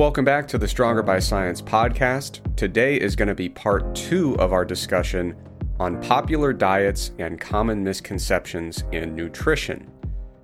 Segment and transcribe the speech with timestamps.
[0.00, 2.56] Welcome back to the Stronger by Science podcast.
[2.56, 5.36] Today is going to be part two of our discussion
[5.78, 9.92] on popular diets and common misconceptions in nutrition.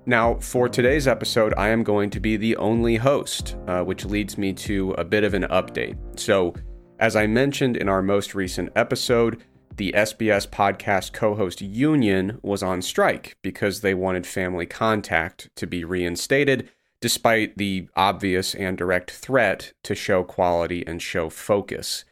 [0.05, 4.37] Now, for today's episode, I am going to be the only host, uh, which leads
[4.37, 5.97] me to a bit of an update.
[6.19, 6.53] So,
[6.99, 9.43] as I mentioned in our most recent episode,
[9.75, 15.65] the SBS podcast co host union was on strike because they wanted family contact to
[15.65, 16.69] be reinstated
[17.01, 22.05] despite the obvious and direct threat to show quality and show focus.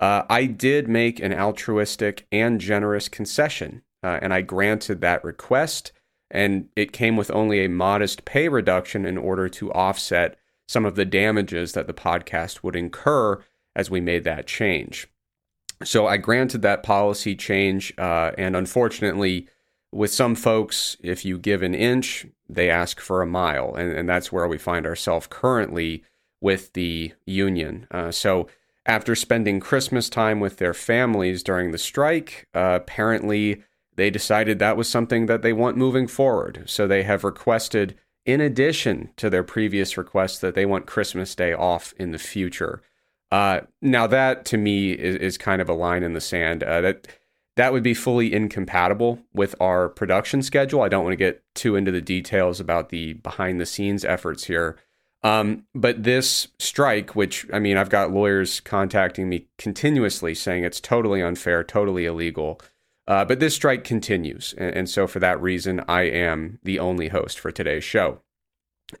[0.00, 5.92] Uh, I did make an altruistic and generous concession, uh, and I granted that request,
[6.30, 10.94] and it came with only a modest pay reduction in order to offset some of
[10.94, 13.42] the damages that the podcast would incur
[13.74, 15.08] as we made that change.
[15.84, 19.48] So I granted that policy change, uh, and unfortunately,
[19.92, 23.74] with some folks, if you give an inch, they ask for a mile.
[23.74, 26.04] And, and that's where we find ourselves currently
[26.40, 27.86] with the union.
[27.90, 28.48] Uh, so,
[28.86, 33.62] after spending Christmas time with their families during the strike, uh, apparently
[33.96, 36.62] they decided that was something that they want moving forward.
[36.66, 41.52] So, they have requested, in addition to their previous request, that they want Christmas Day
[41.52, 42.82] off in the future.
[43.30, 46.62] Uh, now, that to me is, is kind of a line in the sand.
[46.62, 47.08] Uh, that
[47.58, 50.80] that would be fully incompatible with our production schedule.
[50.80, 54.44] I don't want to get too into the details about the behind the scenes efforts
[54.44, 54.78] here.
[55.24, 60.80] Um, but this strike, which I mean, I've got lawyers contacting me continuously saying it's
[60.80, 62.60] totally unfair, totally illegal.
[63.08, 64.54] Uh, but this strike continues.
[64.56, 68.20] And, and so, for that reason, I am the only host for today's show.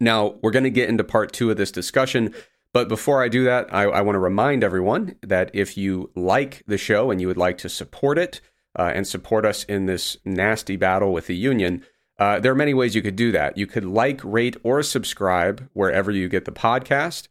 [0.00, 2.34] Now, we're going to get into part two of this discussion.
[2.72, 6.64] But before I do that, I, I want to remind everyone that if you like
[6.66, 8.40] the show and you would like to support it
[8.76, 11.84] uh, and support us in this nasty battle with the union,
[12.18, 13.56] uh, there are many ways you could do that.
[13.56, 17.28] You could like, rate, or subscribe wherever you get the podcast.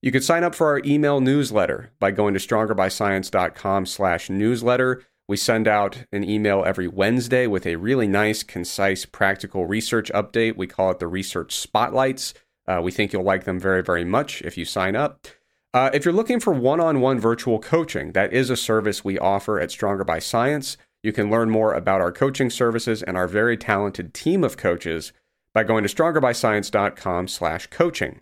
[0.00, 5.02] You could sign up for our email newsletter by going to strongerbyscience.com slash newsletter.
[5.26, 10.56] We send out an email every Wednesday with a really nice, concise, practical research update.
[10.56, 12.32] We call it the Research Spotlights.
[12.66, 15.26] Uh, we think you'll like them very, very much if you sign up.
[15.74, 19.18] Uh, if you're looking for one on one virtual coaching, that is a service we
[19.18, 20.76] offer at Stronger by Science.
[21.02, 25.12] You can learn more about our coaching services and our very talented team of coaches
[25.52, 28.20] by going to strongerbyscience.com slash coaching.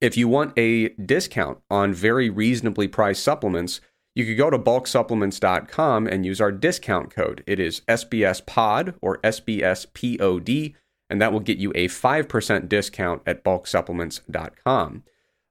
[0.00, 3.80] If you want a discount on very reasonably priced supplements,
[4.14, 7.44] you could go to bulksupplements.com and use our discount code.
[7.46, 10.74] It is SBSPOD or SBSPOD
[11.08, 15.04] and that will get you a 5% discount at bulksupplements.com.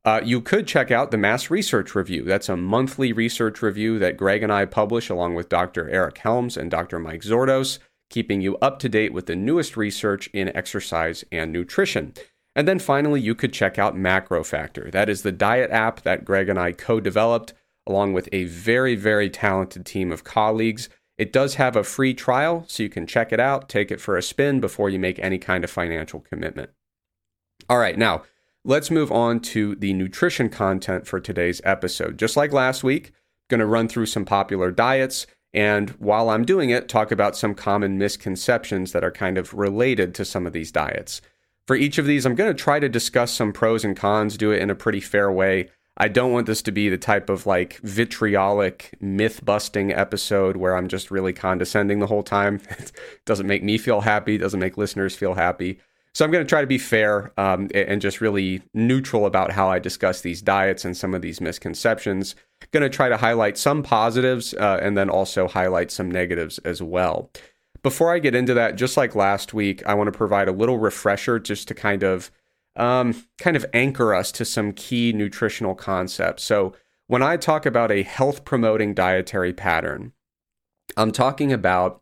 [0.05, 2.23] Uh, you could check out the Mass Research Review.
[2.23, 5.89] That's a monthly research review that Greg and I publish along with Dr.
[5.89, 6.99] Eric Helms and Dr.
[6.99, 7.79] Mike Zourdos,
[8.11, 12.13] keeping you up to date with the newest research in exercise and nutrition.
[12.55, 14.91] And then finally, you could check out MacroFactor.
[14.91, 17.53] That is the diet app that Greg and I co developed
[17.87, 20.87] along with a very, very talented team of colleagues.
[21.17, 24.17] It does have a free trial, so you can check it out, take it for
[24.17, 26.69] a spin before you make any kind of financial commitment.
[27.67, 28.23] All right, now
[28.65, 32.17] let's move on to the nutrition content for today's episode.
[32.17, 33.13] Just like last week,
[33.47, 37.55] going to run through some popular diets and while I'm doing it, talk about some
[37.55, 41.21] common misconceptions that are kind of related to some of these diets.
[41.65, 44.51] For each of these, I'm going to try to discuss some pros and cons, do
[44.51, 45.69] it in a pretty fair way.
[45.97, 50.75] I don't want this to be the type of like vitriolic myth busting episode where
[50.75, 52.59] I'm just really condescending the whole time.
[52.71, 52.91] it
[53.23, 55.79] doesn't make me feel happy, doesn't make listeners feel happy.
[56.15, 59.69] So I'm going to try to be fair um, and just really neutral about how
[59.69, 62.35] I discuss these diets and some of these misconceptions.
[62.71, 66.81] Going to try to highlight some positives uh, and then also highlight some negatives as
[66.81, 67.29] well.
[67.83, 70.79] Before I get into that, just like last week, I want to provide a little
[70.79, 72.31] refresher just to kind of
[72.77, 76.43] um, kind of anchor us to some key nutritional concepts.
[76.43, 76.73] So,
[77.07, 80.13] when I talk about a health promoting dietary pattern,
[80.97, 82.01] I'm talking about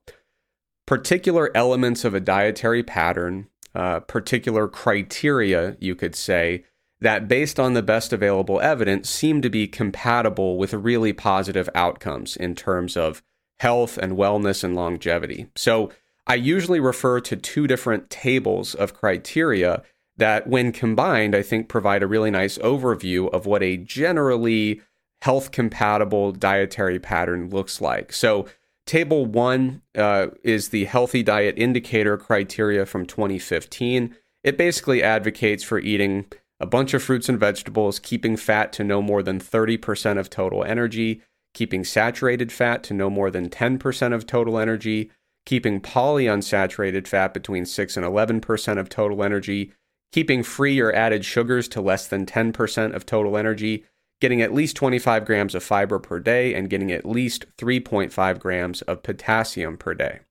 [0.86, 6.64] particular elements of a dietary pattern, uh, particular criteria, you could say,
[7.02, 12.36] that based on the best available evidence seem to be compatible with really positive outcomes
[12.38, 13.22] in terms of
[13.60, 15.48] health and wellness and longevity.
[15.56, 15.92] So,
[16.26, 19.84] I usually refer to two different tables of criteria
[20.16, 24.82] that, when combined, I think provide a really nice overview of what a generally
[25.22, 28.14] health compatible dietary pattern looks like.
[28.14, 28.46] So,
[28.86, 34.16] Table one uh, is the Healthy Diet Indicator criteria from 2015.
[34.44, 36.26] It basically advocates for eating
[36.60, 40.64] a bunch of fruits and vegetables, keeping fat to no more than 30% of total
[40.64, 41.22] energy,
[41.54, 45.12] keeping saturated fat to no more than 10% of total energy,
[45.46, 49.74] keeping polyunsaturated fat between 6 and 11% of total energy,
[50.12, 53.86] keeping free or added sugars to less than 10% of total energy,
[54.24, 58.82] getting at least 25 grams of fiber per day, and getting at least 3.5 grams
[58.84, 60.22] of potassium per day.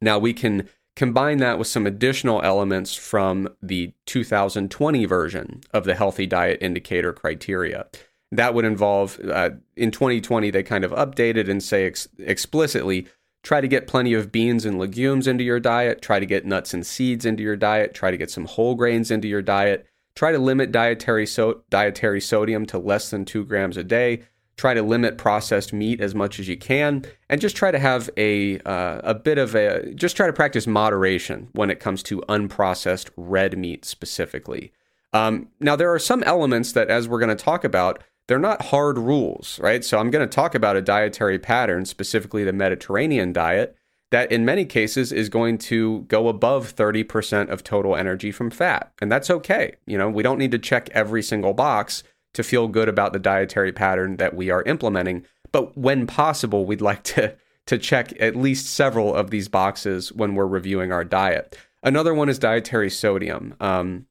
[0.00, 5.96] Now, we can combine that with some additional elements from the 2020 version of the
[5.96, 7.88] Healthy Diet Indicator criteria.
[8.30, 13.08] That would involve, uh, in 2020, they kind of updated and say ex- explicitly
[13.42, 16.72] try to get plenty of beans and legumes into your diet, try to get nuts
[16.72, 19.84] and seeds into your diet, try to get some whole grains into your diet,
[20.14, 24.22] try to limit dietary, so- dietary sodium to less than two grams a day,
[24.56, 28.10] try to limit processed meat as much as you can, and just try to have
[28.16, 32.20] a uh, a bit of a just try to practice moderation when it comes to
[32.28, 34.72] unprocessed red meat specifically.
[35.12, 38.66] Um, now there are some elements that, as we're going to talk about, they're not
[38.66, 39.84] hard rules, right?
[39.84, 43.76] So I'm going to talk about a dietary pattern, specifically the Mediterranean diet,
[44.10, 48.92] that in many cases is going to go above 30% of total energy from fat.
[49.00, 49.76] And that's okay.
[49.86, 52.02] You know, we don't need to check every single box
[52.34, 55.24] to feel good about the dietary pattern that we are implementing.
[55.52, 57.36] But when possible, we'd like to,
[57.66, 61.56] to check at least several of these boxes when we're reviewing our diet.
[61.82, 63.54] Another one is dietary sodium.
[63.60, 64.06] Um,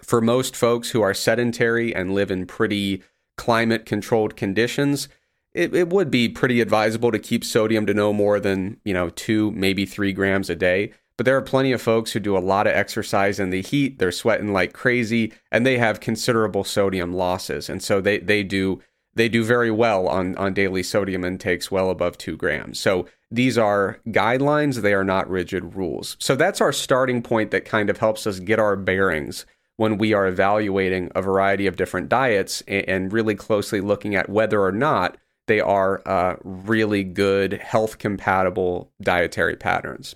[0.00, 3.02] for most folks who are sedentary and live in pretty
[3.36, 5.08] climate controlled conditions,
[5.54, 9.10] it, it would be pretty advisable to keep sodium to no more than, you know,
[9.10, 10.92] two, maybe three grams a day.
[11.16, 13.98] But there are plenty of folks who do a lot of exercise in the heat.
[13.98, 17.68] They're sweating like crazy and they have considerable sodium losses.
[17.68, 18.80] And so they, they do
[19.14, 22.80] they do very well on, on daily sodium intakes well above two grams.
[22.80, 26.16] So these are guidelines, they are not rigid rules.
[26.18, 29.44] So that's our starting point that kind of helps us get our bearings
[29.76, 34.28] when we are evaluating a variety of different diets and, and really closely looking at
[34.28, 40.14] whether or not they are uh, really good, health compatible dietary patterns.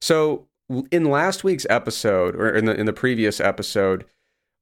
[0.00, 0.46] So
[0.90, 4.04] in last week's episode, or in the in the previous episode,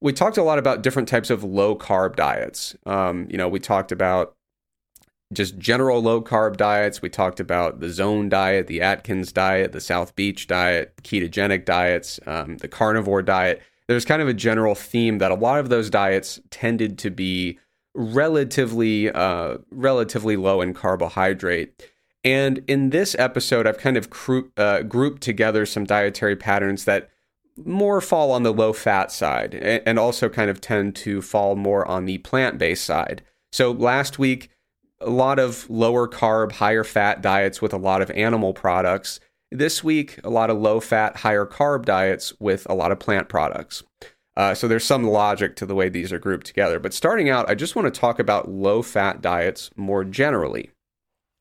[0.00, 2.76] we talked a lot about different types of low carb diets.
[2.86, 4.36] Um, you know, we talked about
[5.32, 7.02] just general low carb diets.
[7.02, 12.20] We talked about the zone diet, the Atkins diet, the South Beach diet, ketogenic diets,
[12.26, 13.62] um, the carnivore diet.
[13.88, 17.58] There's kind of a general theme that a lot of those diets tended to be
[17.96, 21.82] relatively uh, relatively low in carbohydrate.
[22.22, 27.08] And in this episode, I've kind of cru- uh, grouped together some dietary patterns that
[27.64, 31.86] more fall on the low fat side and also kind of tend to fall more
[31.86, 33.22] on the plant based side.
[33.52, 34.50] So last week,
[35.00, 39.20] a lot of lower carb, higher fat diets with a lot of animal products.
[39.50, 43.28] This week, a lot of low fat, higher carb diets with a lot of plant
[43.28, 43.82] products.
[44.36, 46.78] Uh, so there's some logic to the way these are grouped together.
[46.78, 50.70] But starting out, I just want to talk about low fat diets more generally.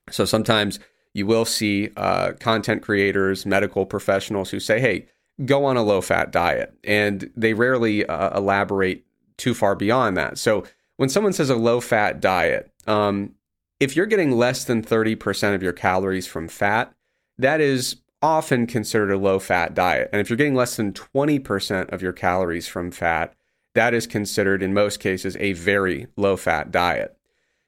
[0.09, 0.79] So sometimes
[1.13, 5.07] you will see uh, content creators, medical professionals who say, hey,
[5.43, 6.73] go on a low fat diet.
[6.83, 9.05] And they rarely uh, elaborate
[9.37, 10.37] too far beyond that.
[10.37, 10.63] So
[10.97, 13.33] when someone says a low fat diet, um,
[13.79, 16.93] if you're getting less than 30% of your calories from fat,
[17.37, 20.09] that is often considered a low fat diet.
[20.11, 23.35] And if you're getting less than 20% of your calories from fat,
[23.75, 27.15] that is considered in most cases a very low fat diet.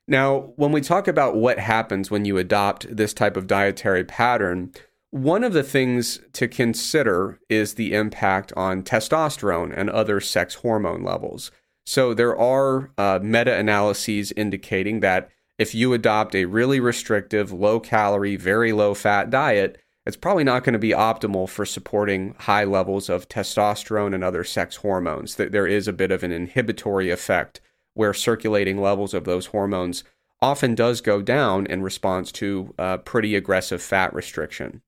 [0.07, 4.71] Now, when we talk about what happens when you adopt this type of dietary pattern,
[5.11, 11.03] one of the things to consider is the impact on testosterone and other sex hormone
[11.03, 11.51] levels.
[11.85, 17.79] So, there are uh, meta analyses indicating that if you adopt a really restrictive, low
[17.79, 22.63] calorie, very low fat diet, it's probably not going to be optimal for supporting high
[22.63, 25.35] levels of testosterone and other sex hormones.
[25.35, 27.59] There is a bit of an inhibitory effect
[27.93, 30.05] where circulating levels of those hormones
[30.41, 34.81] often does go down in response to uh, pretty aggressive fat restriction.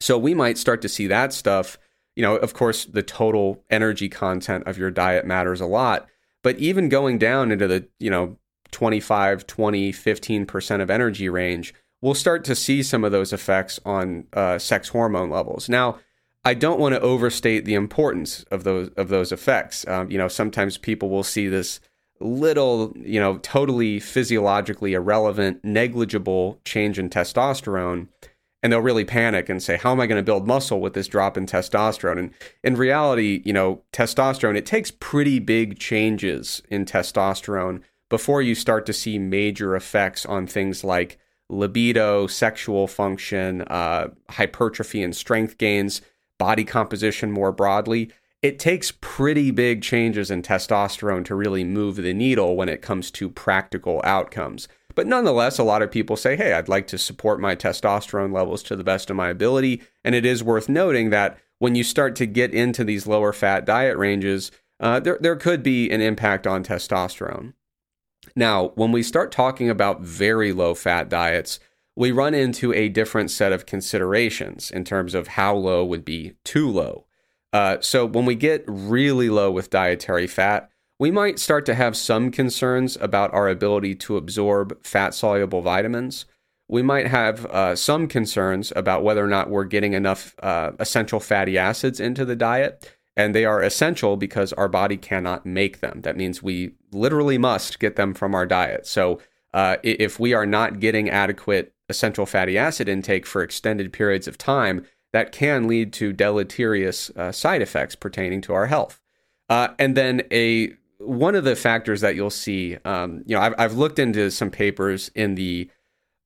[0.00, 1.76] So we might start to see that stuff.
[2.14, 6.06] You know, of course, the total energy content of your diet matters a lot,
[6.44, 8.36] but even going down into the, you know,
[8.70, 11.74] 25, 20, 15% of energy range,
[12.06, 15.68] we'll start to see some of those effects on uh, sex hormone levels.
[15.68, 15.98] Now,
[16.44, 19.84] I don't want to overstate the importance of those of those effects.
[19.88, 21.80] Um, you know, sometimes people will see this
[22.20, 28.06] little, you know, totally physiologically irrelevant, negligible change in testosterone.
[28.62, 31.08] And they'll really panic and say, How am I going to build muscle with this
[31.08, 32.18] drop in testosterone?
[32.20, 32.30] And
[32.62, 38.86] in reality, you know, testosterone, it takes pretty big changes in testosterone before you start
[38.86, 46.00] to see major effects on things like libido, sexual function, uh, hypertrophy and strength gains,
[46.38, 48.10] body composition more broadly
[48.46, 53.10] it takes pretty big changes in testosterone to really move the needle when it comes
[53.10, 54.68] to practical outcomes.
[54.94, 58.62] But nonetheless, a lot of people say, hey, I'd like to support my testosterone levels
[58.64, 59.82] to the best of my ability.
[60.04, 63.64] And it is worth noting that when you start to get into these lower fat
[63.64, 67.54] diet ranges, uh, there, there could be an impact on testosterone.
[68.36, 71.58] Now, when we start talking about very low fat diets,
[71.96, 76.34] we run into a different set of considerations in terms of how low would be
[76.44, 77.06] too low.
[77.54, 81.96] Uh, so, when we get really low with dietary fat, we might start to have
[81.96, 86.26] some concerns about our ability to absorb fat soluble vitamins.
[86.68, 91.20] We might have uh, some concerns about whether or not we're getting enough uh, essential
[91.20, 92.95] fatty acids into the diet.
[93.16, 96.02] And they are essential because our body cannot make them.
[96.02, 98.86] That means we literally must get them from our diet.
[98.86, 99.20] So,
[99.54, 104.36] uh, if we are not getting adequate essential fatty acid intake for extended periods of
[104.36, 109.00] time, that can lead to deleterious uh, side effects pertaining to our health.
[109.48, 113.54] Uh, and then a one of the factors that you'll see, um, you know, I've,
[113.58, 115.70] I've looked into some papers in the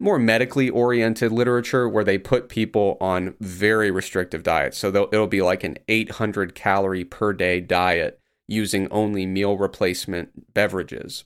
[0.00, 4.78] more medically oriented literature where they put people on very restrictive diets.
[4.78, 11.24] So it'll be like an 800 calorie per day diet using only meal replacement beverages.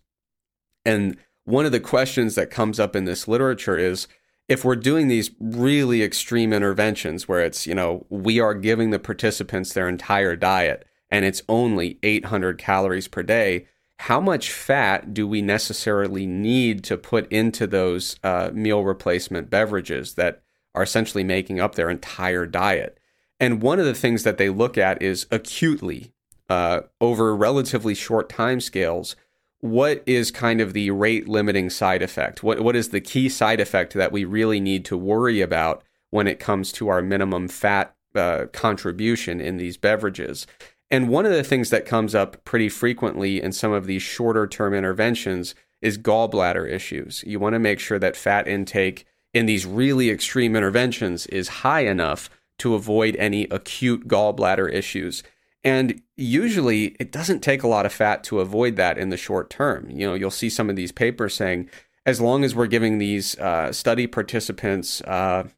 [0.85, 4.09] And one of the questions that comes up in this literature is
[4.49, 8.99] if we're doing these really extreme interventions where it's, you know, we are giving the
[8.99, 13.69] participants their entire diet and it's only 800 calories per day,
[14.04, 20.12] how much fat do we necessarily need to put into those uh, meal replacement beverages
[20.16, 20.42] that
[20.75, 22.99] are essentially making up their entire diet?
[23.40, 26.12] And one of the things that they look at is acutely
[26.50, 29.16] uh, over relatively short time scales.
[29.61, 32.42] What is kind of the rate limiting side effect?
[32.42, 36.26] What what is the key side effect that we really need to worry about when
[36.26, 40.46] it comes to our minimum fat uh, contribution in these beverages?
[40.90, 44.46] And one of the things that comes up pretty frequently in some of these shorter
[44.46, 47.24] term interventions is gallbladder issues.
[47.26, 51.86] You want to make sure that fat intake in these really extreme interventions is high
[51.86, 55.22] enough to avoid any acute gallbladder issues.
[55.64, 59.50] And usually it doesn't take a lot of fat to avoid that in the short
[59.50, 59.90] term.
[59.90, 61.68] You know, you'll see some of these papers saying,
[62.06, 65.48] as long as we're giving these uh, study participants, uh,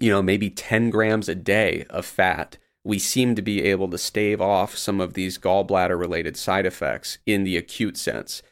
[0.00, 3.98] you know, maybe 10 grams a day of fat, we seem to be able to
[3.98, 8.42] stave off some of these gallbladder related side effects in the acute sense.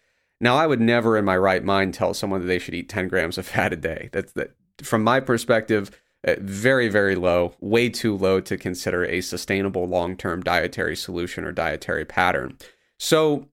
[0.40, 3.08] Now, I would never in my right mind tell someone that they should eat 10
[3.08, 4.08] grams of fat a day.
[4.12, 5.90] That's that from my perspective,
[6.26, 11.44] uh, very, very low, way too low to consider a sustainable long term dietary solution
[11.44, 12.58] or dietary pattern.
[12.98, 13.48] So,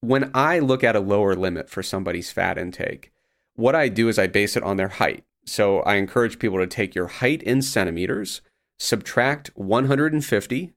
[0.00, 3.12] when I look at a lower limit for somebody's fat intake,
[3.54, 5.24] what I do is I base it on their height.
[5.44, 8.40] So, I encourage people to take your height in centimeters
[8.78, 10.72] subtract 150,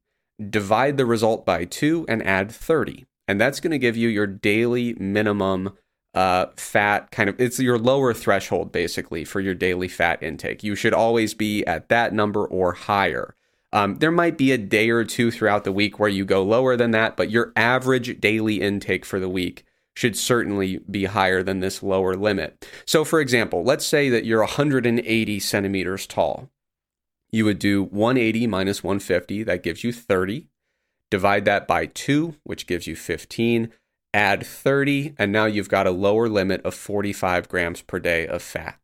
[0.50, 3.06] divide the result by 2, and add 30.
[3.28, 5.78] And that's going to give you your daily minimum
[6.16, 10.64] uh, fat kind of, it's your lower threshold basically for your daily fat intake.
[10.64, 13.36] You should always be at that number or higher.
[13.72, 16.76] Um, there might be a day or two throughout the week where you go lower
[16.76, 19.64] than that, but your average daily intake for the week
[19.96, 22.66] should certainly be higher than this lower limit.
[22.86, 26.50] So, for example, let's say that you're 180 centimeters tall
[27.32, 30.48] you would do 180 minus 150, that gives you 30.
[31.10, 33.72] Divide that by 2, which gives you 15.
[34.14, 38.42] Add 30, and now you've got a lower limit of 45 grams per day of
[38.42, 38.80] fat.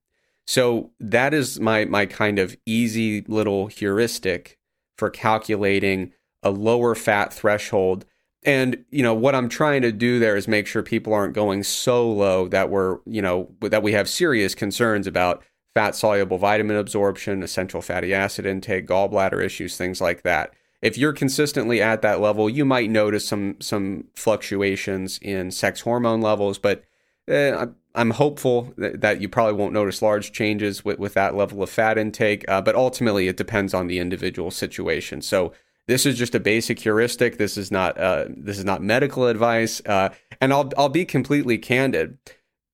[0.47, 4.59] So that is my, my kind of easy little heuristic
[4.97, 8.05] for calculating a lower fat threshold.
[8.43, 11.63] And you know what I'm trying to do there is make sure people aren't going
[11.63, 15.43] so low that we're you know that we have serious concerns about
[15.75, 20.53] fat soluble vitamin absorption, essential fatty acid intake, gallbladder issues, things like that.
[20.81, 26.21] If you're consistently at that level, you might notice some some fluctuations in sex hormone
[26.21, 26.83] levels, but
[27.27, 31.69] eh, I'm hopeful that you probably won't notice large changes with, with that level of
[31.69, 32.43] fat intake.
[32.47, 35.21] Uh, but ultimately, it depends on the individual situation.
[35.21, 35.53] So
[35.87, 37.37] this is just a basic heuristic.
[37.37, 39.81] This is not uh, this is not medical advice.
[39.85, 42.17] Uh, and I'll I'll be completely candid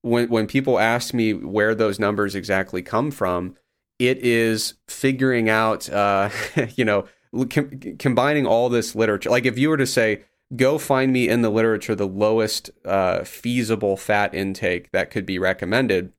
[0.01, 3.55] when when people ask me where those numbers exactly come from,
[3.99, 6.29] it is figuring out, uh,
[6.75, 7.05] you know,
[7.49, 9.29] com- combining all this literature.
[9.29, 10.23] Like if you were to say,
[10.55, 15.39] go find me in the literature the lowest uh, feasible fat intake that could be
[15.39, 16.13] recommended.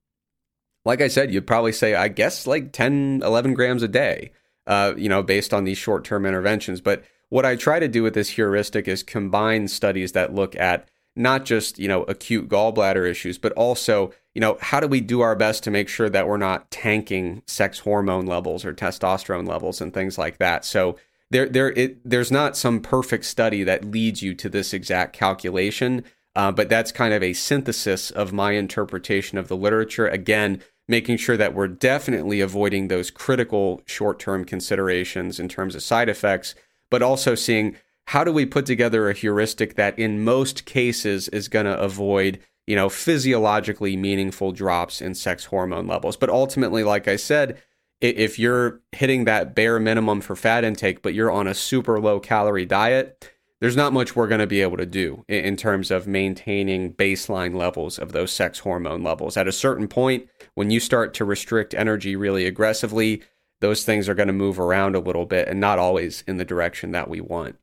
[0.84, 4.32] Like I said, you'd probably say, I guess like 10, 11 grams a day,
[4.66, 6.80] uh, you know, based on these short term interventions.
[6.80, 10.88] But what I try to do with this heuristic is combine studies that look at
[11.14, 15.20] not just, you know, acute gallbladder issues, but also, you know, how do we do
[15.20, 19.80] our best to make sure that we're not tanking sex hormone levels or testosterone levels
[19.80, 20.64] and things like that.
[20.64, 20.96] So
[21.30, 26.04] there there it there's not some perfect study that leads you to this exact calculation.
[26.34, 30.08] Uh, but that's kind of a synthesis of my interpretation of the literature.
[30.08, 35.82] Again, making sure that we're definitely avoiding those critical short term considerations in terms of
[35.82, 36.54] side effects,
[36.90, 41.48] but also seeing how do we put together a heuristic that in most cases is
[41.48, 46.16] going to avoid you know physiologically meaningful drops in sex hormone levels?
[46.16, 47.60] But ultimately like i said
[48.00, 52.18] if you're hitting that bare minimum for fat intake but you're on a super low
[52.18, 53.32] calorie diet
[53.62, 57.54] there's not much we're going to be able to do in terms of maintaining baseline
[57.54, 59.36] levels of those sex hormone levels.
[59.36, 63.22] At a certain point when you start to restrict energy really aggressively
[63.60, 66.44] those things are going to move around a little bit and not always in the
[66.44, 67.56] direction that we want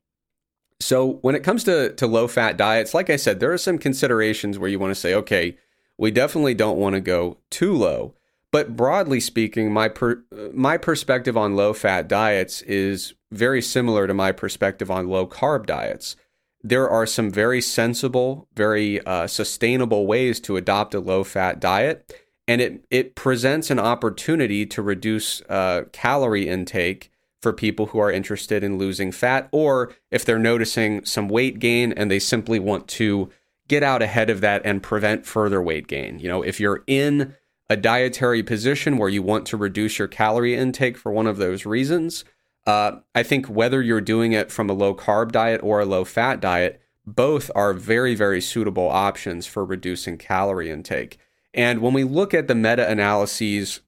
[0.80, 3.78] so when it comes to, to low fat diets, like I said, there are some
[3.78, 5.58] considerations where you want to say, okay,
[5.98, 8.16] we definitely don't want to go too low.
[8.52, 14.14] But broadly speaking, my per, my perspective on low fat diets is very similar to
[14.14, 16.16] my perspective on low carb diets.
[16.64, 22.12] There are some very sensible, very uh, sustainable ways to adopt a low fat diet,
[22.48, 28.12] and it it presents an opportunity to reduce uh, calorie intake for people who are
[28.12, 32.88] interested in losing fat, or if they're noticing some weight gain and they simply want
[32.88, 33.30] to
[33.68, 36.20] get out ahead of that and prevent further weight gain.
[36.20, 37.36] You know, if you're in
[37.70, 41.66] a dietary position where you want to reduce your calorie intake for one of those
[41.66, 42.26] reasons,
[42.66, 46.04] uh, I think whether you're doing it from a low carb diet or a low
[46.04, 51.18] fat diet, both are very, very suitable options for reducing calorie intake.
[51.54, 53.82] And when we look at the meta analyses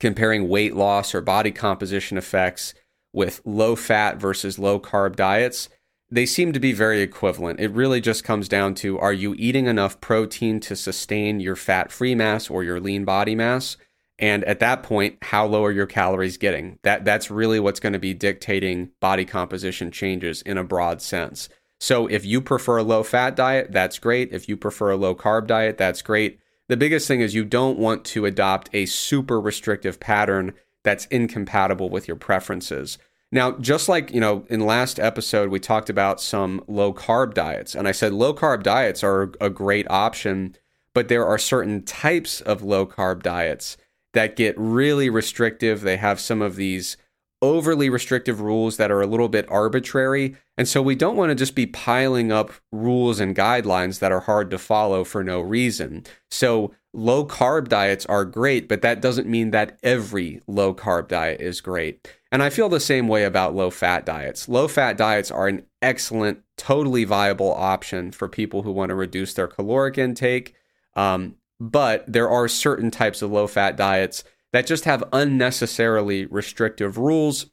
[0.00, 2.74] comparing weight loss or body composition effects
[3.12, 5.68] with low fat versus low carb diets,
[6.10, 7.60] they seem to be very equivalent.
[7.60, 11.92] It really just comes down to are you eating enough protein to sustain your fat
[11.92, 13.76] free mass or your lean body mass?
[14.18, 16.78] And at that point, how low are your calories getting?
[16.82, 21.48] That that's really what's going to be dictating body composition changes in a broad sense.
[21.78, 24.32] So if you prefer a low fat diet, that's great.
[24.32, 26.40] If you prefer a low carb diet, that's great.
[26.68, 30.52] The biggest thing is you don't want to adopt a super restrictive pattern
[30.84, 32.98] that's incompatible with your preferences.
[33.32, 37.74] Now, just like, you know, in last episode we talked about some low carb diets
[37.74, 40.56] and I said low carb diets are a great option,
[40.94, 43.76] but there are certain types of low carb diets
[44.12, 45.82] that get really restrictive.
[45.82, 46.96] They have some of these
[47.40, 50.36] overly restrictive rules that are a little bit arbitrary.
[50.56, 54.20] And so we don't want to just be piling up rules and guidelines that are
[54.20, 56.04] hard to follow for no reason.
[56.30, 61.40] So low carb diets are great, but that doesn't mean that every low carb diet
[61.40, 62.08] is great.
[62.32, 64.48] And I feel the same way about low fat diets.
[64.48, 69.34] Low fat diets are an excellent, totally viable option for people who want to reduce
[69.34, 70.54] their caloric intake.
[70.96, 76.98] Um, but there are certain types of low fat diets that just have unnecessarily restrictive
[76.98, 77.46] rules.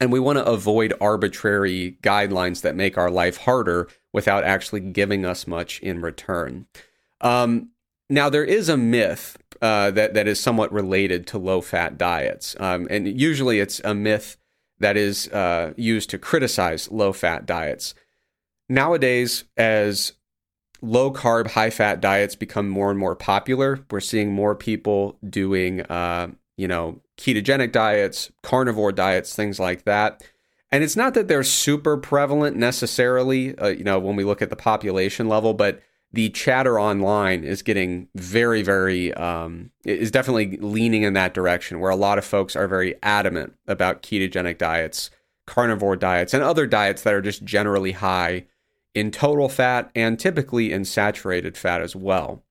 [0.00, 5.24] And we want to avoid arbitrary guidelines that make our life harder without actually giving
[5.24, 6.66] us much in return.
[7.20, 7.70] Um,
[8.10, 12.56] now, there is a myth uh, that, that is somewhat related to low fat diets.
[12.58, 14.36] Um, and usually it's a myth
[14.80, 17.94] that is uh, used to criticize low fat diets.
[18.68, 20.14] Nowadays, as
[20.82, 23.78] low carb, high fat diets become more and more popular.
[23.90, 30.22] We're seeing more people doing, uh, you know, ketogenic diets, carnivore diets, things like that.
[30.72, 34.50] And it's not that they're super prevalent necessarily, uh, you know, when we look at
[34.50, 41.04] the population level, but the chatter online is getting very, very, um, is definitely leaning
[41.04, 45.10] in that direction where a lot of folks are very adamant about ketogenic diets,
[45.46, 48.44] carnivore diets, and other diets that are just generally high
[48.94, 52.42] in total fat and typically in saturated fat as well.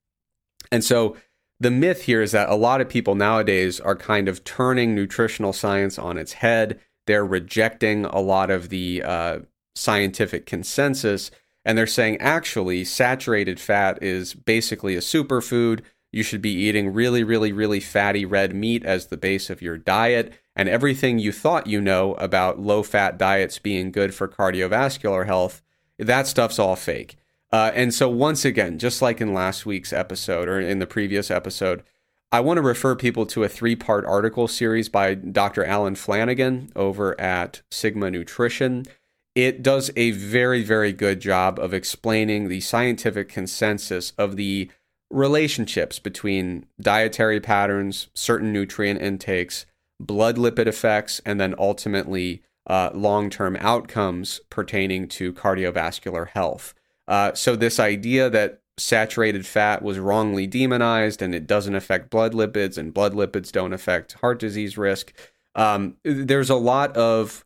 [0.70, 1.16] And so
[1.60, 5.52] the myth here is that a lot of people nowadays are kind of turning nutritional
[5.52, 6.80] science on its head.
[7.06, 9.38] They're rejecting a lot of the uh,
[9.74, 11.30] scientific consensus
[11.64, 15.80] and they're saying actually saturated fat is basically a superfood.
[16.10, 19.78] You should be eating really, really, really fatty red meat as the base of your
[19.78, 20.32] diet.
[20.56, 25.62] And everything you thought you know about low fat diets being good for cardiovascular health
[25.98, 27.16] that stuff's all fake.
[27.52, 31.30] Uh, and so, once again, just like in last week's episode or in the previous
[31.30, 31.82] episode,
[32.30, 35.64] I want to refer people to a three part article series by Dr.
[35.64, 38.86] Alan Flanagan over at Sigma Nutrition.
[39.34, 44.70] It does a very, very good job of explaining the scientific consensus of the
[45.10, 49.66] relationships between dietary patterns, certain nutrient intakes,
[50.00, 56.74] blood lipid effects, and then ultimately uh, long term outcomes pertaining to cardiovascular health.
[57.08, 62.32] Uh, so, this idea that saturated fat was wrongly demonized and it doesn't affect blood
[62.32, 65.12] lipids and blood lipids don't affect heart disease risk.
[65.54, 67.44] Um, there's a lot of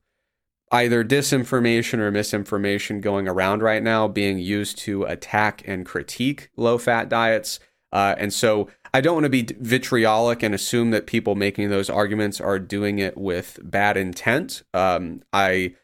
[0.72, 6.78] either disinformation or misinformation going around right now being used to attack and critique low
[6.78, 7.60] fat diets.
[7.92, 11.90] Uh, and so I don't want to be vitriolic and assume that people making those
[11.90, 14.62] arguments are doing it with bad intent.
[14.72, 15.74] Um, I,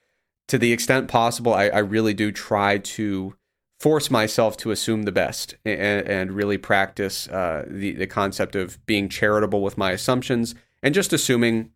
[0.48, 3.36] to the extent possible, I, I, really do try to
[3.78, 8.78] force myself to assume the best and, and really practice uh, the, the concept of
[8.86, 11.68] being charitable with my assumptions and just assuming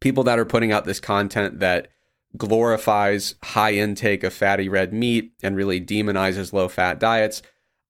[0.00, 1.86] people that are putting out this content that
[2.36, 7.40] glorifies high intake of fatty red meat and really demonizes low fat diets.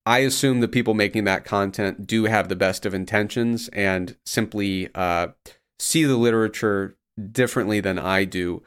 [0.07, 4.89] I assume the people making that content do have the best of intentions and simply
[4.95, 5.29] uh,
[5.81, 6.97] see the literature
[7.33, 8.63] differently than I do.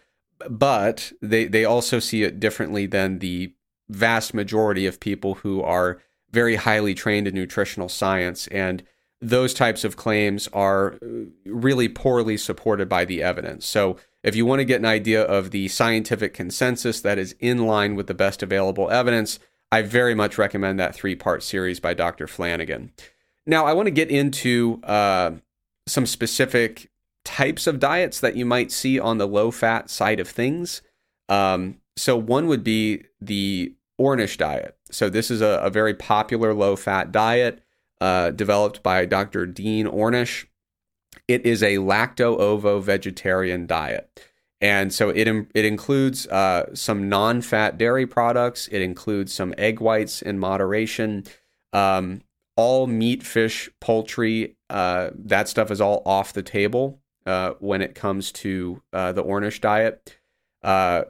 [0.49, 3.53] But they, they also see it differently than the
[3.87, 8.47] vast majority of people who are very highly trained in nutritional science.
[8.47, 8.83] And
[9.21, 10.99] those types of claims are
[11.45, 13.65] really poorly supported by the evidence.
[13.65, 17.65] So if you want to get an idea of the scientific consensus that is in
[17.65, 19.39] line with the best available evidence,
[19.71, 22.27] I very much recommend that three part series by Dr.
[22.27, 22.91] Flanagan.
[23.45, 25.31] Now, I want to get into uh,
[25.87, 26.89] some specific
[27.23, 30.81] types of diets that you might see on the low fat side of things.
[31.27, 34.77] Um, so, one would be the Ornish diet.
[34.91, 37.61] So, this is a, a very popular low fat diet
[38.01, 39.45] uh, developed by Dr.
[39.45, 40.45] Dean Ornish.
[41.27, 44.28] It is a lacto ovo vegetarian diet.
[44.61, 48.67] And so it, it includes uh, some non fat dairy products.
[48.67, 51.23] It includes some egg whites in moderation.
[51.71, 52.21] Um,
[52.57, 57.95] all meat, fish, poultry, uh, that stuff is all off the table uh, when it
[57.95, 60.17] comes to uh, the Ornish diet.
[60.61, 61.03] Uh,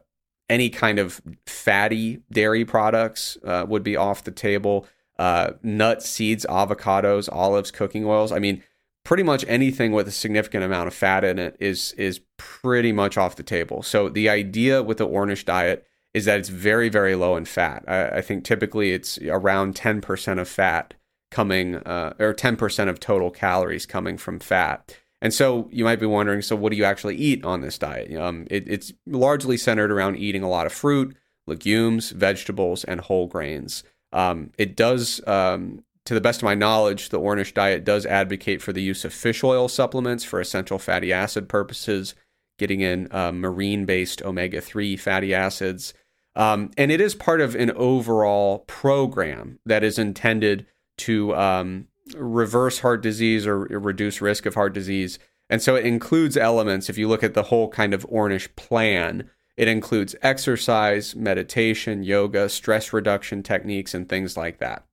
[0.47, 4.88] any kind of fatty dairy products uh, would be off the table.
[5.17, 8.31] nuts, seeds, avocados, olives, cooking oils.
[8.31, 8.63] I mean,
[9.09, 13.17] pretty much anything with a significant amount of fat in it is is pretty much
[13.17, 13.81] off the table.
[13.81, 17.83] So the idea with the Ornish diet is that it's very very low in fat.
[17.87, 20.93] I, I think typically it's around ten percent of fat
[21.31, 24.95] coming uh, or ten percent of total calories coming from fat.
[25.23, 28.15] And so you might be wondering, so what do you actually eat on this diet?
[28.15, 31.17] Um, it, it's largely centered around eating a lot of fruit,
[31.47, 33.83] legumes, vegetables, and whole grains.
[34.13, 38.63] Um, it does um, to the best of my knowledge, the Ornish diet does advocate
[38.63, 42.15] for the use of fish oil supplements for essential fatty acid purposes,
[42.57, 45.93] getting in uh, marine based omega 3 fatty acids.
[46.35, 50.65] Um, and it is part of an overall program that is intended
[50.97, 55.19] to um, reverse heart disease or reduce risk of heart disease.
[55.47, 59.29] And so it includes elements, if you look at the whole kind of Ornish plan,
[59.57, 64.87] it includes exercise, meditation, yoga, stress reduction techniques, and things like that.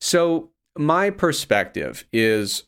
[0.00, 2.64] So my perspective is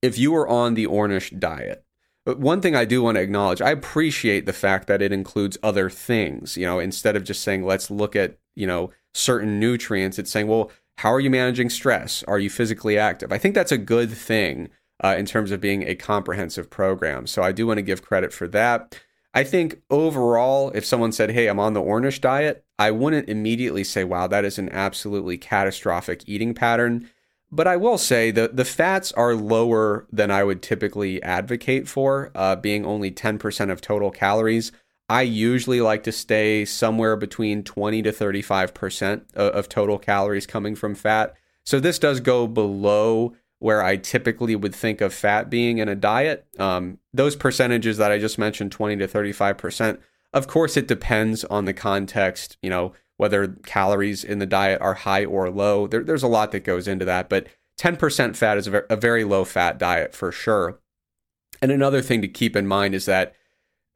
[0.00, 1.84] if you were on the Ornish diet,
[2.24, 5.90] one thing I do want to acknowledge, I appreciate the fact that it includes other
[5.90, 6.56] things.
[6.56, 10.46] You know, instead of just saying, let's look at, you know, certain nutrients, it's saying,
[10.46, 12.22] well, how are you managing stress?
[12.24, 13.32] Are you physically active?
[13.32, 14.68] I think that's a good thing
[15.02, 17.26] uh, in terms of being a comprehensive program.
[17.26, 19.00] So I do want to give credit for that.
[19.34, 23.84] I think overall, if someone said, Hey, I'm on the Ornish diet, I wouldn't immediately
[23.84, 27.08] say, Wow, that is an absolutely catastrophic eating pattern.
[27.50, 32.30] But I will say that the fats are lower than I would typically advocate for,
[32.34, 34.72] uh, being only 10% of total calories.
[35.08, 40.74] I usually like to stay somewhere between 20 to 35% of, of total calories coming
[40.74, 41.34] from fat.
[41.64, 45.94] So this does go below where I typically would think of fat being in a
[45.94, 46.44] diet.
[46.58, 50.00] Um, those percentages that I just mentioned, 20 to 35%,
[50.32, 54.94] of course, it depends on the context, you know, whether calories in the diet are
[54.94, 55.86] high or low.
[55.86, 57.46] There, there's a lot that goes into that, but
[57.78, 60.80] 10% fat is a very, a very low fat diet for sure.
[61.60, 63.32] And another thing to keep in mind is that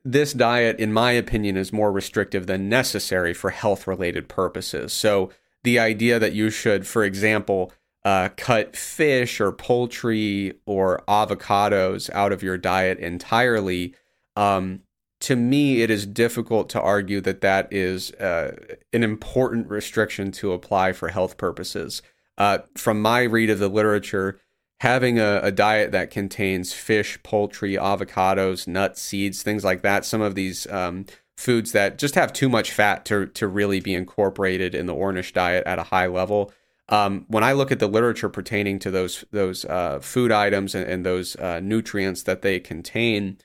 [0.05, 4.93] this diet, in my opinion, is more restrictive than necessary for health related purposes.
[4.93, 5.33] So
[5.65, 7.73] the idea that you should, for example,
[8.07, 13.97] uh, cut fish or poultry or avocados out of your diet entirely,
[14.37, 14.81] um,
[15.21, 18.55] to me, it is difficult to argue that that is uh,
[18.93, 22.01] an important restriction to apply for health purposes.
[22.39, 24.39] Uh, from my read of the literature,
[24.79, 30.21] having a, a, diet that contains fish, poultry, avocados, nuts, seeds, things like that, some
[30.21, 34.77] of these um, foods that just have too much fat to, to really be incorporated
[34.77, 36.53] in the Ornish diet at a high level,
[36.89, 40.89] um, when I look at the literature pertaining to those those uh, food items and,
[40.89, 43.39] and those uh, nutrients that they contain,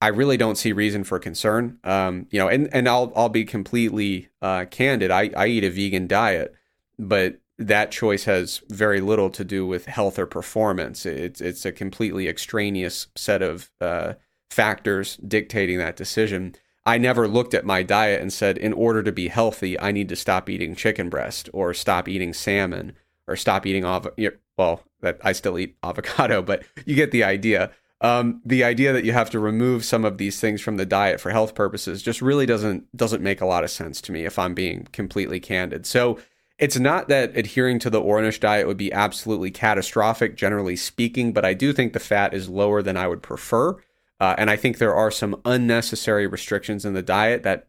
[0.00, 1.78] I really don't see reason for concern.
[1.84, 5.10] Um, you know, and and I'll I'll be completely uh, candid.
[5.10, 6.54] I, I eat a vegan diet,
[6.98, 11.06] but that choice has very little to do with health or performance.
[11.06, 14.14] It's it's a completely extraneous set of uh,
[14.50, 16.54] factors dictating that decision.
[16.86, 20.08] I never looked at my diet and said, in order to be healthy, I need
[20.10, 22.94] to stop eating chicken breast or stop eating salmon
[23.26, 24.36] or stop eating avocado.
[24.56, 27.70] Well, that I still eat avocado, but you get the idea.
[28.00, 31.20] Um, the idea that you have to remove some of these things from the diet
[31.20, 34.38] for health purposes just really doesn't doesn't make a lot of sense to me if
[34.38, 35.86] I'm being completely candid.
[35.86, 36.18] So
[36.58, 41.44] it's not that adhering to the Ornish diet would be absolutely catastrophic, generally speaking, but
[41.44, 43.76] I do think the fat is lower than I would prefer.
[44.24, 47.68] Uh, and I think there are some unnecessary restrictions in the diet that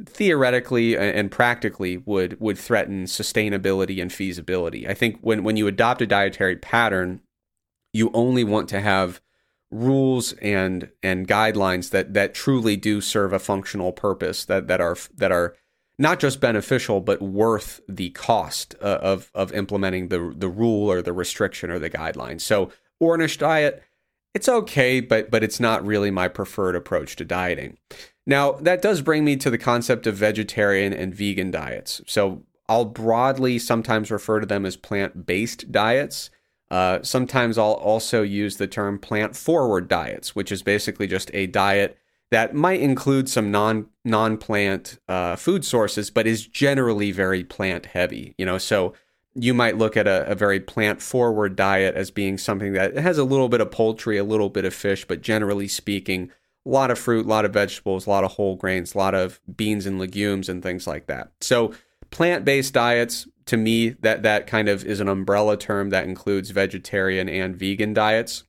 [0.00, 4.86] theoretically and practically would would threaten sustainability and feasibility.
[4.86, 7.22] I think when when you adopt a dietary pattern,
[7.92, 9.20] you only want to have
[9.72, 14.96] rules and and guidelines that that truly do serve a functional purpose that that are
[15.16, 15.56] that are
[15.98, 21.02] not just beneficial but worth the cost uh, of of implementing the the rule or
[21.02, 22.40] the restriction or the guideline.
[22.40, 22.70] So
[23.02, 23.82] Ornish diet
[24.34, 27.78] it's okay, but but it's not really my preferred approach to dieting.
[28.26, 32.00] Now, that does bring me to the concept of vegetarian and vegan diets.
[32.06, 36.30] So, I'll broadly sometimes refer to them as plant-based diets.
[36.70, 41.98] Uh, sometimes I'll also use the term plant-forward diets, which is basically just a diet
[42.30, 48.34] that might include some non non-plant uh, food sources, but is generally very plant heavy.
[48.38, 48.94] You know, so
[49.34, 53.18] you might look at a, a very plant forward diet as being something that has
[53.18, 56.30] a little bit of poultry, a little bit of fish, but generally speaking,
[56.66, 59.14] a lot of fruit, a lot of vegetables, a lot of whole grains, a lot
[59.14, 61.32] of beans and legumes and things like that.
[61.40, 61.72] So
[62.10, 67.28] plant-based diets to me that that kind of is an umbrella term that includes vegetarian
[67.28, 68.44] and vegan diets.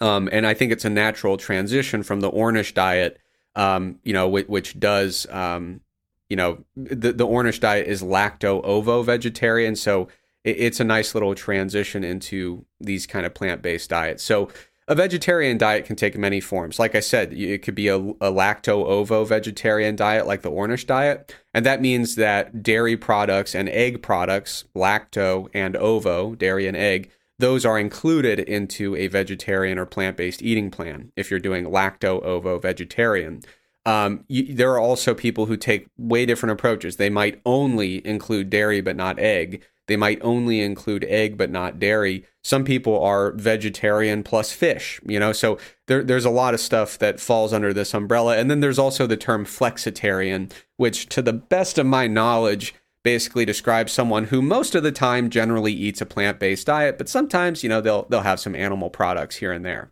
[0.00, 3.18] Um, and I think it's a natural transition from the Ornish diet,
[3.54, 5.82] um, you know, which, which does um,
[6.30, 9.76] you know, the, the Ornish diet is lacto ovo vegetarian.
[9.76, 10.08] So
[10.44, 14.22] it, it's a nice little transition into these kind of plant based diets.
[14.22, 14.48] So
[14.88, 16.78] a vegetarian diet can take many forms.
[16.78, 20.86] Like I said, it could be a, a lacto ovo vegetarian diet like the Ornish
[20.86, 21.34] diet.
[21.52, 27.10] And that means that dairy products and egg products, lacto and ovo, dairy and egg,
[27.38, 32.22] those are included into a vegetarian or plant based eating plan if you're doing lacto
[32.22, 33.42] ovo vegetarian.
[33.90, 36.96] Um, you, there are also people who take way different approaches.
[36.96, 39.62] They might only include dairy but not egg.
[39.88, 42.24] They might only include egg but not dairy.
[42.44, 46.98] Some people are vegetarian plus fish, you know, so there, there's a lot of stuff
[46.98, 48.36] that falls under this umbrella.
[48.36, 53.44] And then there's also the term flexitarian, which, to the best of my knowledge, basically
[53.44, 57.68] describes someone who most of the time generally eats a plant-based diet, but sometimes, you
[57.68, 59.90] know, they'll they'll have some animal products here and there,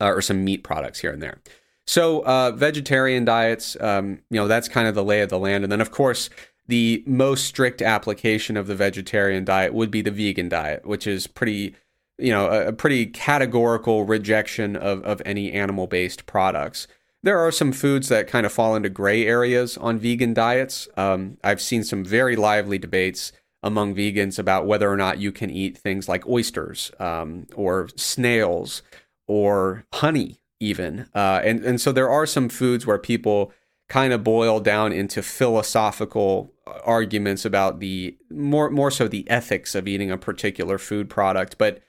[0.00, 1.40] uh, or some meat products here and there.
[1.88, 5.64] So uh, vegetarian diets, um, you know, that's kind of the lay of the land.
[5.64, 6.28] And then, of course,
[6.66, 11.26] the most strict application of the vegetarian diet would be the vegan diet, which is
[11.26, 11.74] pretty,
[12.18, 16.88] you know, a, a pretty categorical rejection of, of any animal based products.
[17.22, 20.88] There are some foods that kind of fall into gray areas on vegan diets.
[20.98, 25.48] Um, I've seen some very lively debates among vegans about whether or not you can
[25.48, 28.82] eat things like oysters um, or snails
[29.26, 31.08] or honey even.
[31.14, 33.52] Uh, and and so there are some foods where people
[33.88, 39.74] kind of boil down into philosophical uh, arguments about the more more so the ethics
[39.74, 41.80] of eating a particular food product, but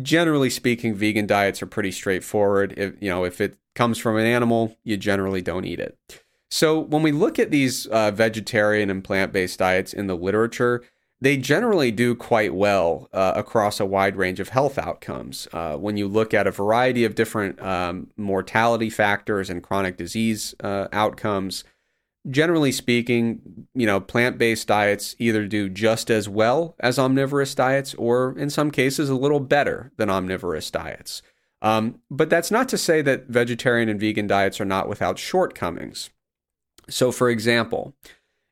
[0.00, 2.74] generally speaking vegan diets are pretty straightforward.
[2.76, 5.98] If you know if it comes from an animal, you generally don't eat it.
[6.50, 10.82] So when we look at these uh, vegetarian and plant-based diets in the literature,
[11.22, 15.46] they generally do quite well uh, across a wide range of health outcomes.
[15.52, 20.52] Uh, when you look at a variety of different um, mortality factors and chronic disease
[20.64, 21.62] uh, outcomes,
[22.28, 28.36] generally speaking, you know, plant-based diets either do just as well as omnivorous diets, or
[28.36, 31.22] in some cases, a little better than omnivorous diets.
[31.62, 36.10] Um, but that's not to say that vegetarian and vegan diets are not without shortcomings.
[36.90, 37.94] So, for example,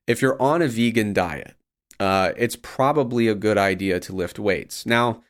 [0.07, 1.57] if you're on a vegan diet,
[2.01, 4.87] uh, it's probably a good idea to lift weights.
[4.87, 5.23] Now,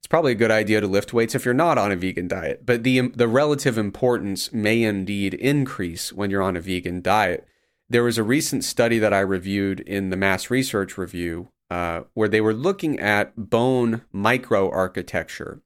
[0.00, 2.66] it's probably a good idea to lift weights if you're not on a vegan diet,
[2.66, 7.46] but the the relative importance may indeed increase when you're on a vegan diet.
[7.88, 12.28] There was a recent study that I reviewed in the Mass Research Review uh, where
[12.28, 15.60] they were looking at bone microarchitecture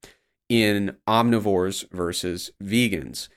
[0.48, 3.28] in omnivores versus vegans.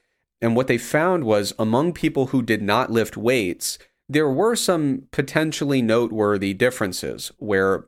[0.42, 5.04] And what they found was among people who did not lift weights, there were some
[5.12, 7.86] potentially noteworthy differences where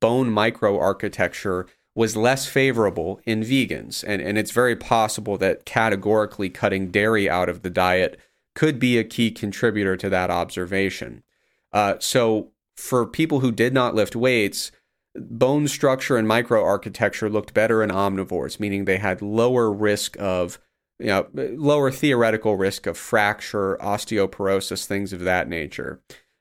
[0.00, 4.02] bone microarchitecture was less favorable in vegans.
[4.06, 8.18] And, and it's very possible that categorically cutting dairy out of the diet
[8.54, 11.22] could be a key contributor to that observation.
[11.72, 14.70] Uh, so, for people who did not lift weights,
[15.16, 20.60] bone structure and microarchitecture looked better in omnivores, meaning they had lower risk of
[20.98, 26.00] you know, lower theoretical risk of fracture, osteoporosis, things of that nature.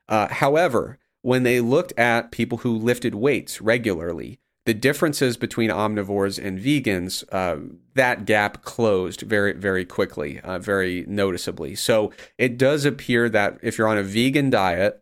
[0.09, 6.43] Uh, however, when they looked at people who lifted weights regularly, the differences between omnivores
[6.43, 11.73] and vegans, uh, that gap closed very, very quickly, uh, very noticeably.
[11.73, 15.01] So it does appear that if you're on a vegan diet,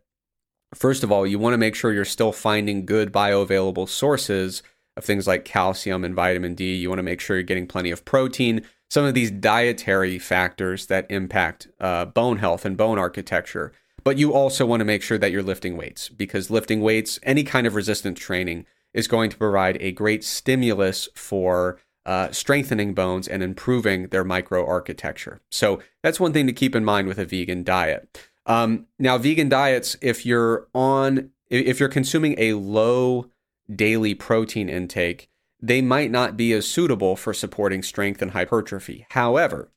[0.74, 4.62] first of all, you want to make sure you're still finding good bioavailable sources
[4.96, 6.76] of things like calcium and vitamin D.
[6.76, 8.64] You want to make sure you're getting plenty of protein.
[8.88, 13.72] Some of these dietary factors that impact uh, bone health and bone architecture.
[14.04, 17.42] But you also want to make sure that you're lifting weights because lifting weights, any
[17.42, 23.26] kind of resistance training, is going to provide a great stimulus for uh, strengthening bones
[23.26, 25.40] and improving their microarchitecture.
[25.50, 28.28] So that's one thing to keep in mind with a vegan diet.
[28.46, 33.26] Um, now, vegan diets, if you're on, if you're consuming a low
[33.74, 35.28] daily protein intake,
[35.60, 39.06] they might not be as suitable for supporting strength and hypertrophy.
[39.10, 39.72] However,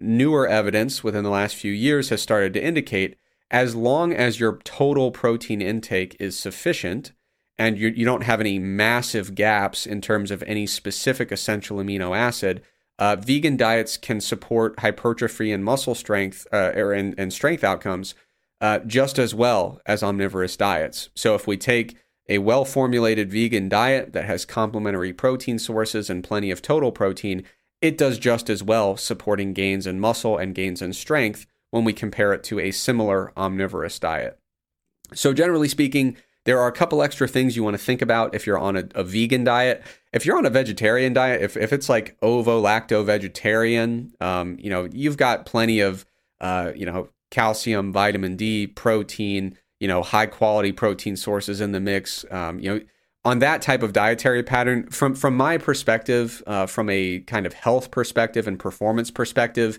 [0.00, 3.16] newer evidence within the last few years has started to indicate
[3.50, 7.12] as long as your total protein intake is sufficient
[7.58, 12.16] and you, you don't have any massive gaps in terms of any specific essential amino
[12.16, 12.62] acid,
[12.98, 18.14] uh, vegan diets can support hypertrophy and muscle strength uh, or and, and strength outcomes
[18.60, 21.10] uh, just as well as omnivorous diets.
[21.14, 21.96] So if we take
[22.28, 27.44] a well formulated vegan diet that has complementary protein sources and plenty of total protein,
[27.80, 31.92] it does just as well supporting gains in muscle and gains in strength when we
[31.92, 34.38] compare it to a similar omnivorous diet.
[35.14, 38.46] So, generally speaking, there are a couple extra things you want to think about if
[38.46, 39.82] you're on a, a vegan diet.
[40.12, 44.70] If you're on a vegetarian diet, if, if it's like ovo lacto vegetarian, um, you
[44.70, 46.06] know, you've got plenty of,
[46.40, 51.80] uh, you know, calcium, vitamin D, protein, you know, high quality protein sources in the
[51.80, 52.24] mix.
[52.30, 52.80] Um, you know,
[53.24, 57.52] on that type of dietary pattern, from from my perspective, uh, from a kind of
[57.52, 59.78] health perspective and performance perspective,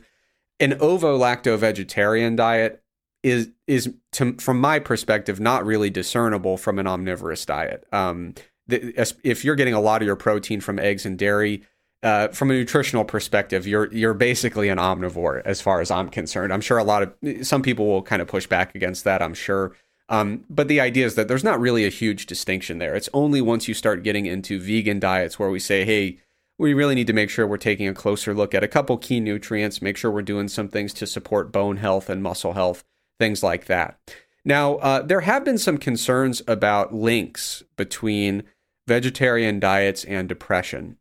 [0.60, 2.84] an ovo lacto vegetarian diet
[3.24, 7.86] is is to, from my perspective not really discernible from an omnivorous diet.
[7.92, 8.36] Um,
[8.68, 11.64] the, if you're getting a lot of your protein from eggs and dairy,
[12.04, 16.54] uh, from a nutritional perspective, you're you're basically an omnivore as far as I'm concerned.
[16.54, 17.14] I'm sure a lot of
[17.46, 19.22] some people will kind of push back against that.
[19.22, 19.76] I'm sure,
[20.10, 22.96] um, but the idea is that there's not really a huge distinction there.
[22.96, 26.18] It's only once you start getting into vegan diets where we say, hey,
[26.58, 29.20] we really need to make sure we're taking a closer look at a couple key
[29.20, 32.84] nutrients, make sure we're doing some things to support bone health and muscle health,
[33.18, 33.98] things like that.
[34.44, 38.44] Now, uh, there have been some concerns about links between
[38.88, 40.98] vegetarian diets and depression.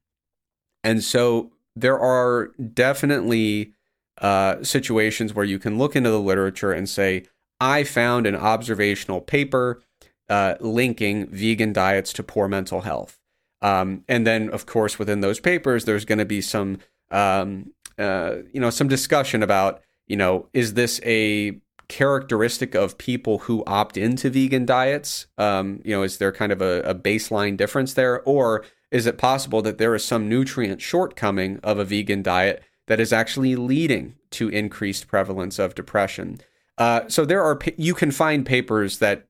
[0.84, 3.72] And so there are definitely
[4.20, 7.24] uh, situations where you can look into the literature and say,
[7.60, 9.82] I found an observational paper
[10.28, 13.18] uh, linking vegan diets to poor mental health.
[13.60, 16.78] Um, and then, of course, within those papers, there's going to be some,
[17.10, 23.38] um, uh, you know, some discussion about, you know, is this a characteristic of people
[23.38, 25.26] who opt into vegan diets?
[25.38, 29.18] Um, you know, is there kind of a, a baseline difference there, or is it
[29.18, 34.14] possible that there is some nutrient shortcoming of a vegan diet that is actually leading
[34.30, 36.40] to increased prevalence of depression?
[36.78, 39.26] Uh, so there are you can find papers that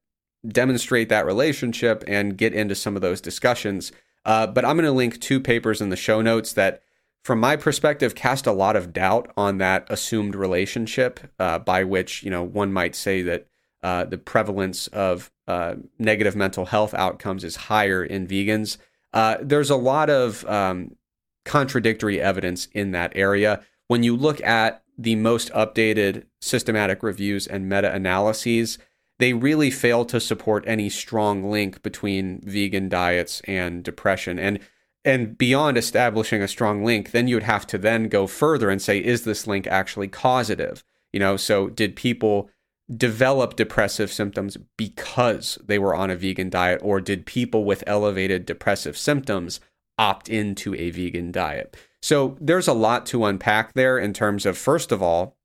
[0.46, 3.90] demonstrate that relationship and get into some of those discussions.
[4.24, 6.82] Uh, but I'm going to link two papers in the show notes that,
[7.24, 12.22] from my perspective, cast a lot of doubt on that assumed relationship, uh, by which
[12.22, 13.46] you know one might say that
[13.82, 18.76] uh, the prevalence of uh, negative mental health outcomes is higher in vegans.
[19.12, 20.94] Uh, there's a lot of um,
[21.44, 23.62] contradictory evidence in that area.
[23.87, 28.78] When you look at the most updated systematic reviews and meta analyses,
[29.18, 34.38] they really fail to support any strong link between vegan diets and depression.
[34.38, 34.58] And
[35.04, 38.82] and beyond establishing a strong link, then you would have to then go further and
[38.82, 40.84] say, is this link actually causative?
[41.12, 42.50] You know, so did people
[42.94, 48.44] develop depressive symptoms because they were on a vegan diet, or did people with elevated
[48.44, 49.61] depressive symptoms
[49.98, 51.76] opt into a vegan diet?
[52.02, 55.37] So there's a lot to unpack there in terms of, first of all,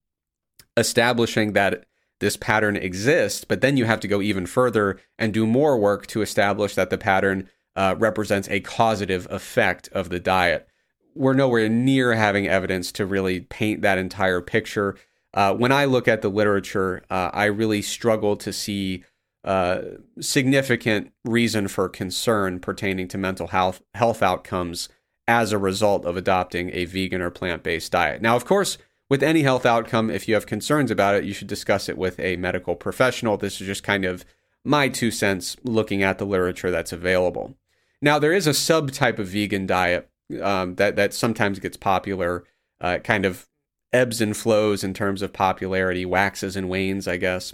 [0.77, 1.85] establishing that
[2.19, 6.07] this pattern exists, but then you have to go even further and do more work
[6.07, 10.67] to establish that the pattern uh, represents a causative effect of the diet.
[11.15, 14.95] We're nowhere near having evidence to really paint that entire picture.
[15.33, 19.03] Uh, when I look at the literature, uh, I really struggle to see
[19.43, 19.81] uh,
[20.19, 24.87] significant reason for concern pertaining to mental health health outcomes
[25.27, 28.21] as a result of adopting a vegan or plant based diet.
[28.21, 28.77] Now, of course,
[29.09, 32.19] with any health outcome, if you have concerns about it, you should discuss it with
[32.19, 33.37] a medical professional.
[33.37, 34.25] This is just kind of
[34.65, 37.55] my two cents looking at the literature that's available.
[38.01, 40.09] Now, there is a subtype of vegan diet
[40.41, 42.43] um, that that sometimes gets popular,
[42.81, 43.47] uh, kind of
[43.91, 47.53] ebbs and flows in terms of popularity, waxes and wanes, I guess.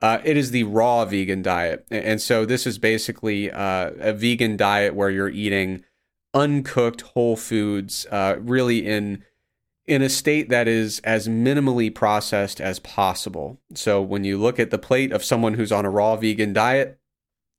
[0.00, 1.84] Uh, it is the raw vegan diet.
[1.90, 5.84] And so this is basically uh, a vegan diet where you're eating
[6.34, 9.24] uncooked whole foods, uh, really in
[9.86, 13.58] in a state that is as minimally processed as possible.
[13.74, 17.00] So when you look at the plate of someone who's on a raw vegan diet,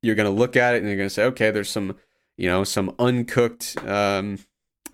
[0.00, 1.96] you're going to look at it and you're going to say, okay, there's some,
[2.36, 4.38] you know, some uncooked um,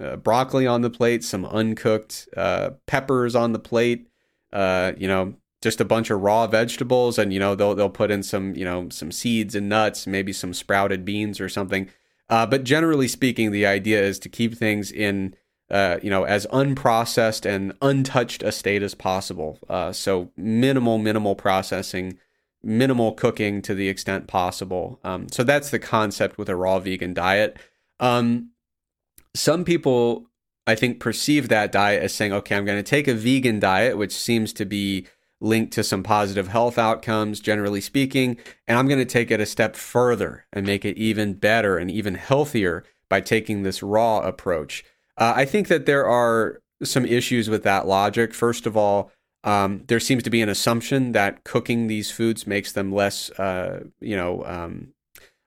[0.01, 4.09] uh, broccoli on the plate, some uncooked uh, peppers on the plate,
[4.55, 8.11] uh, you know, just a bunch of raw vegetables, and you know they'll they'll put
[8.11, 11.91] in some you know some seeds and nuts, maybe some sprouted beans or something.
[12.29, 15.35] Uh, but generally speaking, the idea is to keep things in
[15.71, 19.59] uh, you know as unprocessed and untouched a state as possible.
[19.69, 22.19] Uh, so minimal minimal processing,
[22.63, 25.01] minimal cooking to the extent possible.
[25.05, 27.57] Um, so that's the concept with a raw vegan diet.
[28.01, 28.51] Um,
[29.35, 30.31] some people,
[30.67, 33.99] I think, perceive that diet as saying, okay, I'm going to take a vegan diet,
[33.99, 35.07] which seems to be
[35.41, 39.47] linked to some positive health outcomes, generally speaking, and I'm going to take it a
[39.47, 44.85] step further and make it even better and even healthier by taking this raw approach.
[45.19, 48.35] Uh, I think that there are some issues with that logic.
[48.35, 49.11] First of all,
[49.45, 53.85] um, there seems to be an assumption that cooking these foods makes them less, uh,
[54.01, 54.93] you know, um,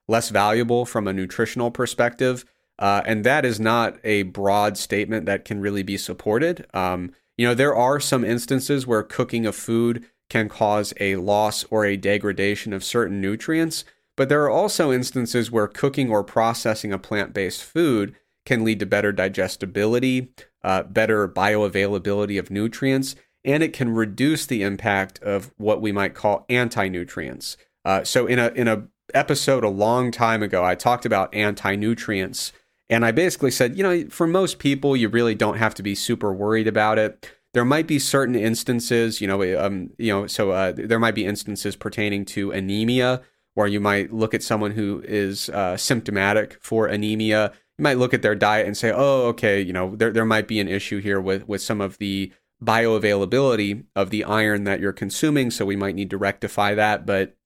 [0.08, 2.44] less valuable from a nutritional perspective.
[2.78, 6.66] Uh, and that is not a broad statement that can really be supported.
[6.72, 11.64] Um, you know, there are some instances where cooking of food can cause a loss
[11.70, 13.82] or a degradation of certain nutrients,
[14.14, 18.14] but there are also instances where cooking or processing a plant based food
[18.44, 24.62] can lead to better digestibility, uh, better bioavailability of nutrients, and it can reduce the
[24.62, 27.56] impact of what we might call anti nutrients.
[27.86, 31.74] Uh, so, in a in a episode a long time ago, I talked about anti
[31.74, 32.52] nutrients
[32.90, 35.94] and I basically said, you know, for most people, you really don't have to be
[35.94, 37.30] super worried about it.
[37.54, 41.24] There might be certain instances, you know, um, you know, so uh, there might be
[41.24, 43.22] instances pertaining to anemia
[43.54, 47.52] where you might look at someone who is uh, symptomatic for anemia.
[47.78, 50.48] You might look at their diet and say, oh, okay, you know, there there might
[50.48, 52.32] be an issue here with with some of the
[52.62, 57.06] bioavailability of the iron that you're consuming, so we might need to rectify that.
[57.06, 57.36] But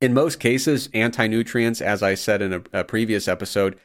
[0.00, 3.78] in most cases, anti nutrients, as I said in a, a previous episode,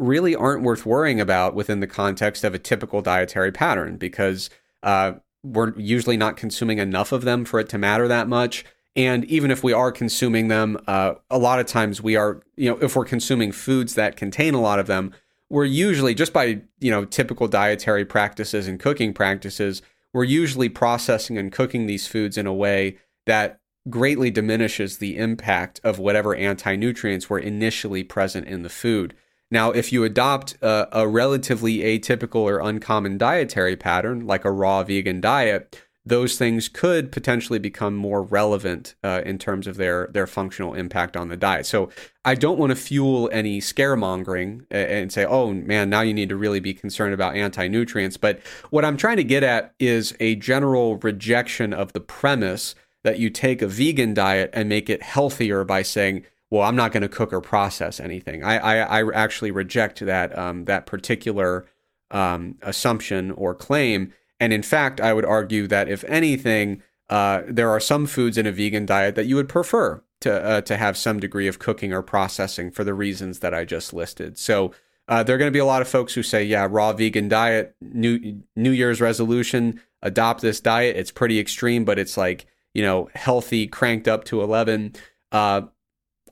[0.00, 4.50] really aren't worth worrying about within the context of a typical dietary pattern because
[4.82, 8.64] uh, we're usually not consuming enough of them for it to matter that much.
[8.96, 12.70] And even if we are consuming them, uh, a lot of times we are, you
[12.70, 15.12] know, if we're consuming foods that contain a lot of them,
[15.48, 19.82] we're usually just by, you know, typical dietary practices and cooking practices,
[20.12, 22.96] we're usually processing and cooking these foods in a way
[23.26, 29.14] that greatly diminishes the impact of whatever anti nutrients were initially present in the food.
[29.50, 34.84] Now, if you adopt a, a, relatively atypical or uncommon dietary pattern, like a raw
[34.84, 35.76] vegan diet,
[36.06, 41.16] those things could potentially become more relevant uh, in terms of their their functional impact
[41.16, 41.66] on the diet.
[41.66, 41.90] So
[42.24, 46.36] I don't want to fuel any scaremongering and say, "Oh man, now you need to
[46.36, 48.40] really be concerned about anti nutrients." But
[48.70, 52.74] what I'm trying to get at is a general rejection of the premise
[53.04, 56.92] that you take a vegan diet and make it healthier by saying well, I'm not
[56.92, 58.42] going to cook or process anything.
[58.42, 61.66] I, I, I actually reject that um, that particular
[62.10, 64.12] um, assumption or claim.
[64.40, 68.46] And in fact, I would argue that if anything, uh, there are some foods in
[68.46, 71.92] a vegan diet that you would prefer to uh, to have some degree of cooking
[71.92, 74.38] or processing for the reasons that I just listed.
[74.38, 74.72] So
[75.08, 77.28] uh, there are going to be a lot of folks who say, "Yeah, raw vegan
[77.28, 80.96] diet, new New Year's resolution, adopt this diet.
[80.96, 84.94] It's pretty extreme, but it's like you know healthy, cranked up to 11."
[85.32, 85.62] Uh,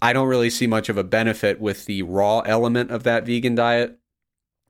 [0.00, 3.54] I don't really see much of a benefit with the raw element of that vegan
[3.54, 3.98] diet.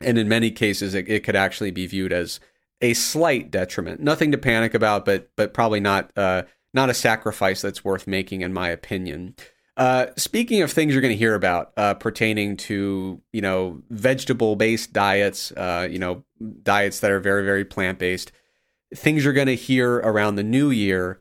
[0.01, 2.41] And in many cases, it, it could actually be viewed as
[2.81, 4.01] a slight detriment.
[4.01, 8.43] Nothing to panic about, but but probably not uh, not a sacrifice that's worth making,
[8.43, 9.35] in my opinion.
[9.77, 14.57] Uh, speaking of things you're going to hear about uh, pertaining to you know vegetable
[14.57, 16.25] based diets, uh, you know
[16.63, 18.33] diets that are very very plant based,
[18.95, 21.21] things you're going to hear around the new year.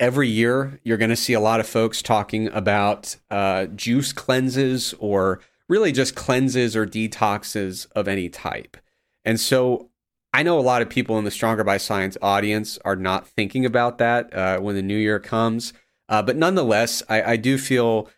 [0.00, 4.94] Every year you're going to see a lot of folks talking about uh, juice cleanses
[4.98, 8.76] or really just cleanses or detoxes of any type.
[9.24, 9.90] And so
[10.32, 13.66] I know a lot of people in the Stronger by Science audience are not thinking
[13.66, 15.72] about that uh, when the new year comes.
[16.08, 18.08] Uh, but nonetheless, I, I do feel,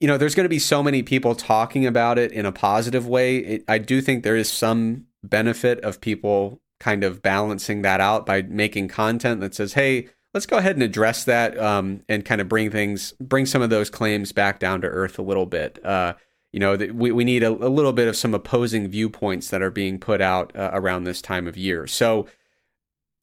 [0.00, 3.06] you know, there's going to be so many people talking about it in a positive
[3.06, 3.38] way.
[3.38, 8.24] It, I do think there is some benefit of people kind of balancing that out
[8.24, 12.40] by making content that says, hey, let's go ahead and address that um, and kind
[12.40, 15.84] of bring things, bring some of those claims back down to earth a little bit.
[15.84, 16.14] Uh,
[16.52, 19.70] you know, we, we need a, a, little bit of some opposing viewpoints that are
[19.70, 21.86] being put out uh, around this time of year.
[21.86, 22.26] So,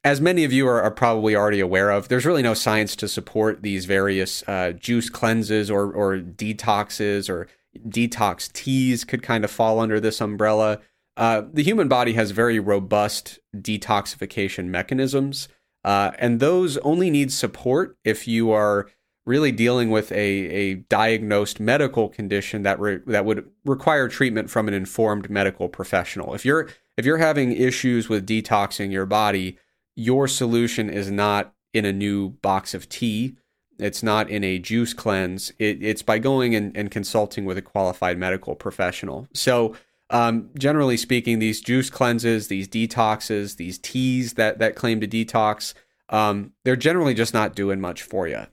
[0.04, 3.08] as many of you are, are, probably already aware of, there's really no science to
[3.08, 7.48] support these various uh, juice cleanses or, or detoxes or
[7.90, 10.80] detox teas could kind of fall under this umbrella.
[11.18, 15.48] Uh, the human body has very robust detoxification mechanisms,
[15.86, 18.90] uh, and those only need support if you are
[19.24, 24.68] really dealing with a, a diagnosed medical condition that re- that would require treatment from
[24.68, 26.34] an informed medical professional.
[26.34, 29.60] If you're if you're having issues with detoxing your body,
[29.96, 33.36] your solution is not in a new box of tea.
[33.78, 35.52] It's not in a juice cleanse.
[35.60, 39.28] It, it's by going and, and, consulting with a qualified medical professional.
[39.34, 39.76] So,
[40.10, 45.74] um, generally speaking, these juice cleanses, these detoxes, these teas that that claim to detox,
[46.10, 48.46] um, they're generally just not doing much for you.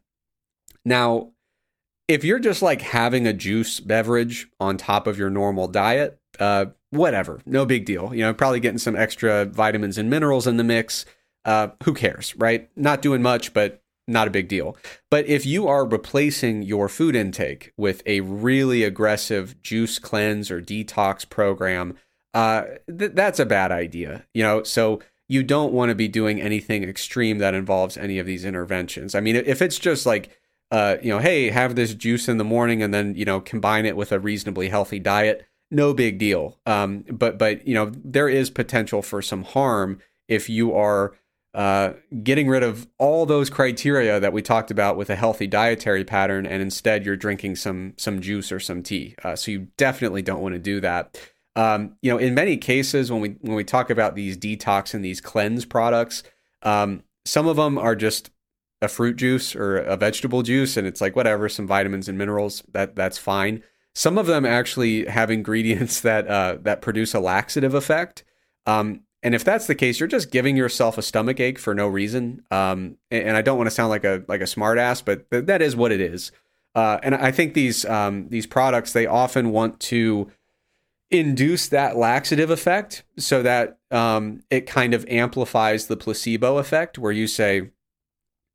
[0.85, 1.33] Now,
[2.09, 6.67] if you're just like having a juice beverage on top of your normal diet, uh,
[6.91, 8.15] whatever, no big deal.
[8.15, 11.05] You know, probably getting some extra vitamins and minerals in the mix.
[11.45, 12.71] Uh, who cares, right?
[12.77, 14.77] Not doing much, but not a big deal.
[15.11, 20.61] But if you are replacing your food intake with a really aggressive juice cleanse or
[20.61, 21.97] detox program,
[22.35, 24.27] uh, th- that's a bad idea.
[24.35, 28.27] You know, so you don't want to be doing anything extreme that involves any of
[28.27, 29.15] these interventions.
[29.15, 30.31] I mean, if it's just like
[30.73, 33.85] uh, you know, hey, have this juice in the morning and then, you know, combine
[33.85, 36.59] it with a reasonably healthy diet, no big deal.
[36.65, 41.13] Um, but, but, you know, there is potential for some harm if you are
[41.55, 41.93] uh,
[42.23, 46.47] getting rid of all those criteria that we talked about with a healthy dietary pattern,
[46.47, 49.15] and instead you're drinking some some juice or some tea.
[49.23, 51.19] Uh, so you definitely don't want to do that.
[51.55, 55.05] Um, you know, in many cases, when we when we talk about these detox and
[55.05, 56.23] these cleanse products,
[56.63, 58.31] um, some of them are just
[58.83, 62.65] a fruit juice or a vegetable juice and it's like whatever some vitamins and minerals
[62.73, 63.63] that that's fine
[63.95, 68.25] some of them actually have ingredients that uh, that produce a laxative effect
[68.67, 71.87] um, and if that's the case you're just giving yourself a stomach ache for no
[71.87, 75.31] reason um, and, and, i don't want to sound like a like a smartass but
[75.31, 76.33] th- that is what it is
[76.75, 80.31] uh, and i think these um, these products they often want to
[81.11, 87.13] induce that laxative effect so that um, it kind of amplifies the placebo effect where
[87.13, 87.71] you say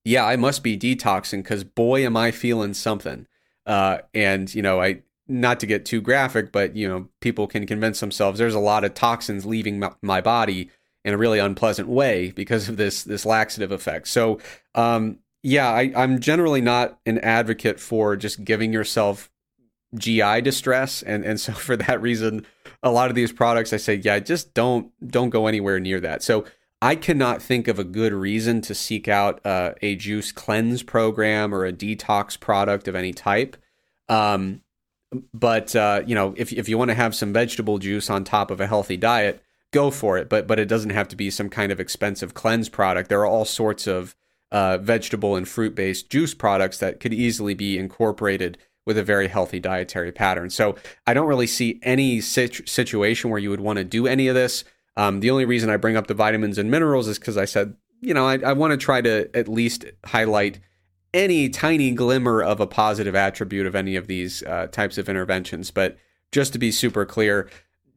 [0.08, 3.28] yeah, I must be detoxing because boy, am I feeling something.
[3.66, 7.66] Uh, and you know, I not to get too graphic, but you know, people can
[7.66, 10.70] convince themselves there's a lot of toxins leaving my, my body
[11.04, 14.08] in a really unpleasant way because of this this laxative effect.
[14.08, 14.40] So,
[14.76, 19.30] um, yeah, I, I'm generally not an advocate for just giving yourself
[19.96, 22.46] GI distress, and and so for that reason,
[22.84, 26.24] a lot of these products I say, yeah, just don't don't go anywhere near that.
[26.24, 26.46] So
[26.82, 31.54] I cannot think of a good reason to seek out uh, a juice cleanse program
[31.54, 33.58] or a detox product of any type.
[34.10, 34.62] Um,
[35.34, 38.52] but uh, you know, if if you want to have some vegetable juice on top
[38.52, 39.42] of a healthy diet,
[39.72, 40.30] go for it.
[40.30, 43.10] But but it doesn't have to be some kind of expensive cleanse product.
[43.10, 44.16] There are all sorts of
[44.52, 49.28] uh, vegetable and fruit based juice products that could easily be incorporated with a very
[49.28, 50.50] healthy dietary pattern.
[50.50, 54.30] So I don't really see any situ- situation where you would want to do any
[54.30, 54.64] of this.
[54.96, 57.76] Um, the only reason I bring up the vitamins and minerals is because I said,
[58.00, 60.60] you know, I, I want to try to at least highlight
[61.14, 65.72] any tiny glimmer of a positive attribute of any of these uh, types of interventions.
[65.72, 65.98] But
[66.32, 67.50] just to be super clear,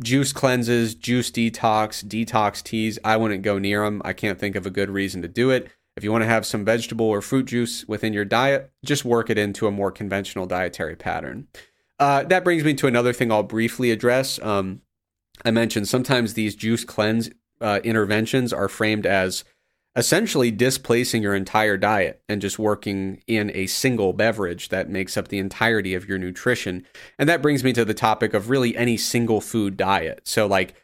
[0.02, 4.00] juice cleanses, juice detox, detox teas, I wouldn't go near them.
[4.04, 5.70] I can't think of a good reason to do it.
[5.96, 9.28] If you want to have some vegetable or fruit juice within your diet, just work
[9.28, 11.48] it into a more conventional dietary pattern.
[11.98, 14.38] Uh, that brings me to another thing I'll briefly address.
[14.40, 14.80] Um,
[15.44, 17.30] I mentioned sometimes these juice cleanse
[17.60, 19.44] uh, interventions are framed as
[19.96, 25.28] essentially displacing your entire diet and just working in a single beverage that makes up
[25.28, 26.86] the entirety of your nutrition.
[27.18, 30.20] And that brings me to the topic of really any single food diet.
[30.24, 30.74] So, like,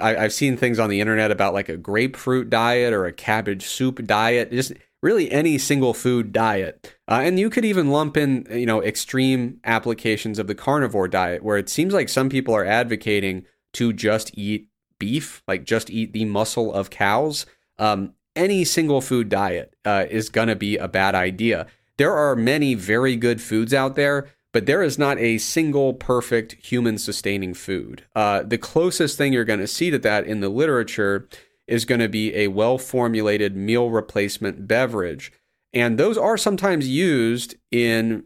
[0.00, 3.64] I, have seen things on the internet about like a grapefruit diet or a cabbage
[3.64, 4.72] soup diet, just
[5.02, 6.94] really any single food diet.
[7.08, 11.42] Uh, and you could even lump in, you know, extreme applications of the carnivore diet,
[11.42, 16.12] where it seems like some people are advocating to just eat beef, like just eat
[16.12, 17.46] the muscle of cows,
[17.78, 21.66] um, any single food diet uh, is going to be a bad idea.
[21.98, 26.54] There are many very good foods out there, but there is not a single perfect
[26.54, 28.04] human sustaining food.
[28.16, 31.28] Uh, the closest thing you're going to see to that in the literature
[31.66, 35.30] is going to be a well formulated meal replacement beverage.
[35.74, 38.24] And those are sometimes used in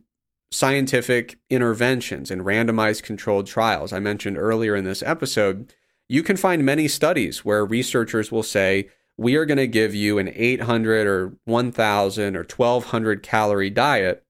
[0.53, 3.93] scientific interventions and randomized controlled trials.
[3.93, 5.75] I mentioned earlier in this episode,
[6.09, 10.19] you can find many studies where researchers will say, we are going to give you
[10.19, 14.25] an 800 or 1000 or 1200 calorie diet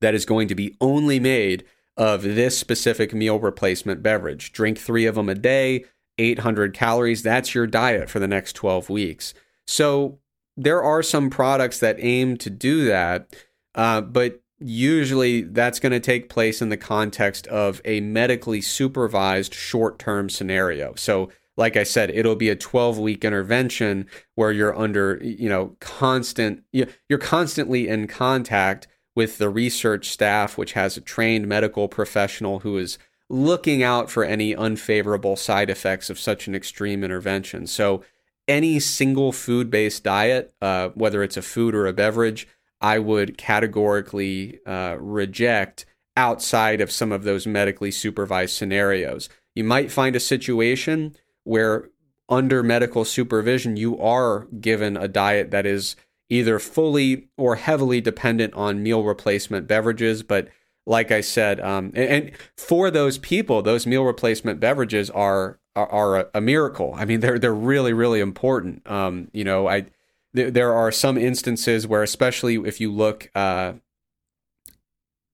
[0.00, 1.64] that is going to be only made
[1.96, 4.52] of this specific meal replacement beverage.
[4.52, 5.84] Drink three of them a day,
[6.18, 7.22] 800 calories.
[7.22, 9.34] That's your diet for the next 12 weeks.
[9.66, 10.18] So
[10.56, 13.34] there are some products that aim to do that,
[13.74, 19.54] uh, but usually that's going to take place in the context of a medically supervised
[19.54, 20.94] short term scenario.
[20.96, 21.30] So,
[21.60, 26.64] like I said, it'll be a 12 week intervention where you're under, you know, constant,
[26.72, 32.78] you're constantly in contact with the research staff, which has a trained medical professional who
[32.78, 32.96] is
[33.28, 37.66] looking out for any unfavorable side effects of such an extreme intervention.
[37.66, 38.02] So,
[38.48, 42.48] any single food based diet, uh, whether it's a food or a beverage,
[42.80, 45.84] I would categorically uh, reject
[46.16, 49.28] outside of some of those medically supervised scenarios.
[49.54, 51.14] You might find a situation
[51.50, 51.90] where,
[52.28, 55.96] under medical supervision, you are given a diet that is
[56.28, 60.48] either fully or heavily dependent on meal replacement beverages, but
[60.86, 65.88] like I said, um, and, and, for those people, those meal replacement beverages are are,
[65.88, 66.94] are a, a, miracle.
[66.96, 68.88] I mean, they're they're really really important.
[68.88, 69.86] Um, you know, I
[70.34, 73.74] th- there are some instances where, especially if you look uh,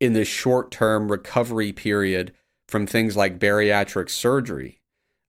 [0.00, 2.32] in the short term recovery period
[2.68, 4.80] from things like bariatric surgery,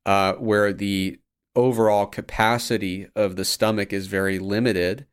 [0.07, 1.19] uh, where the
[1.55, 5.05] overall capacity of the stomach is very limited,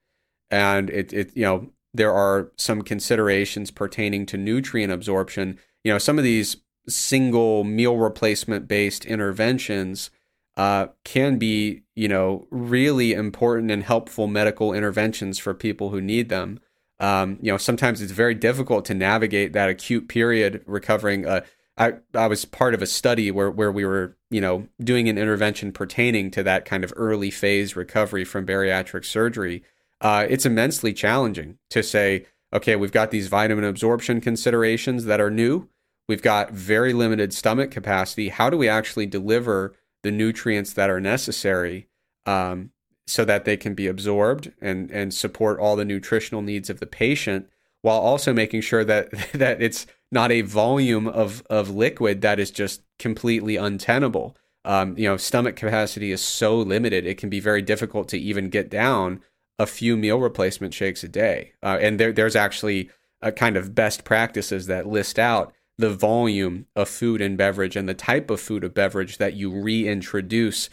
[0.51, 5.59] and it it you know there are some considerations pertaining to nutrient absorption.
[5.83, 6.57] You know, some of these
[6.89, 10.11] single meal replacement based interventions
[10.57, 16.29] uh, can be, you know, really important and helpful medical interventions for people who need
[16.29, 16.61] them.
[17.01, 21.27] Um, you know, sometimes it's very difficult to navigate that acute period recovering.
[21.27, 21.41] Uh,
[21.77, 25.19] I, I was part of a study where, where we were, you know, doing an
[25.19, 29.65] intervention pertaining to that kind of early phase recovery from bariatric surgery
[30.05, 35.31] uh, it's immensely challenging to say, okay, we've got these vitamin absorption considerations that are
[35.31, 35.69] new.
[36.07, 38.29] We've got very limited stomach capacity.
[38.29, 41.89] How do we actually deliver the nutrients that are necessary
[42.27, 42.71] um,
[43.07, 46.87] so that they can be absorbed and, and support all the nutritional needs of the
[46.87, 47.49] patient
[47.85, 52.51] while also making sure that, that it's not a volume of, of liquid that is
[52.51, 54.35] just completely untenable.
[54.65, 58.49] Um, you know, stomach capacity is so limited, it can be very difficult to even
[58.49, 59.21] get down
[59.59, 61.53] a few meal replacement shakes a day.
[61.63, 62.89] Uh, and there, there's actually
[63.21, 67.87] a kind of best practices that list out the volume of food and beverage and
[67.87, 70.71] the type of food or beverage that you reintroduce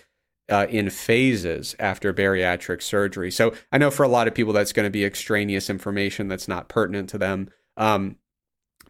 [0.51, 3.31] uh, in phases after bariatric surgery.
[3.31, 6.47] So I know for a lot of people that's going to be extraneous information that's
[6.47, 7.49] not pertinent to them.
[7.77, 8.17] Um,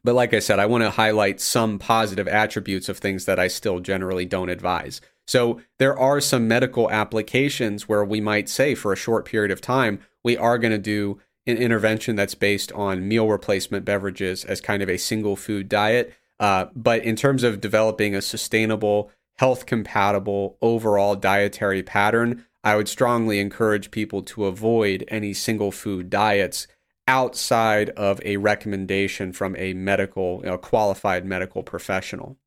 [0.03, 3.47] but like I said, I want to highlight some positive attributes of things that I
[3.47, 4.99] still generally don't advise.
[5.27, 9.61] So there are some medical applications where we might say for a short period of
[9.61, 14.61] time, we are going to do an intervention that's based on meal replacement beverages as
[14.61, 16.13] kind of a single food diet.
[16.39, 22.87] Uh, but in terms of developing a sustainable, health compatible overall dietary pattern, I would
[22.87, 26.67] strongly encourage people to avoid any single food diets
[27.07, 32.37] outside of a recommendation from a medical, know, qualified medical professional.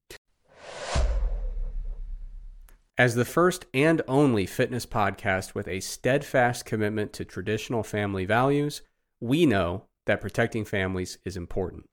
[2.97, 8.82] As the first and only fitness podcast with a steadfast commitment to traditional family values,
[9.20, 11.88] we know that protecting families is important.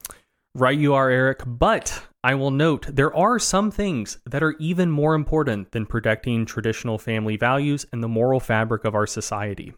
[0.53, 1.43] Right, you are, Eric.
[1.45, 6.45] But I will note there are some things that are even more important than protecting
[6.45, 9.73] traditional family values and the moral fabric of our society.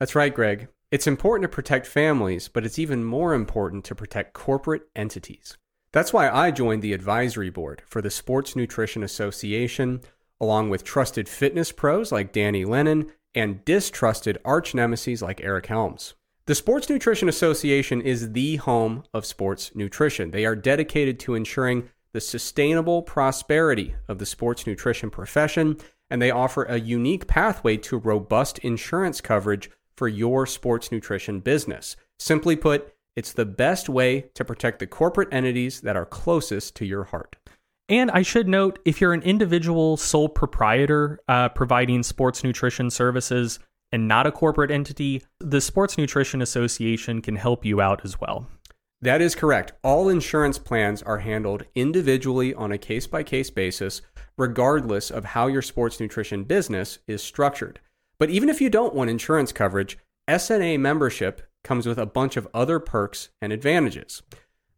[0.00, 0.68] That's right, Greg.
[0.90, 5.56] It's important to protect families, but it's even more important to protect corporate entities.
[5.92, 10.00] That's why I joined the advisory board for the Sports Nutrition Association
[10.40, 16.14] along with trusted fitness pros like Danny Lennon and distrusted arch nemesis like Eric Helms.
[16.46, 20.30] The Sports Nutrition Association is the home of sports nutrition.
[20.30, 25.76] They are dedicated to ensuring the sustainable prosperity of the sports nutrition profession,
[26.08, 31.96] and they offer a unique pathway to robust insurance coverage for your sports nutrition business.
[32.20, 36.84] Simply put, it's the best way to protect the corporate entities that are closest to
[36.84, 37.34] your heart.
[37.88, 43.58] And I should note if you're an individual sole proprietor uh, providing sports nutrition services
[43.92, 48.46] and not a corporate entity, the Sports Nutrition Association can help you out as well.
[49.02, 49.72] That is correct.
[49.84, 54.02] All insurance plans are handled individually on a case by case basis,
[54.38, 57.80] regardless of how your sports nutrition business is structured.
[58.18, 62.48] But even if you don't want insurance coverage, SNA membership comes with a bunch of
[62.54, 64.22] other perks and advantages.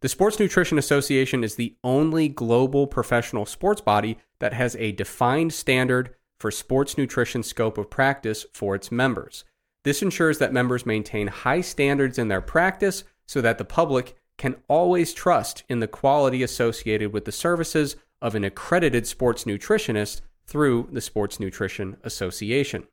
[0.01, 5.53] The Sports Nutrition Association is the only global professional sports body that has a defined
[5.53, 9.45] standard for sports nutrition scope of practice for its members.
[9.85, 14.57] This ensures that members maintain high standards in their practice so that the public can
[14.69, 20.89] always trust in the quality associated with the services of an accredited sports nutritionist through
[20.93, 22.87] the Sports Nutrition Association.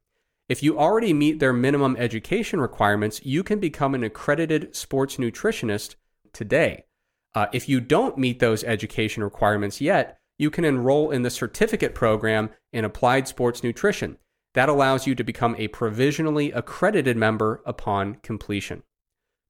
[0.47, 5.95] If you already meet their minimum education requirements, you can become an accredited sports nutritionist
[6.33, 6.85] today.
[7.33, 11.95] Uh, if you don't meet those education requirements yet, you can enroll in the certificate
[11.95, 14.17] program in applied sports nutrition.
[14.53, 18.83] That allows you to become a provisionally accredited member upon completion.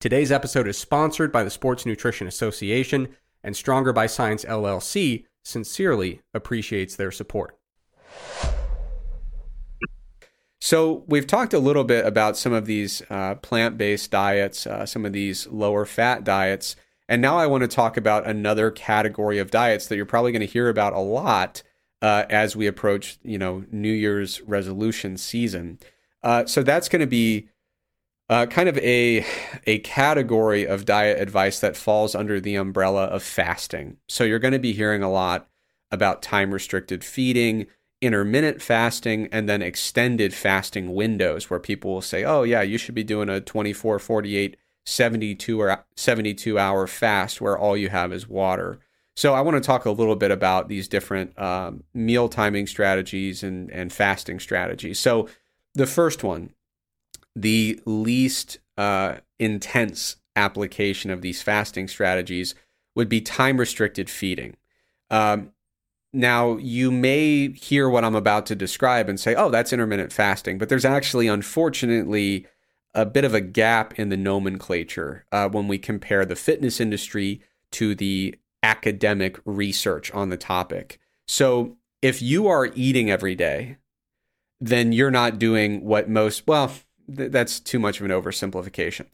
[0.00, 3.14] Today's episode is sponsored by the Sports Nutrition Association,
[3.44, 7.58] and Stronger by Science LLC sincerely appreciates their support.
[10.64, 14.86] So, we've talked a little bit about some of these uh, plant based diets, uh,
[14.86, 16.76] some of these lower fat diets.
[17.08, 20.38] And now I want to talk about another category of diets that you're probably going
[20.38, 21.64] to hear about a lot
[22.00, 25.80] uh, as we approach, you know, New Year's resolution season.
[26.22, 27.48] Uh, so that's going to be
[28.28, 29.26] uh, kind of a
[29.66, 33.96] a category of diet advice that falls under the umbrella of fasting.
[34.06, 35.48] So you're going to be hearing a lot
[35.90, 37.66] about time restricted feeding,
[38.02, 42.94] intermittent fasting, and then extended fasting windows where people will say, "Oh yeah, you should
[42.94, 48.28] be doing a 24, 48, 72 or 72 hour fast where all you have is
[48.28, 48.80] water."
[49.14, 53.42] So I want to talk a little bit about these different um, meal timing strategies
[53.42, 54.98] and and fasting strategies.
[54.98, 55.28] So
[55.74, 56.50] the first one,
[57.34, 62.54] the least uh, intense application of these fasting strategies
[62.94, 64.56] would be time restricted feeding.
[65.10, 65.52] Um,
[66.12, 70.58] now, you may hear what I'm about to describe and say, oh, that's intermittent fasting,
[70.58, 72.46] but there's actually, unfortunately,
[72.94, 77.40] a bit of a gap in the nomenclature uh, when we compare the fitness industry
[77.70, 81.00] to the academic research on the topic.
[81.26, 83.78] So if you are eating every day,
[84.60, 86.72] then you're not doing what most, well,
[87.14, 89.06] th- that's too much of an oversimplification.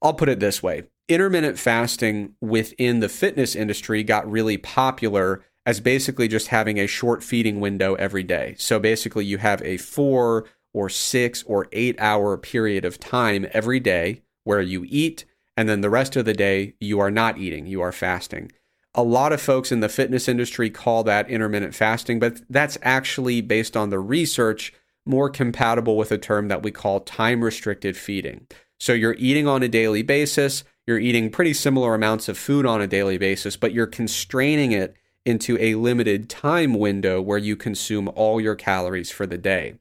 [0.00, 5.80] I'll put it this way intermittent fasting within the fitness industry got really popular as
[5.80, 8.54] basically just having a short feeding window every day.
[8.56, 13.80] So basically, you have a four or six or eight hour period of time every
[13.80, 15.24] day where you eat
[15.56, 18.52] and then the rest of the day you are not eating, you are fasting.
[18.94, 23.40] A lot of folks in the fitness industry call that intermittent fasting, but that's actually
[23.40, 24.72] based on the research
[25.04, 28.46] more compatible with a term that we call time restricted feeding.
[28.78, 32.82] So you're eating on a daily basis, you're eating pretty similar amounts of food on
[32.82, 34.94] a daily basis, but you're constraining it
[35.26, 39.74] into a limited time window where you consume all your calories for the day.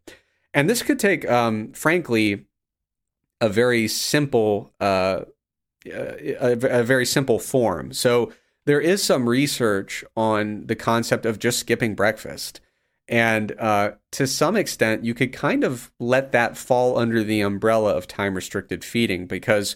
[0.53, 2.45] And this could take, um, frankly,
[3.39, 5.21] a very simple uh,
[5.85, 7.93] a, a very simple form.
[7.93, 8.33] So
[8.65, 12.59] there is some research on the concept of just skipping breakfast.
[13.07, 17.95] And uh, to some extent, you could kind of let that fall under the umbrella
[17.95, 19.75] of time restricted feeding because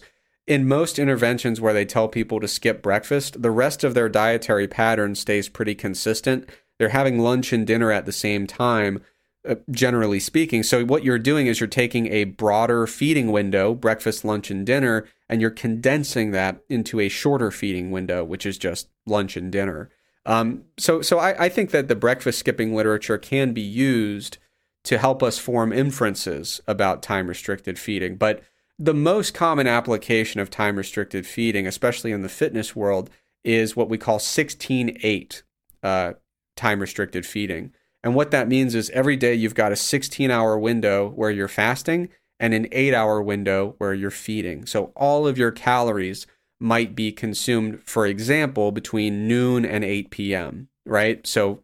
[0.50, 4.66] in most interventions where they tell people to skip breakfast, the rest of their dietary
[4.66, 6.50] pattern stays pretty consistent.
[6.76, 9.00] They're having lunch and dinner at the same time,
[9.48, 10.64] uh, generally speaking.
[10.64, 15.06] So, what you're doing is you're taking a broader feeding window, breakfast, lunch, and dinner,
[15.28, 19.88] and you're condensing that into a shorter feeding window, which is just lunch and dinner.
[20.26, 24.38] Um, so, so I, I think that the breakfast skipping literature can be used
[24.82, 28.16] to help us form inferences about time restricted feeding.
[28.16, 28.42] But
[28.80, 33.10] the most common application of time restricted feeding, especially in the fitness world,
[33.44, 35.42] is what we call 16 8
[35.82, 36.12] uh,
[36.56, 37.72] time restricted feeding.
[38.02, 41.46] And what that means is every day you've got a 16 hour window where you're
[41.46, 42.08] fasting
[42.38, 44.64] and an eight hour window where you're feeding.
[44.64, 46.26] So all of your calories
[46.58, 51.26] might be consumed, for example, between noon and 8 p.m., right?
[51.26, 51.62] So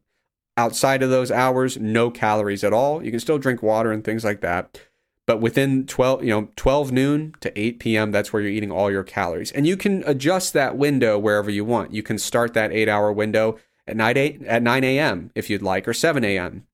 [0.59, 3.03] outside of those hours, no calories at all.
[3.03, 4.79] You can still drink water and things like that.
[5.27, 8.91] But within 12, you know, 12 noon to 8 p.m., that's where you're eating all
[8.91, 9.51] your calories.
[9.51, 11.93] And you can adjust that window wherever you want.
[11.93, 13.59] You can start that eight hour window
[13.89, 15.31] at 9, 8, at 9 a.m.
[15.35, 16.66] if you'd like, or 7 a.m.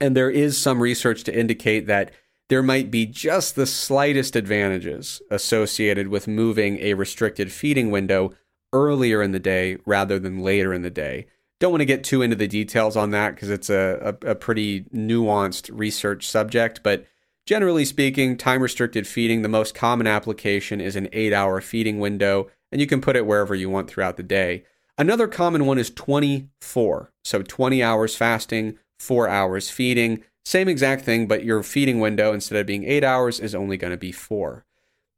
[0.00, 2.12] And there is some research to indicate that
[2.48, 8.32] there might be just the slightest advantages associated with moving a restricted feeding window
[8.72, 11.26] earlier in the day rather than later in the day.
[11.60, 14.34] Don't want to get too into the details on that because it's a, a, a,
[14.34, 17.04] pretty nuanced research subject, but
[17.48, 22.46] generally speaking, time restricted feeding, the most common application is an eight hour feeding window,
[22.70, 24.64] and you can put it wherever you want throughout the day.
[24.98, 27.10] Another common one is 24.
[27.24, 30.22] So 20 hours fasting, four hours feeding.
[30.44, 33.92] Same exact thing, but your feeding window, instead of being eight hours, is only going
[33.92, 34.66] to be four.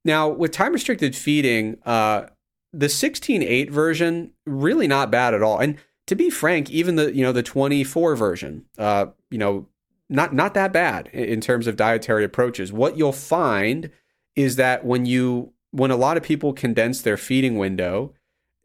[0.04, 2.26] Now, with time restricted feeding, uh,
[2.72, 5.58] the 16.8 version, really not bad at all.
[5.58, 9.66] And to be frank, even the, you know, the 24 version, uh, you know,
[10.10, 12.72] not, not that bad in terms of dietary approaches.
[12.72, 13.90] What you'll find
[14.34, 18.12] is that when you, when a lot of people condense their feeding window,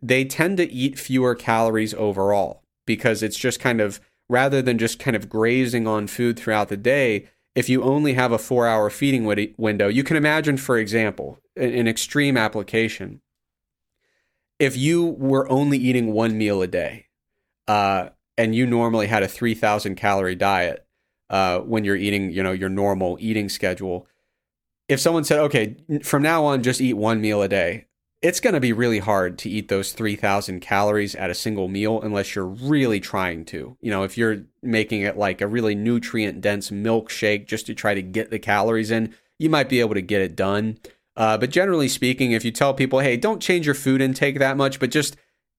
[0.01, 4.97] they tend to eat fewer calories overall because it's just kind of rather than just
[4.99, 7.27] kind of grazing on food throughout the day.
[7.53, 9.25] If you only have a four hour feeding
[9.57, 13.21] window, you can imagine, for example, an extreme application.
[14.59, 17.05] If you were only eating one meal a day,
[17.67, 20.84] uh, and you normally had a 3,000 calorie diet
[21.29, 24.07] uh, when you're eating, you know, your normal eating schedule,
[24.87, 27.85] if someone said, okay, from now on, just eat one meal a day,
[28.21, 32.01] it's going to be really hard to eat those 3,000 calories at a single meal
[32.01, 33.77] unless you're really trying to.
[33.81, 37.93] You know, if you're making it like a really nutrient dense milkshake just to try
[37.93, 40.79] to get the calories in, you might be able to get it done.
[41.15, 44.57] Uh, but generally speaking, if you tell people, hey, don't change your food intake that
[44.57, 45.17] much, but just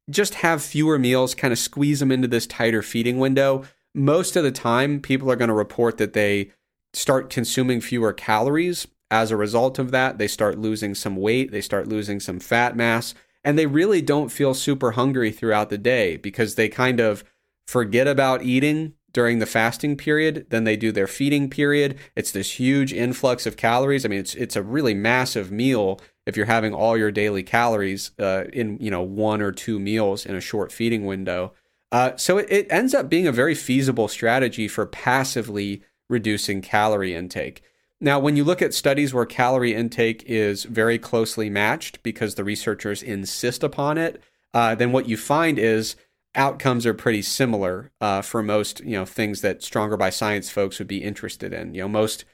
[0.08, 3.64] just have fewer meals, kind of squeeze them into this tighter feeding window,
[3.96, 6.50] most of the time people are going to report that they
[6.92, 11.60] start consuming fewer calories as a result of that, they start losing some weight, they
[11.60, 16.16] start losing some fat mass, and they really don't feel super hungry throughout the day
[16.16, 17.24] because they kind of
[17.66, 21.96] forget about eating during the fasting period, then they do their feeding period.
[22.14, 24.04] It's this huge influx of calories.
[24.04, 28.10] I mean, it's it's a really massive meal if you're having all your daily calories
[28.18, 31.54] uh, in you know one or two meals in a short feeding window.
[31.92, 37.14] Uh, so it, it ends up being a very feasible strategy for passively reducing calorie
[37.14, 37.62] intake.
[38.00, 42.44] Now, when you look at studies where calorie intake is very closely matched because the
[42.44, 44.22] researchers insist upon it,
[44.52, 45.96] uh, then what you find is
[46.34, 50.78] outcomes are pretty similar uh, for most you know things that stronger by science folks
[50.78, 51.74] would be interested in.
[51.74, 52.24] You know, most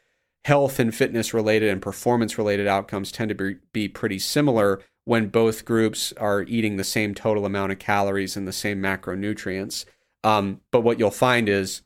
[0.45, 5.29] health and fitness related and performance related outcomes tend to be, be pretty similar when
[5.29, 9.85] both groups are eating the same total amount of calories and the same macronutrients.
[10.23, 11.83] Um, but what you'll find is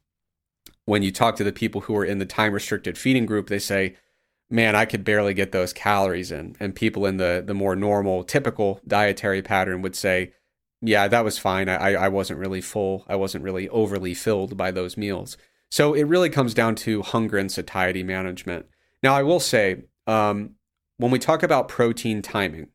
[0.84, 3.58] when you talk to the people who are in the time restricted feeding group, they
[3.58, 3.96] say,
[4.50, 6.56] man, I could barely get those calories in.
[6.60, 10.32] And people in the, the more normal, typical dietary pattern would say,
[10.82, 11.68] yeah, that was fine.
[11.68, 13.04] I, I wasn't really full.
[13.08, 15.36] I wasn't really overly filled by those meals.
[15.70, 18.66] So it really comes down to hunger and satiety management.
[19.02, 20.50] Now, I will say, um,
[20.98, 22.68] when we talk about protein timing,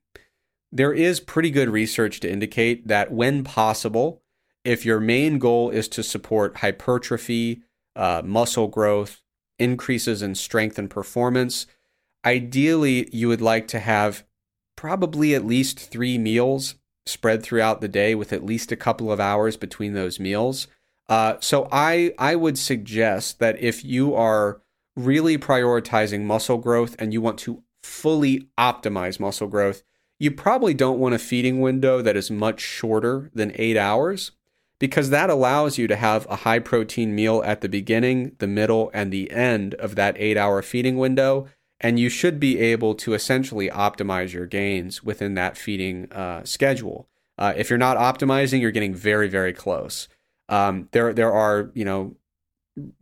[0.71, 4.21] there is pretty good research to indicate that when possible,
[4.63, 7.61] if your main goal is to support hypertrophy,
[7.95, 9.21] uh, muscle growth,
[9.59, 11.67] increases in strength and performance.
[12.25, 14.23] Ideally, you would like to have
[14.75, 19.19] probably at least three meals spread throughout the day with at least a couple of
[19.19, 20.67] hours between those meals.
[21.09, 24.61] Uh, so I I would suggest that if you are
[24.95, 29.83] really prioritizing muscle growth and you want to fully optimize muscle growth,
[30.21, 34.33] you probably don't want a feeding window that is much shorter than eight hours
[34.77, 38.91] because that allows you to have a high protein meal at the beginning, the middle,
[38.93, 41.47] and the end of that eight hour feeding window.
[41.79, 47.09] And you should be able to essentially optimize your gains within that feeding uh, schedule.
[47.39, 50.07] Uh, if you're not optimizing, you're getting very, very close.
[50.49, 52.15] Um, there, there are, you know,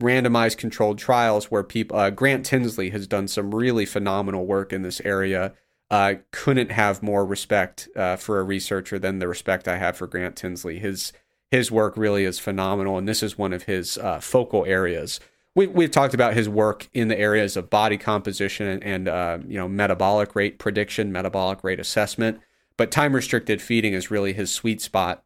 [0.02, 4.80] randomized controlled trials where people, uh, Grant Tinsley has done some really phenomenal work in
[4.80, 5.52] this area.
[5.90, 10.06] Uh, couldn't have more respect uh, for a researcher than the respect I have for
[10.06, 10.78] Grant Tinsley.
[10.78, 11.12] His
[11.50, 15.18] his work really is phenomenal, and this is one of his uh, focal areas.
[15.56, 19.38] We, we've talked about his work in the areas of body composition and, and uh,
[19.46, 22.38] you know metabolic rate prediction, metabolic rate assessment,
[22.76, 25.24] but time restricted feeding is really his sweet spot.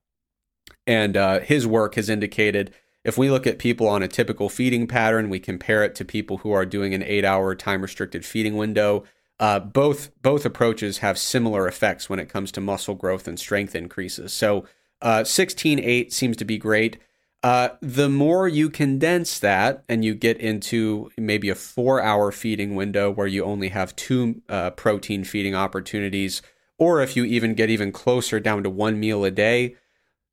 [0.87, 2.73] And uh, his work has indicated
[3.05, 6.39] if we look at people on a typical feeding pattern, we compare it to people
[6.39, 9.05] who are doing an eight-hour time restricted feeding window.
[9.45, 13.75] Uh, both both approaches have similar effects when it comes to muscle growth and strength
[13.75, 14.33] increases.
[14.33, 14.65] So
[15.03, 16.97] uh, 16.8 seems to be great.
[17.43, 22.75] Uh, the more you condense that and you get into maybe a four hour feeding
[22.75, 26.41] window where you only have two uh, protein feeding opportunities,
[26.79, 29.77] or if you even get even closer down to one meal a day,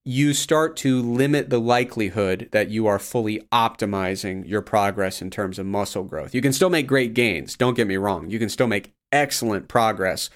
[0.06, 5.60] you start to limit the likelihood that you are fully optimizing your progress in terms
[5.60, 6.34] of muscle growth.
[6.34, 8.30] You can still make great gains, don't get me wrong.
[8.30, 10.30] You can still make excellent progress,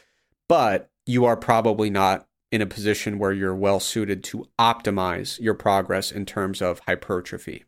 [0.48, 5.54] but you are probably not in a position where you're well suited to optimize your
[5.54, 7.66] progress in terms of hypertrophy.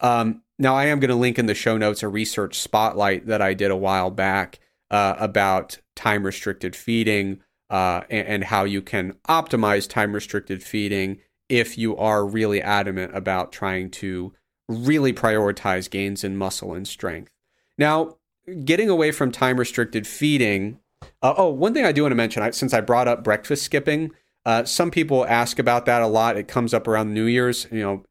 [0.00, 3.42] Um, now, I am going to link in the show notes a research spotlight that
[3.42, 4.58] I did a while back
[4.90, 7.40] uh, about time restricted feeding
[7.70, 11.18] uh, and, and how you can optimize time restricted feeding
[11.48, 14.32] if you are really adamant about trying to
[14.68, 17.32] really prioritize gains in muscle and strength.
[17.78, 18.16] Now,
[18.64, 20.78] getting away from time restricted feeding
[21.22, 23.64] uh, oh, one thing I do want to mention, I, since I brought up breakfast
[23.64, 24.12] skipping,
[24.44, 26.36] uh, some people ask about that a lot.
[26.36, 27.66] It comes up around New Year's.
[27.70, 28.04] You know,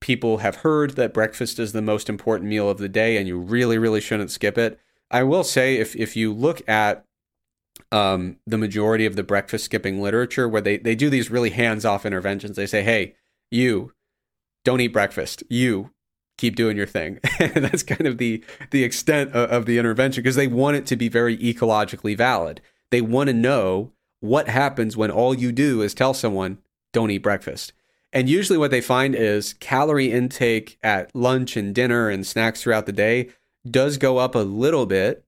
[0.00, 3.38] people have heard that breakfast is the most important meal of the day, and you
[3.38, 4.78] really, really shouldn't skip it.
[5.10, 7.04] I will say, if if you look at
[7.92, 11.84] um, the majority of the breakfast skipping literature, where they, they do these really hands
[11.84, 12.56] off interventions.
[12.56, 13.14] They say, hey,
[13.50, 13.92] you
[14.64, 15.42] don't eat breakfast.
[15.48, 15.90] You
[16.38, 17.20] keep doing your thing.
[17.38, 20.86] and that's kind of the the extent of, of the intervention because they want it
[20.86, 22.62] to be very ecologically valid.
[22.90, 26.58] They want to know what happens when all you do is tell someone
[26.92, 27.74] don't eat breakfast.
[28.12, 32.86] And usually what they find is calorie intake at lunch and dinner and snacks throughout
[32.86, 33.28] the day
[33.70, 35.24] does go up a little bit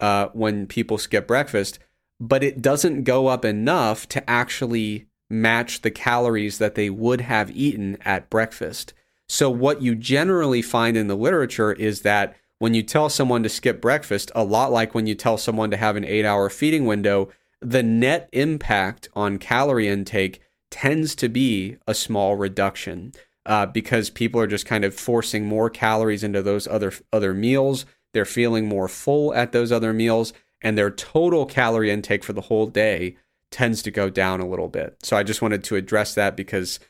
[0.00, 1.78] uh, when people skip breakfast,
[2.18, 7.50] but it doesn't go up enough to actually match the calories that they would have
[7.50, 8.94] eaten at breakfast.
[9.32, 13.48] So, what you generally find in the literature is that when you tell someone to
[13.48, 16.84] skip breakfast, a lot like when you tell someone to have an eight hour feeding
[16.84, 23.14] window, the net impact on calorie intake tends to be a small reduction
[23.46, 27.86] uh, because people are just kind of forcing more calories into those other other meals.
[28.12, 32.42] They're feeling more full at those other meals, and their total calorie intake for the
[32.42, 33.16] whole day
[33.50, 34.98] tends to go down a little bit.
[35.02, 36.80] So I just wanted to address that because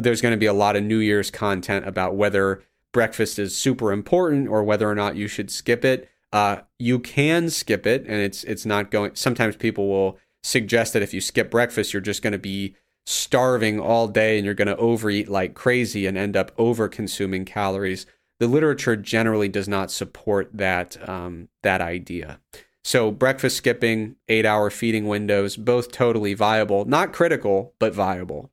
[0.00, 3.92] there's going to be a lot of New Year's content about whether breakfast is super
[3.92, 6.08] important or whether or not you should skip it.
[6.32, 9.14] Uh, you can skip it, and it's it's not going.
[9.14, 12.74] Sometimes people will suggest that if you skip breakfast, you're just going to be
[13.06, 17.44] starving all day and you're going to overeat like crazy and end up over consuming
[17.44, 18.06] calories.
[18.40, 22.40] The literature generally does not support that um, that idea.
[22.82, 28.50] So breakfast skipping, eight hour feeding windows, both totally viable, not critical, but viable.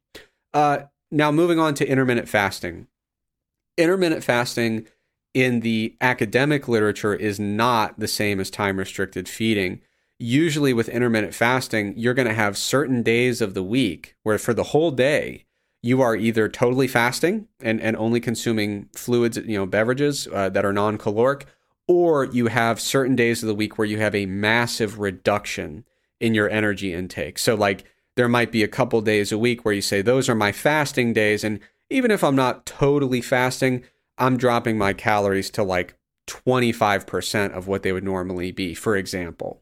[0.54, 2.88] Uh, now, moving on to intermittent fasting.
[3.78, 4.88] Intermittent fasting
[5.34, 9.82] in the academic literature is not the same as time restricted feeding.
[10.18, 14.54] Usually, with intermittent fasting, you're going to have certain days of the week where for
[14.54, 15.46] the whole day,
[15.84, 20.64] you are either totally fasting and, and only consuming fluids, you know, beverages uh, that
[20.64, 21.48] are non caloric,
[21.88, 25.84] or you have certain days of the week where you have a massive reduction
[26.20, 27.40] in your energy intake.
[27.40, 27.84] So, like
[28.16, 31.14] there might be a couple days a week where you say, those are my fasting
[31.14, 31.44] days.
[31.44, 31.60] And
[31.90, 33.84] even if I'm not totally fasting,
[34.18, 35.96] I'm dropping my calories to like
[36.28, 39.62] 25% of what they would normally be, for example.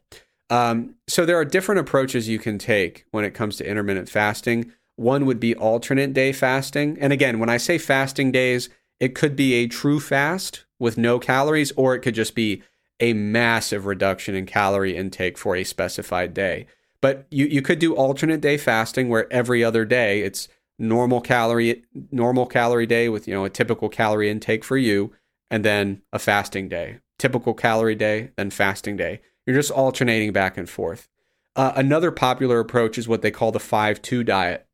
[0.50, 4.72] Um, so there are different approaches you can take when it comes to intermittent fasting.
[4.96, 6.98] One would be alternate day fasting.
[7.00, 11.18] And again, when I say fasting days, it could be a true fast with no
[11.18, 12.62] calories, or it could just be
[12.98, 16.66] a massive reduction in calorie intake for a specified day.
[17.02, 20.48] But you, you could do alternate day fasting where every other day it's
[20.78, 25.12] normal calorie normal calorie day with you know a typical calorie intake for you
[25.50, 26.98] and then a fasting day.
[27.18, 29.20] Typical calorie day, then fasting day.
[29.46, 31.08] You're just alternating back and forth.
[31.56, 34.66] Uh, another popular approach is what they call the 5 2 diet,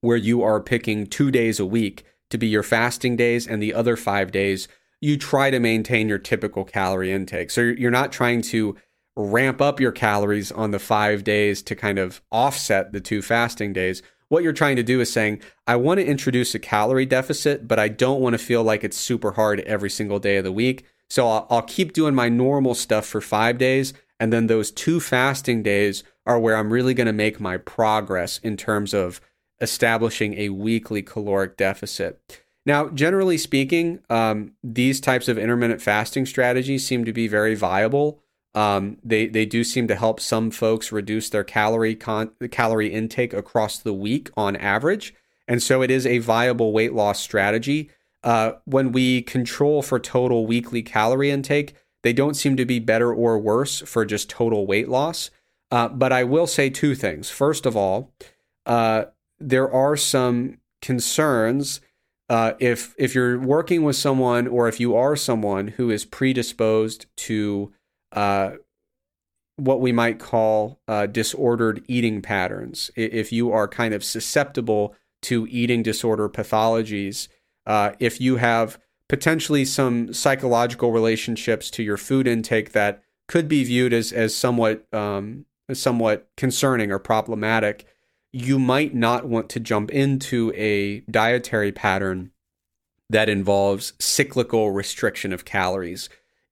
[0.00, 3.74] where you are picking two days a week to be your fasting days, and the
[3.74, 4.68] other five days
[5.00, 7.50] you try to maintain your typical calorie intake.
[7.50, 8.76] So you're not trying to
[9.20, 13.72] ramp up your calories on the five days to kind of offset the two fasting
[13.72, 14.02] days.
[14.28, 17.78] What you're trying to do is saying, I want to introduce a calorie deficit, but
[17.78, 20.86] I don't want to feel like it's super hard every single day of the week.
[21.08, 23.92] So I'll, I'll keep doing my normal stuff for five days.
[24.20, 28.38] And then those two fasting days are where I'm really going to make my progress
[28.38, 29.20] in terms of
[29.60, 32.40] establishing a weekly caloric deficit.
[32.66, 38.22] Now, generally speaking, um, these types of intermittent fasting strategies seem to be very viable.
[38.54, 43.32] Um, they they do seem to help some folks reduce their calorie con- calorie intake
[43.32, 45.14] across the week on average,
[45.46, 47.90] and so it is a viable weight loss strategy.
[48.22, 53.12] Uh, when we control for total weekly calorie intake, they don't seem to be better
[53.12, 55.30] or worse for just total weight loss.
[55.70, 57.30] Uh, but I will say two things.
[57.30, 58.12] First of all,
[58.66, 59.04] uh,
[59.38, 61.80] there are some concerns
[62.28, 67.06] uh, if if you're working with someone or if you are someone who is predisposed
[67.16, 67.72] to
[68.12, 68.52] uh,
[69.56, 72.90] what we might call uh, disordered eating patterns.
[72.96, 77.28] If you are kind of susceptible to eating disorder pathologies,
[77.66, 83.64] uh, if you have potentially some psychological relationships to your food intake that could be
[83.64, 87.84] viewed as as somewhat um, somewhat concerning or problematic,
[88.32, 92.30] you might not want to jump into a dietary pattern
[93.08, 96.08] that involves cyclical restriction of calories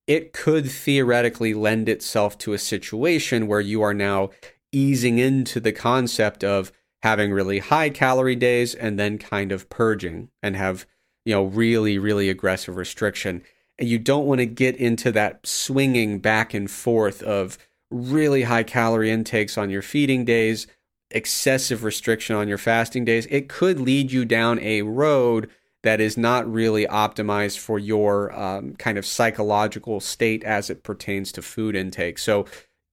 [0.08, 4.30] it could theoretically lend itself to a situation where you are now
[4.72, 10.30] easing into the concept of having really high calorie days and then kind of purging
[10.42, 10.84] and have
[11.24, 13.42] you know really really aggressive restriction.
[13.78, 17.58] And you don't want to get into that swinging back and forth of
[17.90, 20.66] really high calorie intakes on your feeding days
[21.10, 23.26] excessive restriction on your fasting days.
[23.30, 25.48] It could lead you down a road
[25.82, 31.32] that is not really optimized for your um, kind of psychological state as it pertains
[31.32, 32.18] to food intake.
[32.18, 32.46] So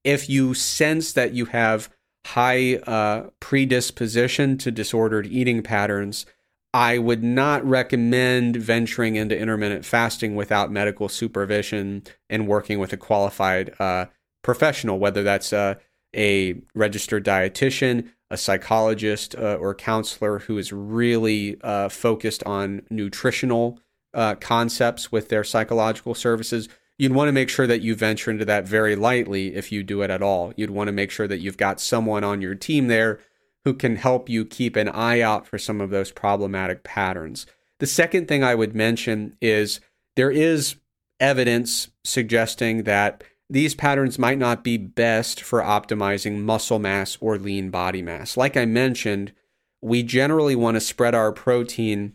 [0.04, 1.90] if you sense that you have
[2.28, 6.26] high uh, predisposition to disordered eating patterns,
[6.74, 12.98] I would not recommend venturing into intermittent fasting without medical supervision and working with a
[12.98, 14.08] qualified uh,
[14.44, 15.78] professional, whether that's a,
[16.16, 23.80] a registered dietitian, a psychologist, uh, or counselor who is really uh, focused on nutritional
[24.14, 26.68] uh, concepts with their psychological services.
[26.98, 30.02] You'd want to make sure that you venture into that very lightly if you do
[30.02, 30.54] it at all.
[30.58, 33.22] You'd want to make sure that you've got someone on your team there
[33.64, 37.46] who can help you keep an eye out for some of those problematic patterns.
[37.80, 39.80] The second thing I would mention is
[40.18, 40.76] there is
[41.22, 47.70] evidence suggesting that these patterns might not be best for optimizing muscle mass or lean
[47.70, 48.38] body mass.
[48.38, 49.34] Like I mentioned,
[49.82, 52.14] we generally want to spread our protein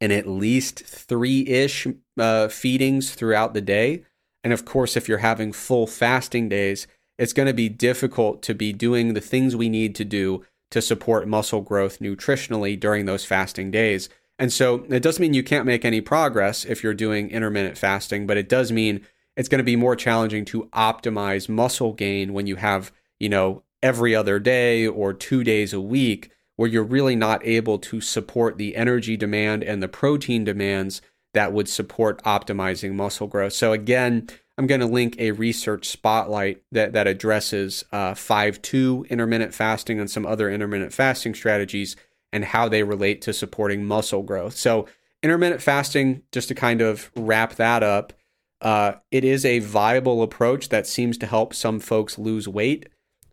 [0.00, 1.86] in at least three ish
[2.18, 4.04] uh, feedings throughout the day.
[4.42, 6.86] And of course, if you're having full fasting days,
[7.18, 10.80] it's going to be difficult to be doing the things we need to do to
[10.80, 14.08] support muscle growth nutritionally during those fasting days.
[14.38, 18.26] And so it doesn't mean you can't make any progress if you're doing intermittent fasting,
[18.26, 19.04] but it does mean
[19.38, 23.62] it's going to be more challenging to optimize muscle gain when you have, you know,
[23.82, 28.58] every other day or two days a week where you're really not able to support
[28.58, 31.00] the energy demand and the protein demands
[31.34, 33.52] that would support optimizing muscle growth.
[33.52, 34.28] So again,
[34.58, 40.10] I'm going to link a research spotlight that, that addresses uh, 5-2 intermittent fasting and
[40.10, 41.94] some other intermittent fasting strategies
[42.32, 44.56] and how they relate to supporting muscle growth.
[44.56, 44.88] So
[45.22, 48.12] intermittent fasting, just to kind of wrap that up,
[48.60, 52.88] uh, it is a viable approach that seems to help some folks lose weight.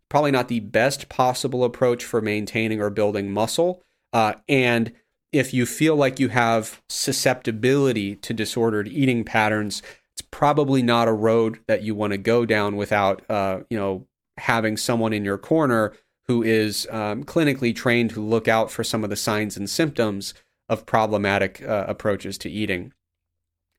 [0.09, 3.83] Probably not the best possible approach for maintaining or building muscle.
[4.13, 4.93] Uh, and
[5.31, 9.81] if you feel like you have susceptibility to disordered eating patterns,
[10.13, 14.07] it's probably not a road that you want to go down without, uh, you know,
[14.37, 15.93] having someone in your corner
[16.27, 20.33] who is um, clinically trained to look out for some of the signs and symptoms
[20.69, 22.93] of problematic uh, approaches to eating.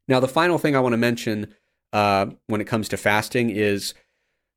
[0.09, 1.55] Now, the final thing I want to mention
[1.93, 3.95] uh, when it comes to fasting is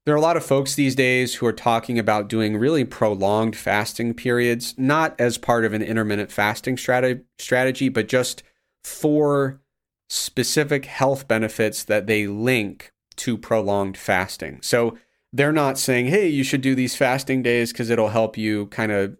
[0.06, 3.56] there are a lot of folks these days who are talking about doing really prolonged
[3.56, 8.44] fasting periods, not as part of an intermittent fasting strategy, strategy but just
[8.84, 9.62] for
[10.10, 14.60] specific health benefits that they link to prolonged fasting.
[14.62, 14.98] So
[15.32, 18.92] they're not saying, hey, you should do these fasting days because it'll help you kind
[18.92, 19.16] of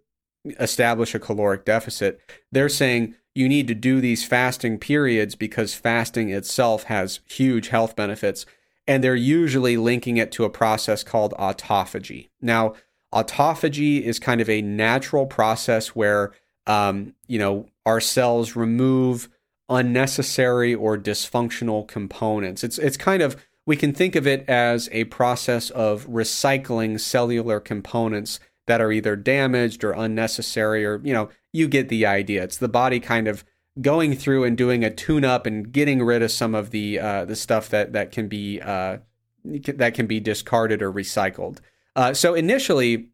[0.60, 2.20] establish a caloric deficit.
[2.52, 7.96] They're saying you need to do these fasting periods because fasting itself has huge health
[7.96, 8.46] benefits.
[8.86, 12.28] And they're usually linking it to a process called autophagy.
[12.42, 12.74] Now,
[13.14, 16.34] autophagy is kind of a natural process where,
[16.68, 19.30] um, you know, our cells remove
[19.70, 22.64] unnecessary or dysfunctional components.
[22.64, 27.62] It's it's kind of we can think of it as a process of recycling cellular
[27.62, 32.44] components that are either damaged or unnecessary or you know you get the idea.
[32.44, 33.44] It's the body kind of
[33.82, 37.26] going through and doing a tune up and getting rid of some of the uh,
[37.26, 39.00] the stuff that that can be uh,
[39.44, 41.58] that can be discarded or recycled.
[41.96, 43.10] Uh, so initially,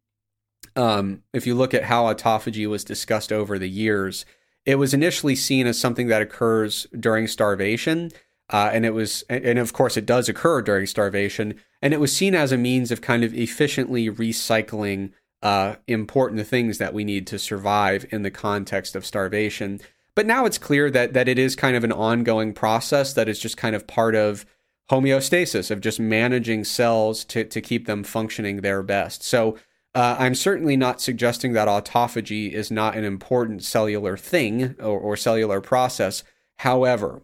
[0.76, 4.26] um, if you look at how autophagy was discussed over the years,
[4.66, 8.12] it was initially seen as something that occurs during starvation.
[8.49, 11.56] Uh, and it was, and of course, it does occur during starvation.
[11.82, 15.14] And it was seen as a means of kind of efficiently recycling
[15.45, 19.79] uh, important things that we need to survive in the context of starvation.
[20.15, 23.39] But now it's clear that that it is kind of an ongoing process that is
[23.39, 24.47] just kind of part of
[24.89, 29.21] homeostasis of just managing cells to to keep them functioning their best.
[29.21, 29.55] So
[29.93, 35.15] uh, I'm certainly not suggesting that autophagy is not an important cellular thing or, or
[35.15, 36.23] cellular process.
[36.57, 37.22] However,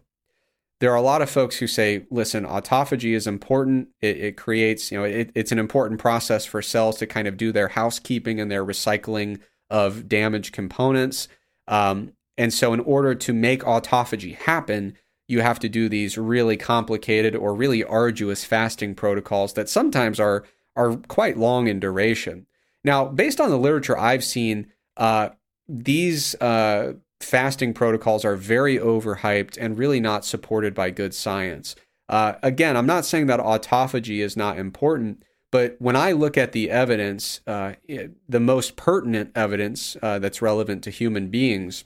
[0.82, 3.86] there are a lot of folks who say, listen, autophagy is important.
[4.00, 7.36] It, it creates, you know, it, it's an important process for cells to kind of
[7.36, 9.38] do their housekeeping and their recycling
[9.70, 11.28] of damaged components.
[11.68, 14.96] Um, and so, in order to make autophagy happen,
[15.28, 20.42] you have to do these really complicated or really arduous fasting protocols that sometimes are
[20.74, 22.44] are quite long in duration.
[22.82, 25.28] Now, based on the literature I've seen, uh,
[25.68, 31.74] these uh, fasting protocols are very overhyped and really not supported by good science.
[32.08, 36.52] Uh, again, I'm not saying that autophagy is not important, but when I look at
[36.52, 41.84] the evidence, uh, it, the most pertinent evidence uh, that's relevant to human beings,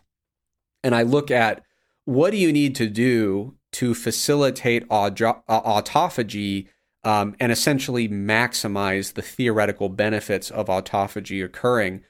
[0.83, 1.63] and I look at
[2.05, 6.69] what do you need to do to facilitate autophagy
[7.05, 12.03] um, and essentially maximize the theoretical benefits of autophagy occurring.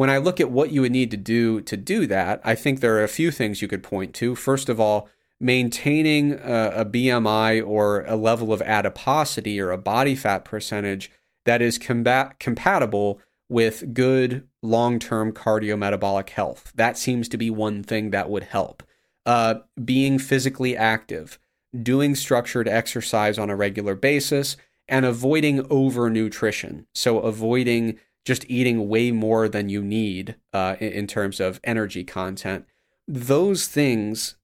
[0.00, 2.80] When I look at what you would need to do to do that, I think
[2.80, 4.34] there are a few things you could point to.
[4.34, 10.14] First of all, maintaining a, a BMI or a level of adiposity or a body
[10.14, 11.10] fat percentage
[11.44, 13.20] that is combat- compatible
[13.50, 16.72] with good long term cardiometabolic health.
[16.74, 18.82] That seems to be one thing that would help.
[19.26, 21.38] Uh, being physically active,
[21.78, 24.56] doing structured exercise on a regular basis,
[24.88, 26.86] and avoiding overnutrition.
[26.94, 32.04] So, avoiding just eating way more than you need uh, in, in terms of energy
[32.04, 32.66] content.
[33.08, 34.36] Those things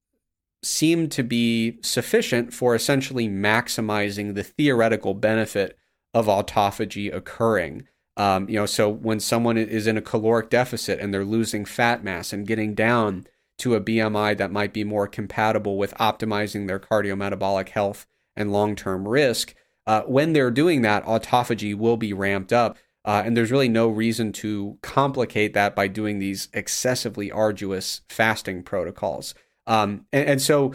[0.63, 5.79] seem to be sufficient for essentially maximizing the theoretical benefit
[6.13, 7.87] of autophagy occurring.
[8.17, 12.03] Um, you know, so when someone is in a caloric deficit and they're losing fat
[12.03, 13.27] mass and getting down
[13.59, 19.07] to a BMI that might be more compatible with optimizing their cardiometabolic health and long-term
[19.07, 19.55] risk,
[19.87, 22.79] uh, when they're doing that, autophagy will be ramped up.
[23.07, 28.65] Uh, and there's really no reason to complicate that by doing these excessively arduous fasting
[28.65, 29.33] protocols.
[29.69, 30.75] Um, and, and, so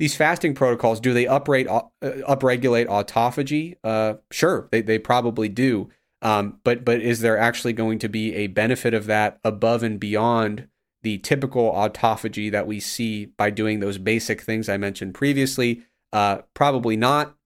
[0.00, 3.76] these fasting protocols, do they uprate, uh, upregulate autophagy?
[3.84, 5.88] Uh, sure, they, they probably do.
[6.22, 9.98] Um, but but is there actually going to be a benefit of that above and
[9.98, 10.68] beyond
[11.02, 15.82] the typical autophagy that we see by doing those basic things I mentioned previously?
[16.12, 17.36] Uh, probably not.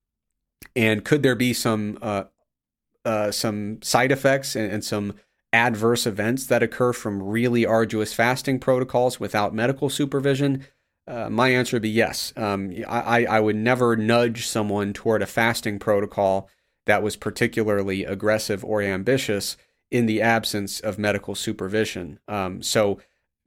[0.75, 2.25] And could there be some uh,
[3.07, 5.13] uh, some side effects and, and some
[5.53, 10.65] adverse events that occur from really arduous fasting protocols without medical supervision?
[11.07, 12.33] Uh, my answer would be yes.
[12.35, 16.49] Um, I, I would never nudge someone toward a fasting protocol
[16.85, 19.55] that was particularly aggressive or ambitious
[19.89, 22.19] in the absence of medical supervision.
[22.27, 22.99] Um, so,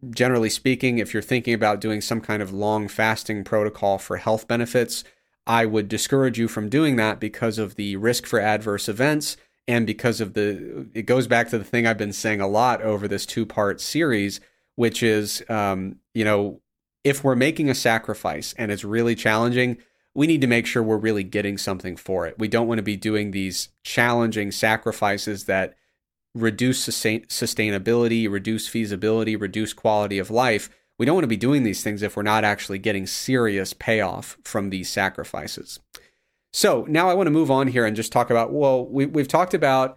[0.09, 4.49] generally speaking, if you're thinking about doing some kind of long fasting protocol for health
[4.49, 5.05] benefits,
[5.47, 9.37] I would discourage you from doing that because of the risk for adverse events
[9.71, 12.83] and because of the it goes back to the thing I've been saying a lot
[12.83, 14.41] over this two part series,
[14.75, 16.61] which is um, you know
[17.05, 19.79] if we're making a sacrifice and it's really challenging,
[20.15, 22.39] we need to make sure we're really getting something for it.
[22.39, 25.75] We don't want to be doing these challenging sacrifices that
[26.35, 30.69] reduce sustain- sustainability, reduce feasibility, reduce quality of life.
[30.99, 34.37] We don't want to be doing these things if we're not actually getting serious payoff
[34.45, 35.81] from these sacrifices.
[36.53, 39.29] So now I want to move on here and just talk about well, we, we've
[39.29, 39.97] talked about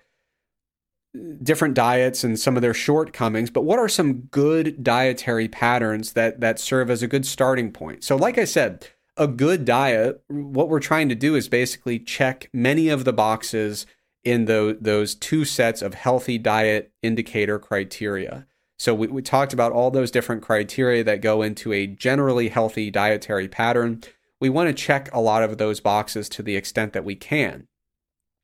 [1.44, 6.40] different diets and some of their shortcomings, but what are some good dietary patterns that
[6.40, 8.04] that serve as a good starting point?
[8.04, 12.50] So, like I said, a good diet, what we're trying to do is basically check
[12.54, 13.86] many of the boxes
[14.24, 18.48] in the, those two sets of healthy diet indicator criteria.
[18.80, 22.90] So we, we talked about all those different criteria that go into a generally healthy
[22.90, 24.02] dietary pattern
[24.44, 27.66] we want to check a lot of those boxes to the extent that we can.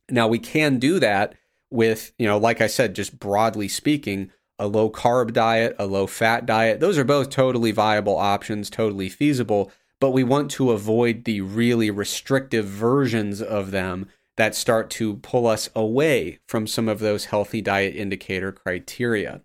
[0.10, 1.36] Now, we can do that
[1.70, 6.08] with, you know, like I said, just broadly speaking, a low carb diet, a low
[6.08, 6.80] fat diet.
[6.80, 11.92] Those are both totally viable options, totally feasible, but we want to avoid the really
[11.92, 14.08] restrictive versions of them
[14.38, 19.42] that start to pull us away from some of those healthy diet indicator criteria.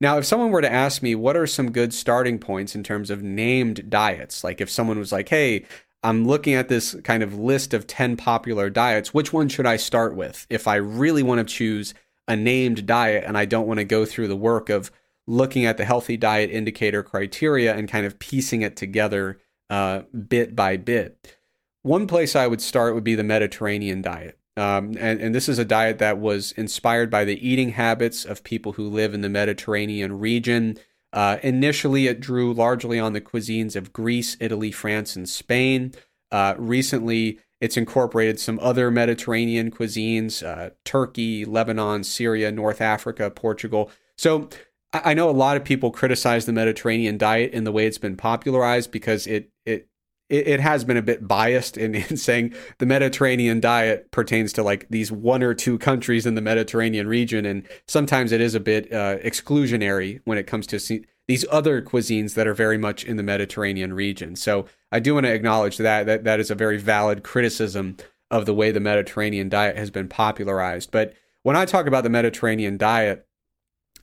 [0.00, 3.10] Now, if someone were to ask me what are some good starting points in terms
[3.10, 5.66] of named diets, like if someone was like, hey,
[6.02, 9.12] I'm looking at this kind of list of 10 popular diets.
[9.12, 11.94] Which one should I start with if I really want to choose
[12.26, 14.92] a named diet and I don't want to go through the work of
[15.26, 19.38] looking at the healthy diet indicator criteria and kind of piecing it together
[19.70, 21.38] uh, bit by bit?
[21.82, 24.38] One place I would start would be the Mediterranean diet.
[24.56, 28.42] Um, and, and this is a diet that was inspired by the eating habits of
[28.42, 30.76] people who live in the Mediterranean region.
[31.12, 35.92] Uh, initially, it drew largely on the cuisines of Greece, Italy, France, and Spain.
[36.30, 43.90] Uh, recently, it's incorporated some other Mediterranean cuisines uh, Turkey, Lebanon, Syria, North Africa, Portugal.
[44.16, 44.48] So
[44.92, 48.16] I know a lot of people criticize the Mediterranean diet in the way it's been
[48.16, 49.87] popularized because it it
[50.28, 54.62] it, it has been a bit biased in, in saying the Mediterranean diet pertains to
[54.62, 58.60] like these one or two countries in the Mediterranean region, and sometimes it is a
[58.60, 63.16] bit uh, exclusionary when it comes to these other cuisines that are very much in
[63.16, 64.34] the Mediterranean region.
[64.34, 67.96] So I do want to acknowledge that that that is a very valid criticism
[68.30, 70.90] of the way the Mediterranean diet has been popularized.
[70.90, 73.26] But when I talk about the Mediterranean diet,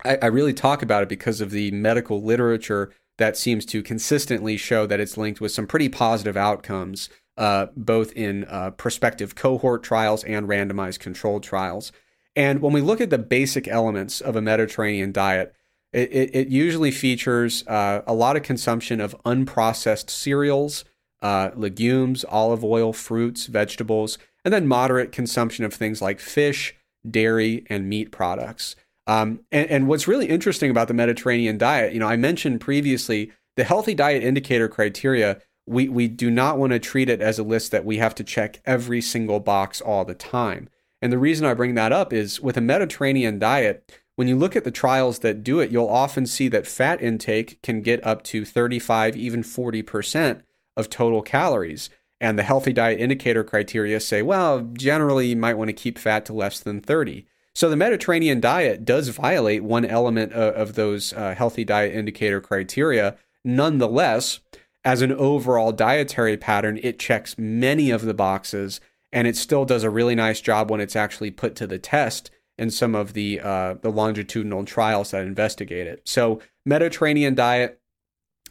[0.03, 4.57] I, I really talk about it because of the medical literature that seems to consistently
[4.57, 9.83] show that it's linked with some pretty positive outcomes, uh, both in uh, prospective cohort
[9.83, 11.91] trials and randomized controlled trials.
[12.35, 15.53] And when we look at the basic elements of a Mediterranean diet,
[15.93, 20.83] it, it, it usually features uh, a lot of consumption of unprocessed cereals,
[21.21, 26.75] uh, legumes, olive oil, fruits, vegetables, and then moderate consumption of things like fish,
[27.09, 28.75] dairy, and meat products.
[29.07, 33.31] Um, and, and what's really interesting about the Mediterranean diet, you know, I mentioned previously
[33.55, 35.41] the healthy diet indicator criteria.
[35.67, 38.23] We we do not want to treat it as a list that we have to
[38.23, 40.69] check every single box all the time.
[41.01, 44.55] And the reason I bring that up is with a Mediterranean diet, when you look
[44.55, 48.23] at the trials that do it, you'll often see that fat intake can get up
[48.23, 50.41] to 35, even 40%
[50.77, 51.89] of total calories.
[52.21, 56.25] And the healthy diet indicator criteria say, well, generally you might want to keep fat
[56.25, 57.27] to less than 30.
[57.55, 62.41] So the Mediterranean diet does violate one element of, of those uh, healthy diet indicator
[62.41, 63.15] criteria.
[63.45, 64.41] Nonetheless,
[64.83, 69.83] as an overall dietary pattern, it checks many of the boxes and it still does
[69.83, 73.39] a really nice job when it's actually put to the test in some of the
[73.39, 76.01] uh, the longitudinal trials that investigate it.
[76.05, 77.79] So Mediterranean diet,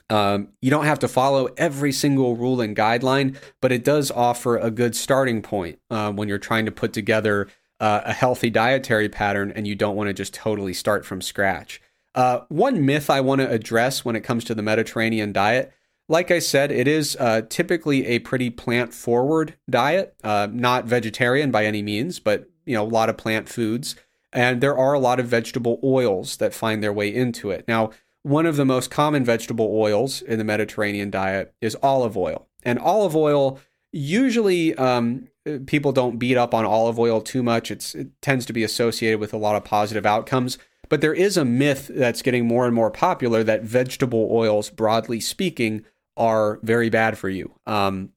[0.09, 4.57] um, you don't have to follow every single rule and guideline, but it does offer
[4.57, 7.49] a good starting point uh, when you're trying to put together
[7.81, 11.81] uh, a healthy dietary pattern and you don't want to just totally start from scratch.
[12.15, 15.73] Uh, one myth I want to address when it comes to the Mediterranean diet.
[16.09, 21.51] Like I said, it is uh, typically a pretty plant forward diet, uh, not vegetarian
[21.51, 23.97] by any means, but you know a lot of plant foods,
[24.33, 27.67] and there are a lot of vegetable oils that find their way into it.
[27.67, 27.91] Now,
[28.23, 32.79] one of the most common vegetable oils in the Mediterranean diet is olive oil, and
[32.79, 33.59] olive oil
[33.91, 35.29] usually um,
[35.67, 37.71] people don't beat up on olive oil too much.
[37.71, 40.59] It's, it tends to be associated with a lot of positive outcomes.
[40.89, 45.21] But there is a myth that's getting more and more popular that vegetable oils, broadly
[45.21, 45.85] speaking,
[46.17, 47.53] are very bad for you.
[47.67, 48.11] Um,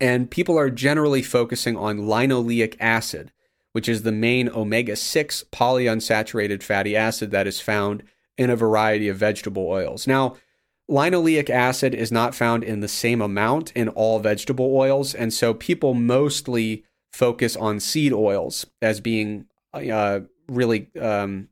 [0.00, 3.32] and people are generally focusing on linoleic acid,
[3.72, 8.02] which is the main omega 6 polyunsaturated fatty acid that is found
[8.36, 10.06] in a variety of vegetable oils.
[10.06, 10.36] Now,
[10.90, 15.54] linoleic acid is not found in the same amount in all vegetable oils, and so
[15.54, 21.48] people mostly focus on seed oils as being uh, really um,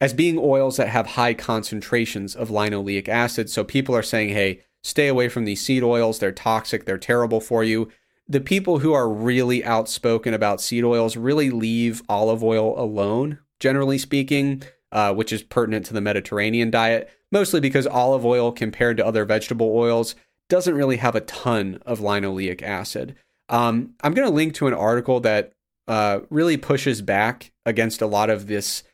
[0.00, 3.50] as being oils that have high concentrations of linoleic acid.
[3.50, 6.18] So people are saying, "Hey, stay away from these seed oils.
[6.18, 6.84] They're toxic.
[6.84, 7.90] They're terrible for you."
[8.28, 13.98] the people who are really outspoken about seed oils really leave olive oil alone, generally
[13.98, 19.06] speaking, uh, which is pertinent to the Mediterranean diet, mostly because olive oil, compared to
[19.06, 20.14] other vegetable oils,
[20.48, 23.16] doesn't really have a ton of linoleic acid.
[23.48, 25.52] Um, I'm going to link to an article that
[25.88, 28.84] uh, really pushes back against a lot of this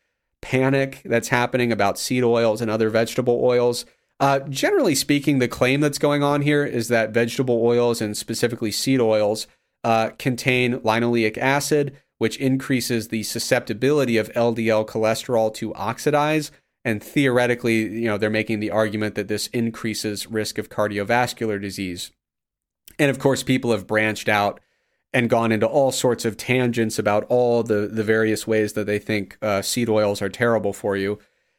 [0.41, 3.85] panic that's happening about seed oils and other vegetable oils.
[4.21, 8.73] Uh, generally speaking, the claim that's going on here is that vegetable oils and specifically
[8.73, 9.47] seed oils
[9.85, 16.51] uh, contain linoleic acid, which increases the susceptibility of LDL cholesterol to oxidize.
[16.89, 22.13] And theoretically, you know, they're making the argument that this increases risk of cardiovascular disease.
[22.99, 24.59] And of course, people have branched out
[25.13, 28.99] and gone into all sorts of tangents about all the, the various ways that they
[28.99, 31.19] think uh, seed oils are terrible for you.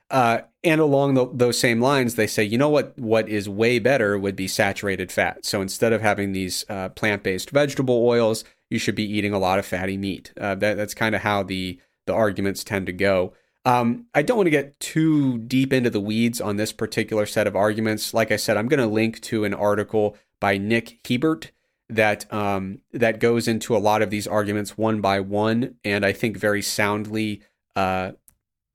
[0.09, 2.97] Uh, and along the, those same lines, they say, you know what?
[2.97, 5.45] What is way better would be saturated fat.
[5.45, 9.59] So instead of having these uh, plant-based vegetable oils, you should be eating a lot
[9.59, 10.33] of fatty meat.
[10.41, 13.33] Uh, that, that's kind of how the the arguments tend to go.
[13.69, 17.45] Um, I don't want to get too deep into the weeds on this particular set
[17.45, 18.15] of arguments.
[18.15, 21.51] Like I said, I'm going to link to an article by Nick Hiebert
[21.87, 26.13] that um, that goes into a lot of these arguments one by one, and I
[26.13, 27.43] think very soundly
[27.75, 28.13] uh,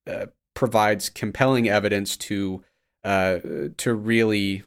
[0.06, 2.62] uh, provides compelling evidence to
[3.02, 3.38] uh,
[3.76, 4.62] to really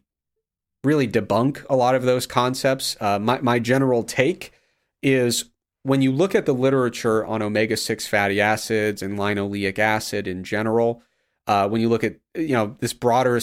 [0.84, 2.98] really debunk a lot of those concepts.
[3.00, 4.52] Uh, my my general take
[5.02, 5.46] is
[5.84, 10.44] when you look at the literature on omega six fatty acids and linoleic acid in
[10.44, 11.02] general.
[11.46, 13.40] Uh, when you look at you know this broader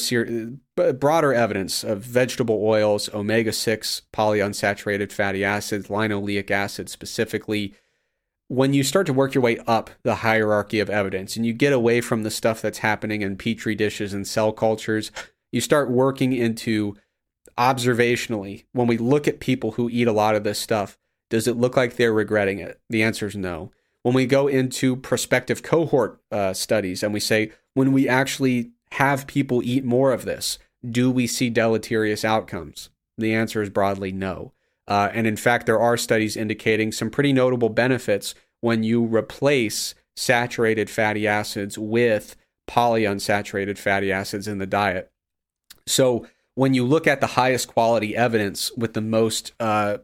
[1.01, 7.75] broader evidence of vegetable oils, omega six polyunsaturated fatty acids, linoleic acid specifically,
[8.49, 11.73] when you start to work your way up the hierarchy of evidence and you get
[11.73, 15.11] away from the stuff that's happening in petri dishes and cell cultures,
[15.51, 16.95] you start working into
[17.57, 18.65] observationally.
[18.73, 20.99] When we look at people who eat a lot of this stuff,
[21.31, 22.81] does it look like they're regretting it?
[22.89, 23.73] The answer is no.
[24.03, 29.27] When we go into prospective cohort uh, studies and we say, when we actually have
[29.27, 32.91] people eat more of this, do we see deleterious outcomes?
[33.17, 34.53] The answer is broadly no.
[34.87, 39.95] Uh, and in fact, there are studies indicating some pretty notable benefits when you replace
[40.17, 42.37] saturated fatty acids with
[42.69, 45.11] polyunsaturated fatty acids in the diet.
[45.87, 49.99] So, when you look at the highest quality evidence with the most uh,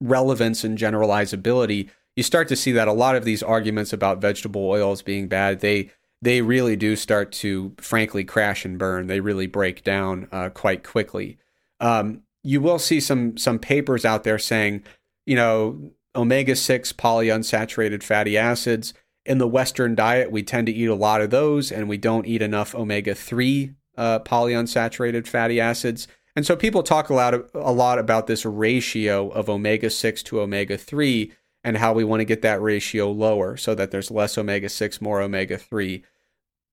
[0.00, 4.66] relevance and generalizability, you start to see that a lot of these arguments about vegetable
[4.68, 5.90] oils being bad, they
[6.22, 9.06] they really do start to, frankly, crash and burn.
[9.06, 11.36] They really break down uh, quite quickly.
[11.78, 14.84] Um, you will see some some papers out there saying,
[15.26, 18.94] you know, omega six polyunsaturated fatty acids
[19.26, 22.26] in the Western diet, we tend to eat a lot of those, and we don't
[22.26, 26.06] eat enough omega three uh, polyunsaturated fatty acids.
[26.36, 30.40] And so people talk a lot a lot about this ratio of omega six to
[30.40, 31.32] omega three,
[31.66, 35.00] and how we want to get that ratio lower so that there's less omega 6,
[35.02, 36.04] more omega 3.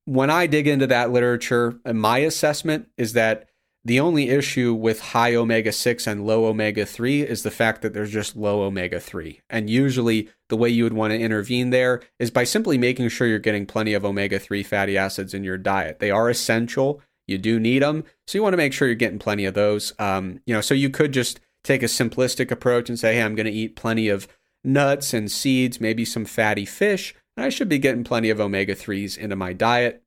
[0.06, 3.50] When I dig into that literature, my assessment is that
[3.84, 7.96] the only issue with high omega 6 and low omega 3 is the fact that
[7.96, 9.42] there's just low omega 3.
[9.50, 13.26] And usually, the way you would want to intervene there is by simply making sure
[13.26, 15.98] you're getting plenty of omega 3 fatty acids in your diet.
[15.98, 18.04] They are essential, you do need them.
[18.28, 19.94] So, you want to make sure you're getting plenty of those.
[20.00, 23.36] Um, you know, so you could just take a simplistic approach and say, hey, I'm
[23.36, 24.28] going to eat plenty of
[24.64, 28.76] nuts and seeds, maybe some fatty fish, and I should be getting plenty of omega
[28.76, 30.04] 3s into my diet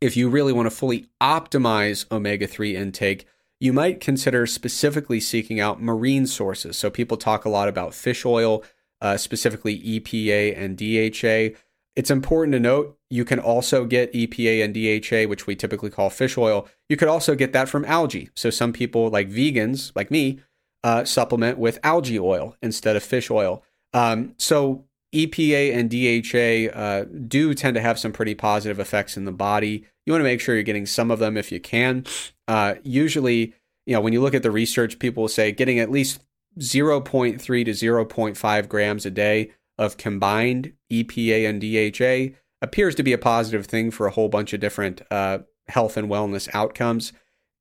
[0.00, 3.26] if you really want to fully optimize omega 3 intake,
[3.58, 6.76] you might consider specifically seeking out marine sources.
[6.76, 8.62] So, people talk a lot about fish oil,
[9.00, 11.58] uh, specifically EPA and DHA.
[11.96, 16.10] It's important to note you can also get EPA and DHA, which we typically call
[16.10, 16.68] fish oil.
[16.90, 18.28] You could also get that from algae.
[18.34, 20.40] So, some people, like vegans, like me,
[20.84, 23.64] uh, supplement with algae oil instead of fish oil.
[23.94, 29.24] Um, so, EPA and DHA uh, do tend to have some pretty positive effects in
[29.24, 29.86] the body.
[30.04, 32.04] You want to make sure you're getting some of them if you can.
[32.46, 33.54] Uh, usually,
[33.86, 36.20] you know, when you look at the research, people will say getting at least
[36.58, 43.18] 0.3 to 0.5 grams a day of combined EPA and DHA appears to be a
[43.18, 45.38] positive thing for a whole bunch of different uh,
[45.68, 47.12] health and wellness outcomes.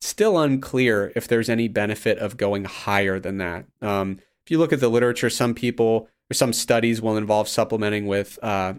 [0.02, 3.66] Still unclear if there's any benefit of going higher than that.
[3.82, 8.08] Um, if you look at the literature, some people or some studies will involve supplementing
[8.08, 8.76] with uh,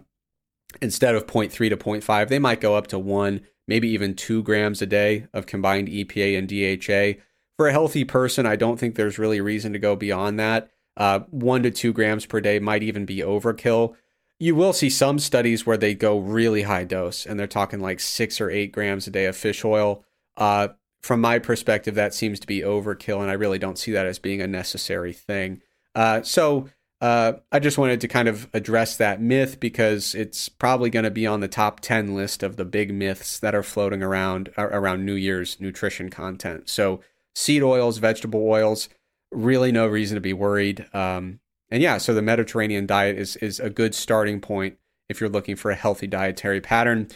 [0.81, 4.81] instead of 0.3 to 0.5, they might go up to one, maybe even two grams
[4.81, 7.21] a day of combined EPA and DHA.
[7.57, 10.69] For a healthy person, I don't think there's really reason to go beyond that.
[10.97, 13.95] Uh, one to two grams per day might even be overkill.
[14.39, 17.99] You will see some studies where they go really high dose and they're talking like
[17.99, 20.03] six or eight grams a day of fish oil.
[20.35, 20.69] Uh,
[21.01, 24.19] from my perspective, that seems to be overkill, and I really don't see that as
[24.19, 25.61] being a necessary thing.
[25.95, 26.69] Uh, so,
[26.99, 31.11] uh, I just wanted to kind of address that myth because it's probably going to
[31.11, 35.05] be on the top 10 list of the big myths that are floating around around
[35.05, 36.69] New Year's nutrition content.
[36.69, 37.01] So,
[37.35, 38.89] seed oils, vegetable oils,
[39.31, 40.85] really no reason to be worried.
[40.93, 41.39] Um,
[41.69, 44.77] and yeah, so the Mediterranean diet is is a good starting point
[45.09, 47.07] if you're looking for a healthy dietary pattern.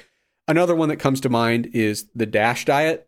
[0.47, 3.07] Another one that comes to mind is the DASH diet,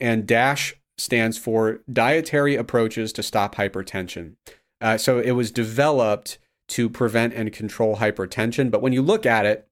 [0.00, 4.34] and DASH stands for Dietary Approaches to Stop Hypertension.
[4.80, 8.70] Uh, so it was developed to prevent and control hypertension.
[8.70, 9.68] But when you look at it,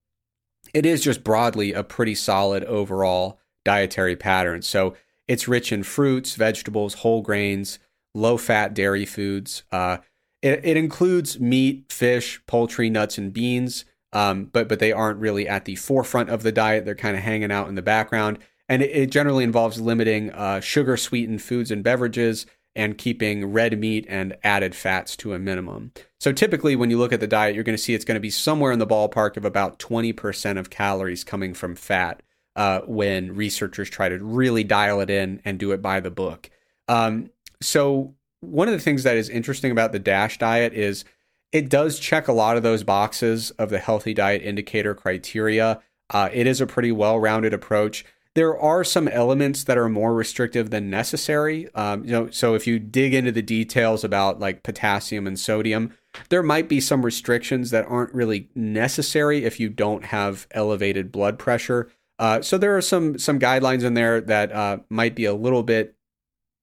[0.74, 4.62] it is just broadly a pretty solid overall dietary pattern.
[4.62, 4.94] So
[5.28, 7.78] it's rich in fruits, vegetables, whole grains,
[8.14, 9.62] low fat dairy foods.
[9.72, 9.98] Uh,
[10.40, 13.84] it, it, includes meat, fish, poultry, nuts, and beans.
[14.12, 16.84] Um, but but they aren't really at the forefront of the diet.
[16.84, 20.60] They're kind of hanging out in the background, and it, it generally involves limiting uh,
[20.60, 22.44] sugar sweetened foods and beverages,
[22.74, 25.92] and keeping red meat and added fats to a minimum.
[26.20, 28.20] So typically, when you look at the diet, you're going to see it's going to
[28.20, 32.22] be somewhere in the ballpark of about 20% of calories coming from fat
[32.56, 36.50] uh, when researchers try to really dial it in and do it by the book.
[36.88, 37.30] Um,
[37.62, 41.04] so, one of the things that is interesting about the DASH diet is
[41.52, 45.80] it does check a lot of those boxes of the healthy diet indicator criteria.
[46.10, 50.14] Uh, it is a pretty well rounded approach there are some elements that are more
[50.14, 51.68] restrictive than necessary.
[51.74, 55.92] Um, you know, so if you dig into the details about like potassium and sodium,
[56.30, 61.38] there might be some restrictions that aren't really necessary if you don't have elevated blood
[61.38, 61.90] pressure.
[62.18, 65.62] Uh, so there are some some guidelines in there that uh, might be a little
[65.62, 65.94] bit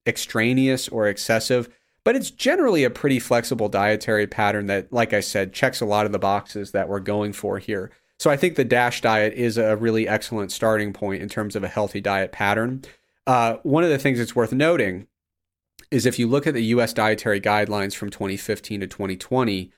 [0.10, 1.69] extraneous or excessive,
[2.03, 6.06] but it's generally a pretty flexible dietary pattern that, like I said, checks a lot
[6.06, 7.91] of the boxes that we're going for here.
[8.18, 11.64] So I think the DASH diet is a really excellent starting point in terms of
[11.64, 12.84] a healthy diet pattern.
[13.26, 15.07] Uh, one of the things that's worth noting
[15.91, 16.94] is if you look at the U.S.
[16.94, 19.72] dietary guidelines from 2015 to 2020,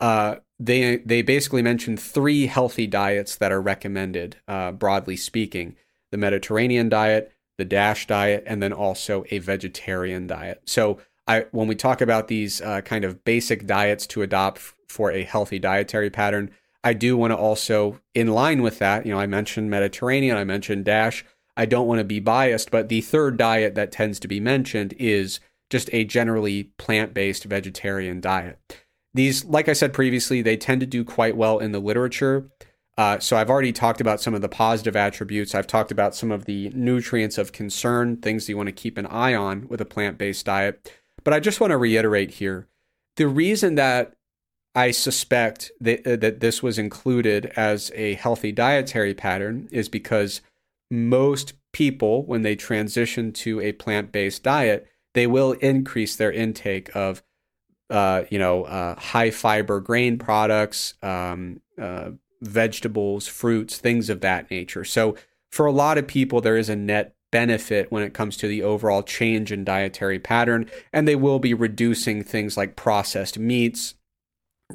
[0.00, 5.74] uh, they they basically mention three healthy diets that are recommended, uh, broadly speaking:
[6.10, 10.62] the Mediterranean diet, the DASH diet, and then also a vegetarian diet.
[10.64, 14.58] So I, when we talk about these uh, kind of basic diets to adopt
[14.88, 16.50] for a healthy dietary pattern,
[16.84, 20.44] I do want to also, in line with that, you know, I mentioned Mediterranean, I
[20.44, 21.24] mentioned Dash.
[21.56, 24.94] I don't want to be biased, but the third diet that tends to be mentioned
[24.98, 28.58] is just a generally plant based vegetarian diet.
[29.14, 32.50] These, like I said previously, they tend to do quite well in the literature.
[32.98, 35.54] Uh, so I've already talked about some of the positive attributes.
[35.54, 39.06] I've talked about some of the nutrients of concern, things you want to keep an
[39.06, 40.92] eye on with a plant based diet.
[41.22, 42.68] But I just want to reiterate here
[43.16, 44.14] the reason that
[44.74, 50.42] I suspect that, uh, that this was included as a healthy dietary pattern is because
[50.90, 56.94] most people, when they transition to a plant based diet, they will increase their intake
[56.94, 57.22] of
[57.88, 62.10] uh, you know, uh, high fiber grain products, um, uh,
[62.46, 64.84] vegetables, fruits, things of that nature.
[64.84, 65.16] So
[65.50, 68.62] for a lot of people, there is a net benefit when it comes to the
[68.62, 73.94] overall change in dietary pattern, and they will be reducing things like processed meats,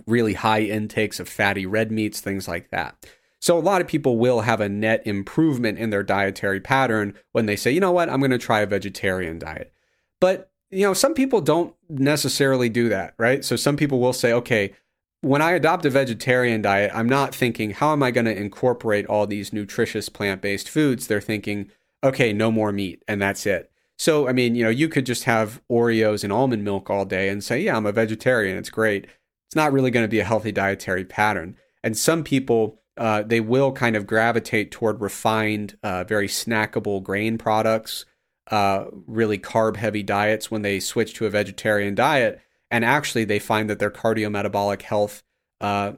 [0.05, 2.95] really high intakes of fatty red meats, things like that.
[3.39, 7.47] So a lot of people will have a net improvement in their dietary pattern when
[7.47, 9.73] they say, you know what, I'm going to try a vegetarian diet.
[10.19, 13.43] But, you know, some people don't necessarily do that, right?
[13.43, 14.73] So some people will say, okay,
[15.21, 19.05] when I adopt a vegetarian diet, I'm not thinking, how am I going to incorporate
[19.05, 21.07] all these nutritious plant based foods?
[21.07, 21.71] They're thinking,
[22.03, 23.71] okay, no more meat, and that's it.
[23.99, 27.29] So, I mean, you know, you could just have Oreos and almond milk all day
[27.29, 28.57] and say, yeah, I'm a vegetarian.
[28.57, 29.05] It's great.
[29.47, 31.55] It's not really going to be a healthy dietary pattern.
[31.83, 37.37] And some people, uh, they will kind of gravitate toward refined, uh, very snackable grain
[37.37, 38.05] products,
[38.49, 42.41] uh, really carb heavy diets when they switch to a vegetarian diet.
[42.71, 45.23] And actually, they find that their cardiometabolic health
[45.59, 45.93] uh,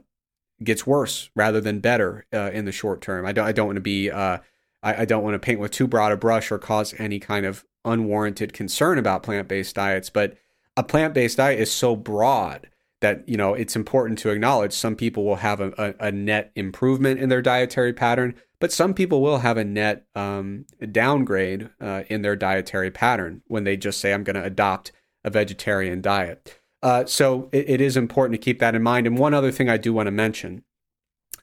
[0.62, 3.24] gets worse rather than better uh, in the short term.
[3.24, 4.38] I don't, I don't want to be uh,
[4.82, 7.46] I, I don't want to paint with too broad a brush or cause any kind
[7.46, 10.36] of unwarranted concern about plant based diets, but
[10.76, 12.68] a plant based diet is so broad
[13.00, 16.52] that you know it's important to acknowledge some people will have a, a, a, net
[16.54, 22.04] improvement in their dietary pattern but some people will have a net um, downgrade uh,
[22.08, 24.90] in their dietary pattern when they just say i'm going to adopt
[25.22, 29.18] a vegetarian diet uh, so it, it is important to keep that in mind and
[29.18, 30.62] one other thing i do want to mention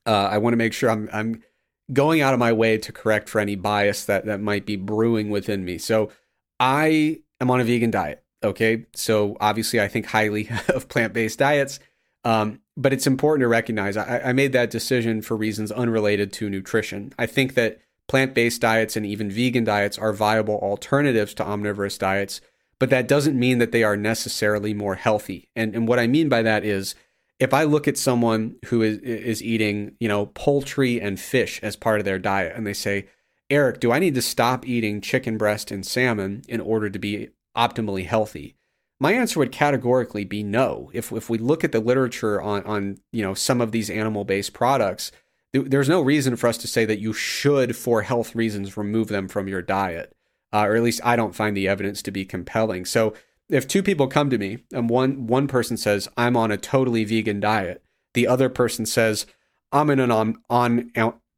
[0.05, 1.43] uh, i want to make sure i'm, I'm
[1.93, 5.29] going out of my way to correct for any bias that that might be brewing
[5.29, 5.77] within me.
[5.77, 6.09] So
[6.59, 8.23] I am on a vegan diet.
[8.43, 11.79] Okay, so obviously I think highly of plant based diets,
[12.23, 16.49] um, but it's important to recognize I, I made that decision for reasons unrelated to
[16.49, 17.13] nutrition.
[17.19, 21.97] I think that plant based diets and even vegan diets are viable alternatives to omnivorous
[21.97, 22.41] diets,
[22.81, 25.47] but that doesn't mean that they are necessarily more healthy.
[25.55, 26.95] And and what I mean by that is
[27.39, 31.75] if I look at someone who is is eating, you know, poultry and fish as
[31.75, 33.05] part of their diet and they say,
[33.51, 37.29] "Eric, do I need to stop eating chicken breast and salmon in order to be
[37.55, 38.55] optimally healthy?"
[38.99, 40.89] My answer would categorically be no.
[40.91, 44.53] If if we look at the literature on on, you know, some of these animal-based
[44.53, 45.11] products,
[45.53, 49.27] there's no reason for us to say that you should for health reasons remove them
[49.27, 50.15] from your diet.
[50.53, 52.85] Uh, or at least I don't find the evidence to be compelling.
[52.85, 53.13] So
[53.49, 57.03] if two people come to me and one one person says I'm on a totally
[57.03, 57.83] vegan diet,
[58.13, 59.25] the other person says
[59.71, 60.91] I'm in an on, on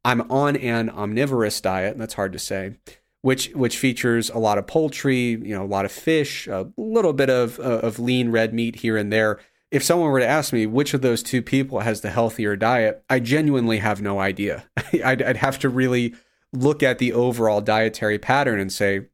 [0.05, 2.75] I'm on an omnivorous diet, and that's hard to say,
[3.21, 7.13] which which features a lot of poultry, you know, a lot of fish, a little
[7.13, 9.39] bit of uh, of lean red meat here and there.
[9.71, 13.03] If someone were to ask me which of those two people has the healthier diet,
[13.09, 14.65] I genuinely have no idea.
[15.03, 16.13] I'd, I'd have to really
[16.53, 19.07] look at the overall dietary pattern and say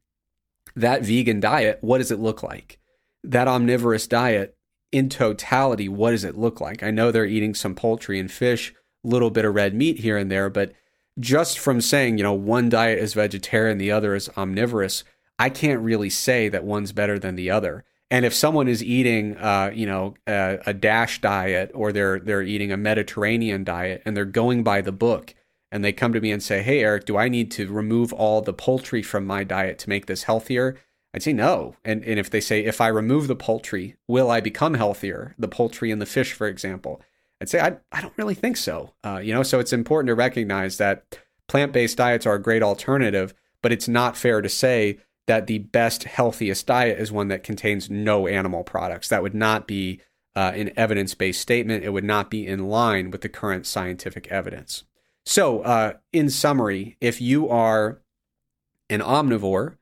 [0.76, 2.80] that vegan diet, what does it look like?
[3.24, 4.56] that omnivorous diet
[4.92, 6.82] in totality, what does it look like?
[6.82, 10.16] I know they're eating some poultry and fish, a little bit of red meat here
[10.16, 10.72] and there, but
[11.18, 15.04] just from saying, you know, one diet is vegetarian, the other is omnivorous,
[15.38, 17.84] I can't really say that one's better than the other.
[18.10, 22.42] And if someone is eating, uh, you know, a, a dash diet or they're they're
[22.42, 25.34] eating a Mediterranean diet and they're going by the book,
[25.72, 28.42] and they come to me and say, "Hey, Eric, do I need to remove all
[28.42, 30.76] the poultry from my diet to make this healthier?"
[31.12, 31.76] I'd say no.
[31.84, 35.34] And and if they say if I remove the poultry, will I become healthier?
[35.38, 37.00] The poultry and the fish, for example,
[37.40, 38.94] I'd say I I don't really think so.
[39.04, 41.18] Uh, you know, so it's important to recognize that
[41.48, 45.58] plant based diets are a great alternative, but it's not fair to say that the
[45.58, 49.08] best healthiest diet is one that contains no animal products.
[49.08, 50.00] That would not be
[50.36, 51.84] uh, an evidence based statement.
[51.84, 54.84] It would not be in line with the current scientific evidence.
[55.30, 58.00] So, uh, in summary, if you are
[58.88, 59.76] an omnivore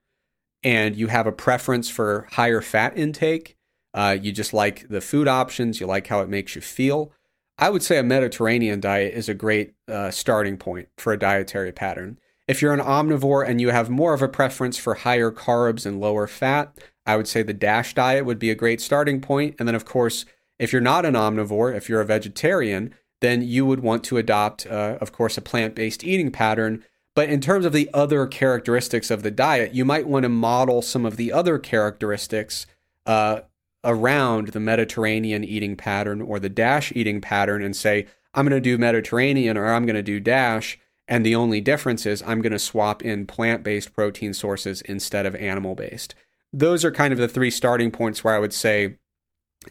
[0.62, 3.56] and you have a preference for higher fat intake,
[3.94, 7.12] uh, you just like the food options, you like how it makes you feel,
[7.56, 11.72] I would say a Mediterranean diet is a great uh, starting point for a dietary
[11.72, 12.18] pattern.
[12.46, 15.98] If you're an omnivore and you have more of a preference for higher carbs and
[15.98, 16.76] lower fat,
[17.06, 19.56] I would say the DASH diet would be a great starting point.
[19.58, 20.26] And then, of course,
[20.58, 24.66] if you're not an omnivore, if you're a vegetarian, then you would want to adopt,
[24.66, 26.84] uh, of course, a plant based eating pattern
[27.18, 30.82] but in terms of the other characteristics of the diet, you might want to model
[30.82, 32.64] some of the other characteristics
[33.06, 33.40] uh,
[33.82, 38.60] around the Mediterranean eating pattern or the DASH eating pattern and say, I'm going to
[38.60, 40.78] do Mediterranean or I'm going to do DASH.
[41.08, 45.26] And the only difference is I'm going to swap in plant based protein sources instead
[45.26, 46.14] of animal based.
[46.52, 48.96] Those are kind of the three starting points where I would say,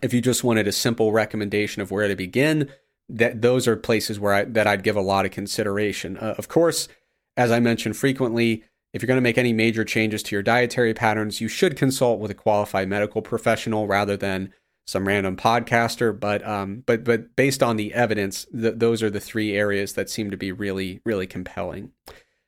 [0.01, 2.69] if you just wanted a simple recommendation of where to begin,
[3.09, 6.17] that those are places where I, that I'd give a lot of consideration.
[6.17, 6.87] Uh, of course,
[7.35, 8.63] as I mentioned frequently,
[8.93, 12.19] if you're going to make any major changes to your dietary patterns, you should consult
[12.19, 14.53] with a qualified medical professional rather than
[14.87, 19.19] some random podcaster, but um, but but based on the evidence, th- those are the
[19.19, 21.91] three areas that seem to be really really compelling.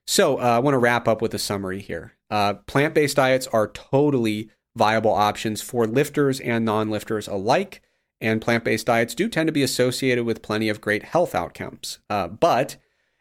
[0.07, 2.13] So uh, I want to wrap up with a summary here.
[2.31, 7.81] Uh, Plant based diets are totally viable options for lifters and non lifters alike,
[8.21, 11.99] and plant based diets do tend to be associated with plenty of great health outcomes.
[12.09, 12.77] Uh, but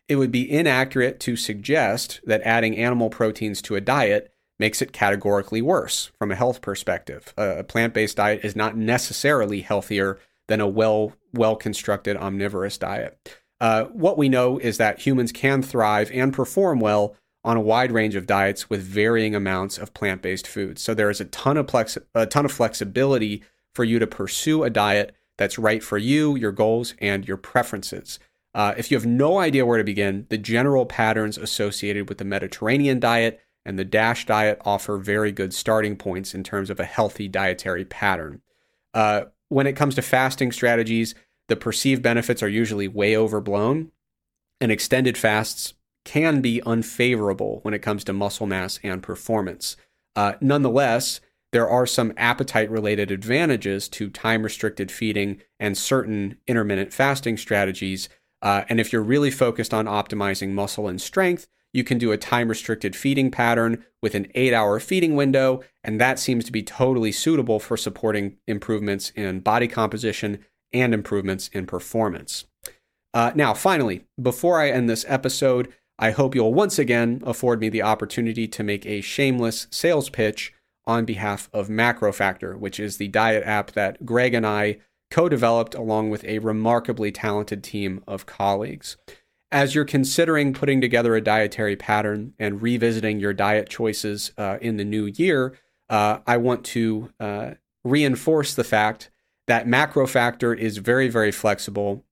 [0.09, 4.93] it would be inaccurate to suggest that adding animal proteins to a diet makes it
[4.93, 7.33] categorically worse from a health perspective.
[7.37, 10.19] A plant-based diet is not necessarily healthier
[10.49, 13.37] than a well well constructed omnivorous diet.
[13.61, 17.15] Uh, what we know is that humans can thrive and perform well
[17.45, 20.83] on a wide range of diets with varying amounts of plant-based foods.
[20.83, 23.43] So there is a ton of plex- a ton of flexibility
[23.79, 28.19] for you to pursue a diet that's right for you, your goals, and your preferences.
[28.53, 32.25] Uh, if you have no idea where to begin, the general patterns associated with the
[32.25, 36.85] Mediterranean diet and the DASH diet offer very good starting points in terms of a
[36.85, 38.43] healthy dietary pattern.
[38.95, 41.15] Uh, when it comes to fasting strategies,
[41.47, 43.93] the perceived benefits are usually way overblown,
[44.61, 45.75] and extended fasts
[46.05, 49.77] can be unfavorable when it comes to muscle mass and performance.
[50.17, 51.21] Uh, nonetheless,
[51.53, 58.09] there are some appetite related advantages to time restricted feeding and certain intermittent fasting strategies.
[58.43, 62.19] Uh, and if you're really focused on optimizing muscle and strength, you can do a
[62.19, 66.63] time restricted feeding pattern with an eight hour feeding window, and that seems to be
[66.63, 72.45] totally suitable for supporting improvements in body composition and improvements in performance.
[73.15, 77.69] Uh, now, finally, before I end this episode, I hope you'll once again afford me
[77.69, 80.53] the opportunity to make a shameless sales pitch
[80.89, 84.79] on behalf of MacroFactor, which is the diet app that Greg and I
[85.11, 88.97] co developed along with a remarkably talented team of colleagues.
[89.53, 94.77] As you're considering putting together a dietary pattern and revisiting your diet choices uh, in
[94.79, 95.57] the new year,
[95.89, 97.51] uh, I want to uh,
[97.85, 99.11] reinforce the fact
[99.47, 102.05] that MacroFactor is very, very flexible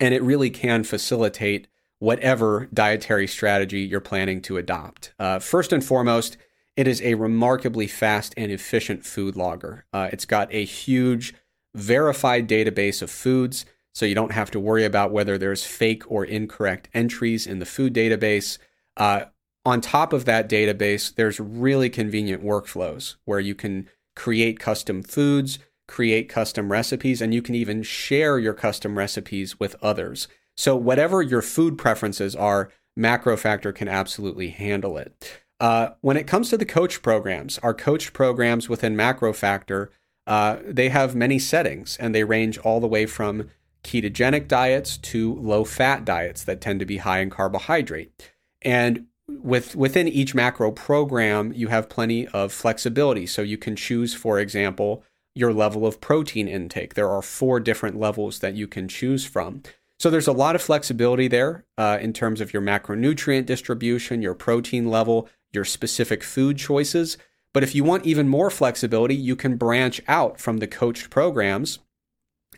[0.00, 1.68] and it really can facilitate
[1.98, 5.12] whatever dietary strategy you're planning to adopt.
[5.18, 6.36] Uh, first and foremost,
[6.76, 9.84] it is a remarkably fast and efficient food logger.
[9.92, 11.34] Uh, it's got a huge
[11.74, 16.24] verified database of foods so you don't have to worry about whether there's fake or
[16.24, 18.58] incorrect entries in the food database.
[18.96, 19.24] Uh,
[19.64, 25.58] on top of that database, there's really convenient workflows where you can create custom foods,
[25.86, 30.26] create custom recipes, and you can even share your custom recipes with others.
[30.56, 35.41] So, whatever your food preferences are, MacroFactor can absolutely handle it.
[35.62, 39.90] Uh, when it comes to the coach programs, our coach programs within MacroFactor,
[40.26, 43.48] uh, they have many settings and they range all the way from
[43.84, 48.32] ketogenic diets to low fat diets that tend to be high in carbohydrate.
[48.60, 53.24] And with within each macro program, you have plenty of flexibility.
[53.24, 56.94] So you can choose, for example, your level of protein intake.
[56.94, 59.62] There are four different levels that you can choose from.
[60.00, 64.34] So there's a lot of flexibility there uh, in terms of your macronutrient distribution, your
[64.34, 67.18] protein level, your specific food choices.
[67.52, 71.78] But if you want even more flexibility, you can branch out from the coached programs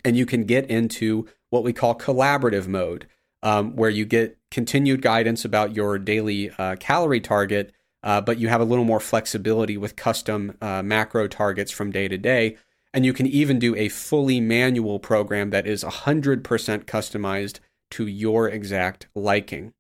[0.05, 3.07] and you can get into what we call collaborative mode,
[3.43, 7.73] um, where you get continued guidance about your daily uh, calorie target,
[8.03, 12.07] uh, but you have a little more flexibility with custom uh, macro targets from day
[12.07, 12.57] to day.
[12.93, 16.43] And you can even do a fully manual program that is 100%
[16.85, 17.59] customized
[17.91, 19.73] to your exact liking.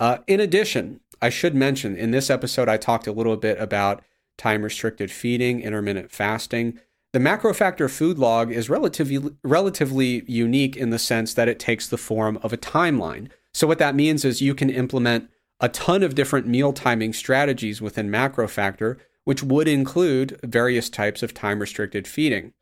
[0.00, 4.02] Uh, in addition, I should mention in this episode, I talked a little bit about
[4.36, 6.78] time restricted feeding, intermittent fasting.
[7.12, 11.96] The MacroFactor food log is relatively relatively unique in the sense that it takes the
[11.96, 13.30] form of a timeline.
[13.52, 15.30] So what that means is you can implement
[15.60, 21.34] a ton of different meal timing strategies within MacroFactor, which would include various types of
[21.34, 22.52] time restricted feeding.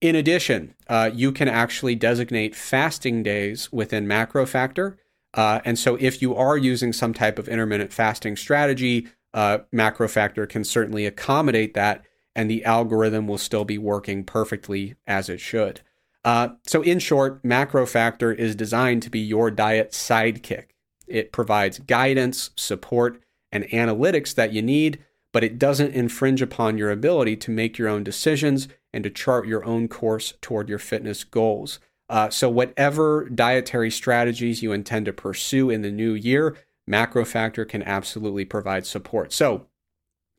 [0.00, 4.96] In addition, uh, you can actually designate fasting days within MacroFactor.
[5.34, 10.48] Uh, and so if you are using some type of intermittent fasting strategy, uh, MacroFactor
[10.48, 12.04] can certainly accommodate that
[12.34, 15.80] and the algorithm will still be working perfectly as it should.
[16.24, 20.66] Uh, so, in short, MacroFactor is designed to be your diet sidekick.
[21.06, 25.02] It provides guidance, support, and analytics that you need,
[25.32, 29.46] but it doesn't infringe upon your ability to make your own decisions and to chart
[29.46, 31.78] your own course toward your fitness goals.
[32.10, 36.56] Uh, so, whatever dietary strategies you intend to pursue in the new year,
[36.90, 39.32] MacroFactor can absolutely provide support.
[39.32, 39.68] So,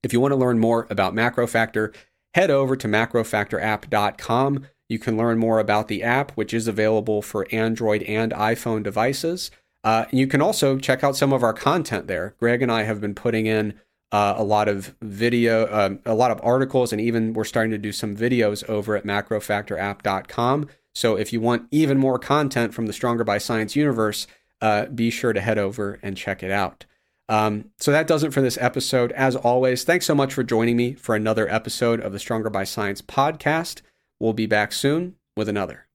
[0.04, 1.96] if you want to learn more about MacroFactor,
[2.34, 4.68] head over to macrofactorapp.com.
[4.90, 9.50] You can learn more about the app, which is available for Android and iPhone devices.
[9.86, 12.36] Uh, you can also check out some of our content there.
[12.38, 13.80] Greg and I have been putting in
[14.12, 17.78] uh, a lot of video, uh, a lot of articles, and even we're starting to
[17.78, 20.68] do some videos over at macrofactorapp.com.
[20.94, 24.28] So if you want even more content from the Stronger by Science universe,
[24.62, 26.86] uh, be sure to head over and check it out.
[27.30, 29.14] Um, so that does it for this episode.
[29.14, 32.66] As always, thanks so much for joining me for another episode of the Stronger by
[32.66, 33.82] Science podcast.
[34.20, 35.88] We'll be back soon with another.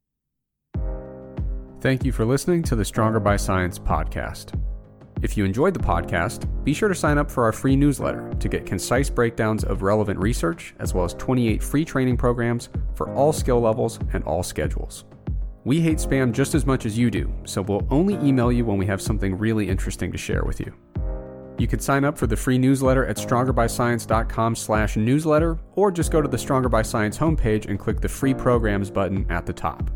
[1.81, 4.59] Thank you for listening to the Stronger by Science podcast.
[5.23, 8.49] If you enjoyed the podcast, be sure to sign up for our free newsletter to
[8.49, 13.33] get concise breakdowns of relevant research, as well as 28 free training programs for all
[13.33, 15.05] skill levels and all schedules.
[15.65, 18.77] We hate spam just as much as you do, so we'll only email you when
[18.79, 20.73] we have something really interesting to share with you.
[21.59, 26.21] You can sign up for the free newsletter at strongerbyscience.com slash newsletter, or just go
[26.21, 29.91] to the Stronger by Science homepage and click the free programs button at the top.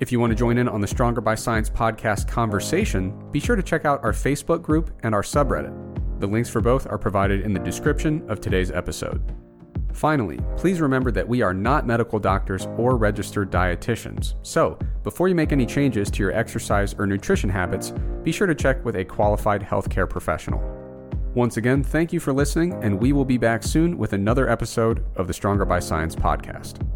[0.00, 3.56] If you want to join in on the Stronger by Science podcast conversation, be sure
[3.56, 5.74] to check out our Facebook group and our subreddit.
[6.20, 9.34] The links for both are provided in the description of today's episode.
[9.92, 14.34] Finally, please remember that we are not medical doctors or registered dietitians.
[14.46, 17.92] So, before you make any changes to your exercise or nutrition habits,
[18.22, 20.62] be sure to check with a qualified healthcare professional.
[21.34, 25.04] Once again, thank you for listening, and we will be back soon with another episode
[25.16, 26.86] of the Stronger by Science podcast.